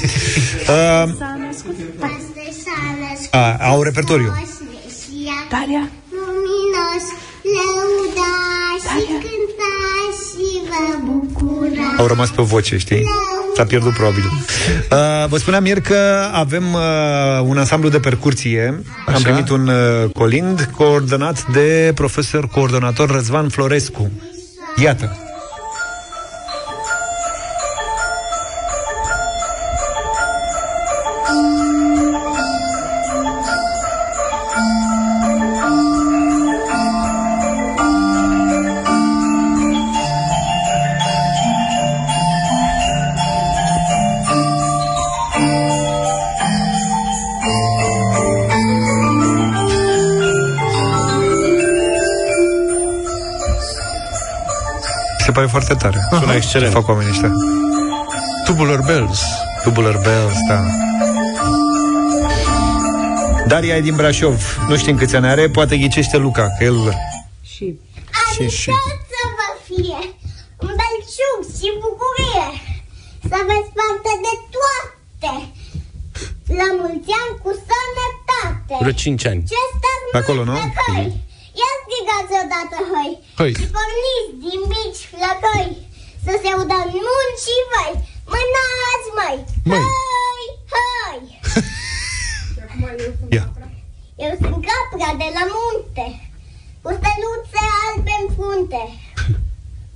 Uh, 0.69 1.09
a, 3.31 3.57
au 3.61 3.83
repertoriu. 3.83 4.33
Daria 5.51 5.89
Au 11.99 12.07
rămas 12.07 12.31
pe 12.31 12.43
voce, 12.43 12.79
știi? 12.79 13.05
S-a 13.57 13.65
pierdut 13.65 13.93
probabil. 13.93 14.25
Uh, 14.25 15.29
vă 15.29 15.37
spuneam 15.39 15.67
ieri 15.67 15.81
că 15.81 16.29
avem 16.33 16.75
uh, 16.75 16.81
un 17.47 17.59
ansamblu 17.59 17.89
de 17.89 17.99
percursie. 17.99 18.83
Așa? 19.07 19.17
Am 19.17 19.23
primit 19.23 19.49
un 19.49 19.69
uh, 19.69 20.11
colind 20.13 20.71
coordonat 20.77 21.47
de 21.47 21.93
profesor 21.95 22.49
coordonator 22.49 23.11
Răzvan 23.11 23.49
Florescu. 23.49 24.11
Iată. 24.77 25.24
Pare 55.35 55.47
foarte 55.47 55.75
tare. 55.75 55.99
Sună 56.11 56.35
excelent. 56.35 56.73
Ce 56.73 56.79
fac 56.79 56.89
oamenii 56.89 57.11
ăștia? 57.11 57.33
Tubular 58.45 58.81
Bells. 58.87 59.21
Tubular 59.63 59.99
Bells, 60.07 60.39
da. 60.49 60.59
Daria 63.47 63.77
e 63.77 63.81
din 63.81 63.97
Brașov. 63.97 64.41
Nu 64.69 64.77
știm 64.77 64.97
câți 64.97 65.17
ani 65.17 65.27
are, 65.27 65.49
poate 65.49 65.77
ghicește 65.77 66.17
Luca, 66.17 66.47
că 66.59 66.65
el... 66.65 66.79
Și... 67.53 67.67
Și, 68.35 68.45
și... 68.61 68.71
să 69.13 69.23
vă 69.39 69.49
fie 69.69 70.01
un 70.65 70.73
belșug 70.81 71.41
și 71.59 71.69
bucurie 71.85 72.49
Să 73.29 73.35
aveți 73.43 73.71
parte 73.79 74.13
de 74.27 74.35
toate 74.55 75.35
La 76.61 76.69
mulți 76.81 77.11
ani 77.21 77.35
cu 77.43 77.51
sănătate 77.69 78.75
Vreo 78.83 78.95
5 79.03 79.27
ani. 79.33 79.41
Ce 79.53 79.61
stați 79.77 80.07
Pe 80.15 80.19
acolo, 80.23 80.41
nu? 80.49 80.55
Hăi, 80.87 81.09
ia 81.61 81.71
strigați 81.81 82.33
odată 82.43 82.77
hăi 82.93 83.13
Hăi. 83.41 83.53
Și 83.61 83.67
porniți 83.77 84.33
din 84.45 84.61
mici 84.73 85.03
flăcăi 85.11 85.71
Să 86.25 86.33
se 86.41 86.49
audă 86.55 86.77
în 86.85 86.91
munți 87.07 87.43
și 87.45 87.57
voi 87.73 87.93
Mânați 88.33 89.09
măi 89.19 89.39
Măi. 89.71 89.85
Hăi, 89.85 90.47
hăi 90.75 91.23
Ia. 93.37 93.47
Eu 94.27 94.33
sunt 94.41 94.59
capra 94.71 95.11
de 95.23 95.29
la 95.37 95.45
munte 95.55 96.07
Cu 96.83 96.91
steluțe 96.99 97.61
albe 97.85 98.15
în 98.23 98.27
frunte 98.35 98.83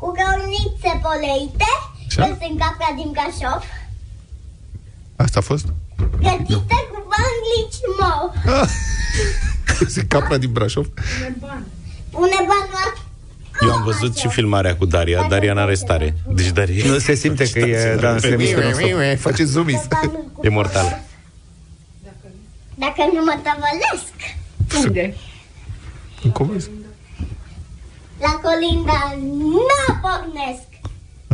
Cu 0.01 0.07
găurnițe 0.18 0.91
poleite 1.05 1.70
Așa. 2.09 2.26
Eu 2.26 2.36
sunt 2.41 2.57
capra 2.62 2.89
din 2.99 3.11
Brașov 3.14 3.62
Asta 5.16 5.39
a 5.39 5.43
fost? 5.51 5.66
Gătită 6.26 6.76
cu 6.91 6.99
bani 7.12 7.41
lici 7.51 7.80
mou 8.01 8.22
Sunt 9.95 9.97
capra 10.09 10.36
din 10.38 10.52
Brașov. 10.52 10.86
Pune 12.11 12.36
bani 12.36 12.70
la 12.72 12.92
Eu 13.66 13.72
am 13.72 13.82
văzut 13.84 14.16
și 14.16 14.28
filmarea 14.28 14.76
cu 14.76 14.84
Daria. 14.84 15.26
Daria 15.28 15.52
în 15.52 15.59
arestare. 15.59 16.16
Deci 16.28 16.48
Daria 16.48 16.84
Nu 16.86 16.98
se 16.98 17.14
simte 17.14 17.50
că 17.50 17.59
e, 17.59 17.96
da, 18.00 18.18
se 18.18 18.36
mișcă 18.36 18.61
non-stop. 18.61 19.18
Face 19.18 19.44
zoomies. 19.44 19.86
banul 19.88 20.30
cu 20.32 20.46
e 20.46 20.48
mortală. 20.48 21.00
Dacă 22.74 23.11
nu 23.12 23.24
mă 23.24 23.38
tăvălesc 23.42 24.14
Unde? 24.86 25.14
Cum 26.32 26.52
La 28.20 28.40
colinda 28.42 29.16
nu 29.22 29.66
pornesc 30.02 30.66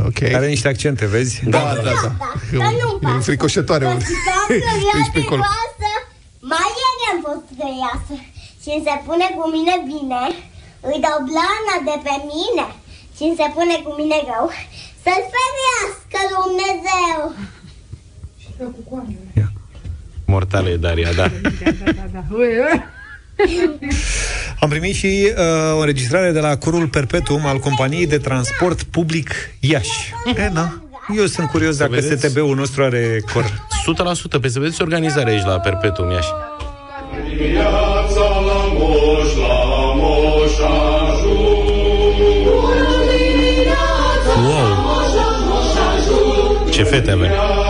Ok. 0.06 0.34
Are 0.34 0.46
niște 0.46 0.68
accente, 0.68 1.06
vezi? 1.06 1.42
Da, 1.44 1.58
da, 1.74 1.82
da. 1.82 1.90
Dar 1.92 2.12
nu-mi 2.52 2.98
E 3.00 3.02
pasă 3.02 3.14
înfricoșătoare. 3.14 3.84
mă. 3.84 3.92
Ești 5.00 5.12
pe 5.12 5.20
acolo. 5.24 5.42
Mai 6.40 6.68
ieri 6.80 7.04
am 7.12 7.18
fost 7.26 7.46
găiasă 7.60 8.14
Și 8.22 8.33
îmi 8.74 8.84
se 8.86 8.94
pune 9.06 9.26
cu 9.36 9.44
mine 9.56 9.74
bine 9.92 10.22
Îi 10.88 11.02
dau 11.06 11.18
blana 11.28 11.76
de 11.88 11.96
pe 12.06 12.14
mine 12.32 12.66
Și 13.16 13.22
îmi 13.26 13.38
se 13.40 13.46
pune 13.56 13.76
cu 13.84 13.90
mine 14.00 14.18
rău 14.30 14.46
Să-l 15.04 15.22
ferească 15.34 16.18
Dumnezeu 16.34 17.18
Mortală 20.26 20.68
e 20.68 20.76
Daria, 20.76 21.12
da. 21.20 21.26
Da, 21.26 21.70
da, 21.84 22.04
da. 22.12 22.24
Ui, 22.30 22.58
ui. 22.58 22.82
Am 24.60 24.68
primit 24.68 24.94
și 24.94 25.32
uh, 25.36 25.74
o 25.74 25.78
înregistrare 25.78 26.32
de 26.32 26.40
la 26.40 26.56
Curul 26.56 26.88
Perpetuum 26.88 27.46
al 27.46 27.58
companiei 27.58 28.06
de 28.06 28.18
transport 28.18 28.82
public 28.82 29.30
Iași. 29.60 30.14
E, 30.36 30.48
na. 30.52 30.82
Eu 31.16 31.26
sunt 31.26 31.48
curios 31.48 31.76
dacă 31.76 31.90
vedeți? 31.90 32.26
STB-ul 32.26 32.56
nostru 32.56 32.82
are 32.82 33.22
cor. 33.32 33.66
100%. 34.36 34.40
Pe 34.40 34.48
să 34.48 34.58
vedeți 34.58 34.82
organizarea 34.82 35.32
aici 35.32 35.44
la 35.44 35.60
Perpetuum 35.60 36.10
Iași. 36.10 36.28
Ce 46.74 46.82
fete 46.82 47.10
avem! 47.10 47.63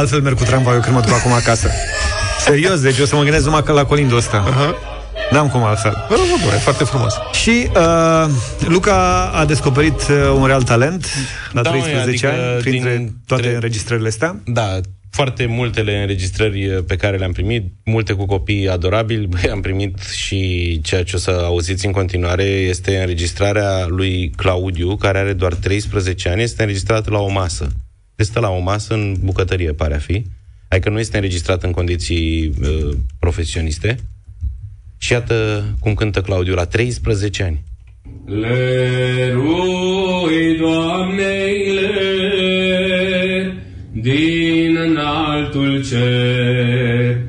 Altfel 0.00 0.20
merg 0.20 0.36
cu 0.36 0.44
tramvaiul 0.44 0.80
când 0.82 0.94
mă 0.94 1.00
duc 1.00 1.12
acum 1.12 1.32
acasă. 1.32 1.70
Serios, 2.38 2.80
deci 2.80 2.98
o 2.98 3.04
să 3.04 3.16
mă 3.16 3.22
gândesc 3.22 3.44
numai 3.44 3.62
că 3.62 3.72
la 3.72 3.84
colindul 3.84 4.16
ăsta. 4.16 4.44
Uh-huh. 4.44 4.74
N-am 5.30 5.48
cum 5.48 5.62
altfel. 5.62 6.04
Bă, 6.08 6.14
bă, 6.14 6.46
bă, 6.48 6.54
e 6.54 6.58
foarte 6.58 6.84
frumos. 6.84 7.14
Și 7.32 7.68
uh, 7.76 8.30
Luca 8.68 9.30
a 9.34 9.44
descoperit 9.44 10.00
uh, 10.00 10.36
un 10.38 10.46
real 10.46 10.62
talent 10.62 11.06
la 11.52 11.62
Da, 11.62 11.70
măi, 11.70 11.80
13 11.80 12.26
adică 12.26 12.42
ani, 12.42 12.60
printre 12.60 12.96
din 12.96 13.12
toate 13.26 13.42
tre- 13.42 13.54
înregistrările 13.54 14.08
astea. 14.08 14.40
Da, 14.44 14.80
foarte 15.10 15.46
multele 15.46 16.00
înregistrări 16.00 16.84
pe 16.86 16.96
care 16.96 17.16
le-am 17.16 17.32
primit, 17.32 17.64
multe 17.84 18.12
cu 18.12 18.26
copii 18.26 18.68
adorabili. 18.68 19.26
Băi, 19.26 19.50
am 19.50 19.60
primit 19.60 19.98
și 19.98 20.80
ceea 20.82 21.04
ce 21.04 21.16
o 21.16 21.18
să 21.18 21.30
auziți 21.44 21.86
în 21.86 21.92
continuare 21.92 22.44
este 22.44 22.98
înregistrarea 22.98 23.86
lui 23.88 24.30
Claudiu, 24.36 24.96
care 24.96 25.18
are 25.18 25.32
doar 25.32 25.54
13 25.54 26.28
ani, 26.28 26.42
este 26.42 26.62
înregistrată 26.62 27.10
la 27.10 27.18
o 27.18 27.30
masă. 27.30 27.68
Este 28.20 28.40
la 28.40 28.48
o 28.48 28.58
masă 28.58 28.94
în 28.94 29.16
bucătărie, 29.20 29.72
pare 29.72 29.94
a 29.94 29.98
fi. 29.98 30.24
Adică 30.68 30.90
nu 30.90 30.98
este 30.98 31.16
înregistrat 31.16 31.62
în 31.62 31.70
condiții 31.70 32.48
uh, 32.48 32.90
profesioniste. 33.18 33.96
Și 34.98 35.12
iată 35.12 35.64
cum 35.80 35.94
cântă 35.94 36.20
Claudiu 36.20 36.54
la 36.54 36.64
13 36.64 37.42
ani. 37.42 37.62
Lerui, 38.26 39.38
Doamnei, 40.58 41.72
ler, 41.74 43.54
din 43.92 44.76
înaltul 44.76 45.84
cer. 45.88 47.20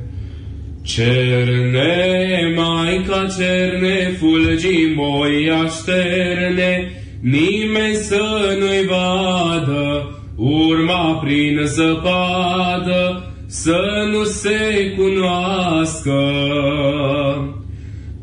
Cerne, 0.82 2.54
Maica, 2.56 3.26
cerne, 3.38 4.16
fulgi 4.18 4.92
moi 4.94 5.50
așterne, 5.64 6.90
nimeni 7.20 7.94
să 7.94 8.56
nu-i 8.58 8.86
vadă, 8.86 10.11
urma 10.42 11.14
prin 11.14 11.60
zăpadă, 11.64 13.32
să 13.46 13.80
nu 14.12 14.24
se 14.24 14.94
cunoască 14.96 16.20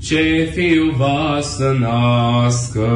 ce 0.02 0.50
fiu 0.54 0.94
va 0.98 1.38
să 1.42 1.76
nască. 1.80 2.90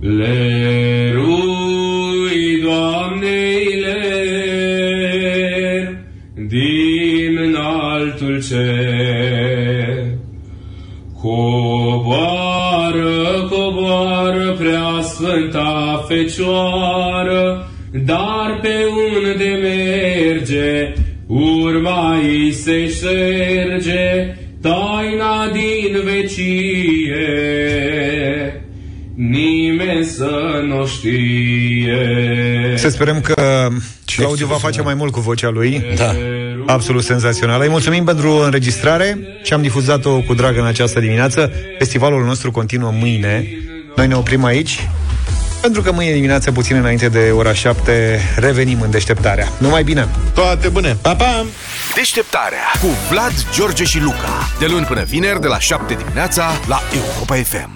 Lerui, 0.00 0.95
Fecioară, 16.26 17.70
dar 18.04 18.58
pe 18.62 18.74
unde 19.24 19.58
merge, 19.62 20.92
urma 21.26 22.18
ei 22.24 22.52
se 22.52 22.88
șerge, 22.88 24.34
taina 24.60 25.50
din 25.52 26.00
vecie, 26.04 27.26
nimeni 29.14 30.04
să 30.04 30.62
nu 30.66 30.86
știe. 30.86 31.98
Să 32.74 32.88
sperăm 32.88 33.20
că 33.20 33.68
Claudiu 34.16 34.46
va 34.46 34.54
face 34.54 34.82
mai 34.82 34.94
mult 34.94 35.12
cu 35.12 35.20
vocea 35.20 35.50
lui. 35.50 35.82
Da. 35.96 36.12
Absolut 36.66 37.02
senzațional. 37.02 37.60
Îi 37.60 37.68
mulțumim 37.68 38.04
pentru 38.04 38.30
înregistrare 38.44 39.18
și 39.42 39.52
am 39.52 39.62
difuzat-o 39.62 40.20
cu 40.20 40.34
drag 40.34 40.58
în 40.58 40.66
această 40.66 41.00
dimineață. 41.00 41.52
Festivalul 41.78 42.24
nostru 42.24 42.50
continuă 42.50 42.90
mâine. 43.00 43.46
Noi 43.96 44.06
ne 44.06 44.14
oprim 44.14 44.44
aici. 44.44 44.88
Pentru 45.60 45.82
că 45.82 45.92
mâine 45.92 46.12
dimineață, 46.12 46.52
puțin 46.52 46.76
înainte 46.76 47.08
de 47.08 47.30
ora 47.30 47.52
7, 47.52 48.20
revenim 48.36 48.80
în 48.80 48.90
deșteptarea. 48.90 49.48
Numai 49.58 49.82
bine! 49.82 50.08
Toate 50.34 50.68
bune! 50.68 50.96
Pa, 51.00 51.14
pa! 51.14 51.46
Deșteptarea 51.94 52.64
cu 52.80 52.86
Vlad, 53.10 53.32
George 53.54 53.84
și 53.84 54.00
Luca. 54.00 54.48
De 54.58 54.66
luni 54.66 54.84
până 54.84 55.02
vineri, 55.02 55.40
de 55.40 55.46
la 55.46 55.58
7 55.58 55.94
dimineața, 55.94 56.60
la 56.66 56.80
Europa 56.94 57.34
FM. 57.34 57.75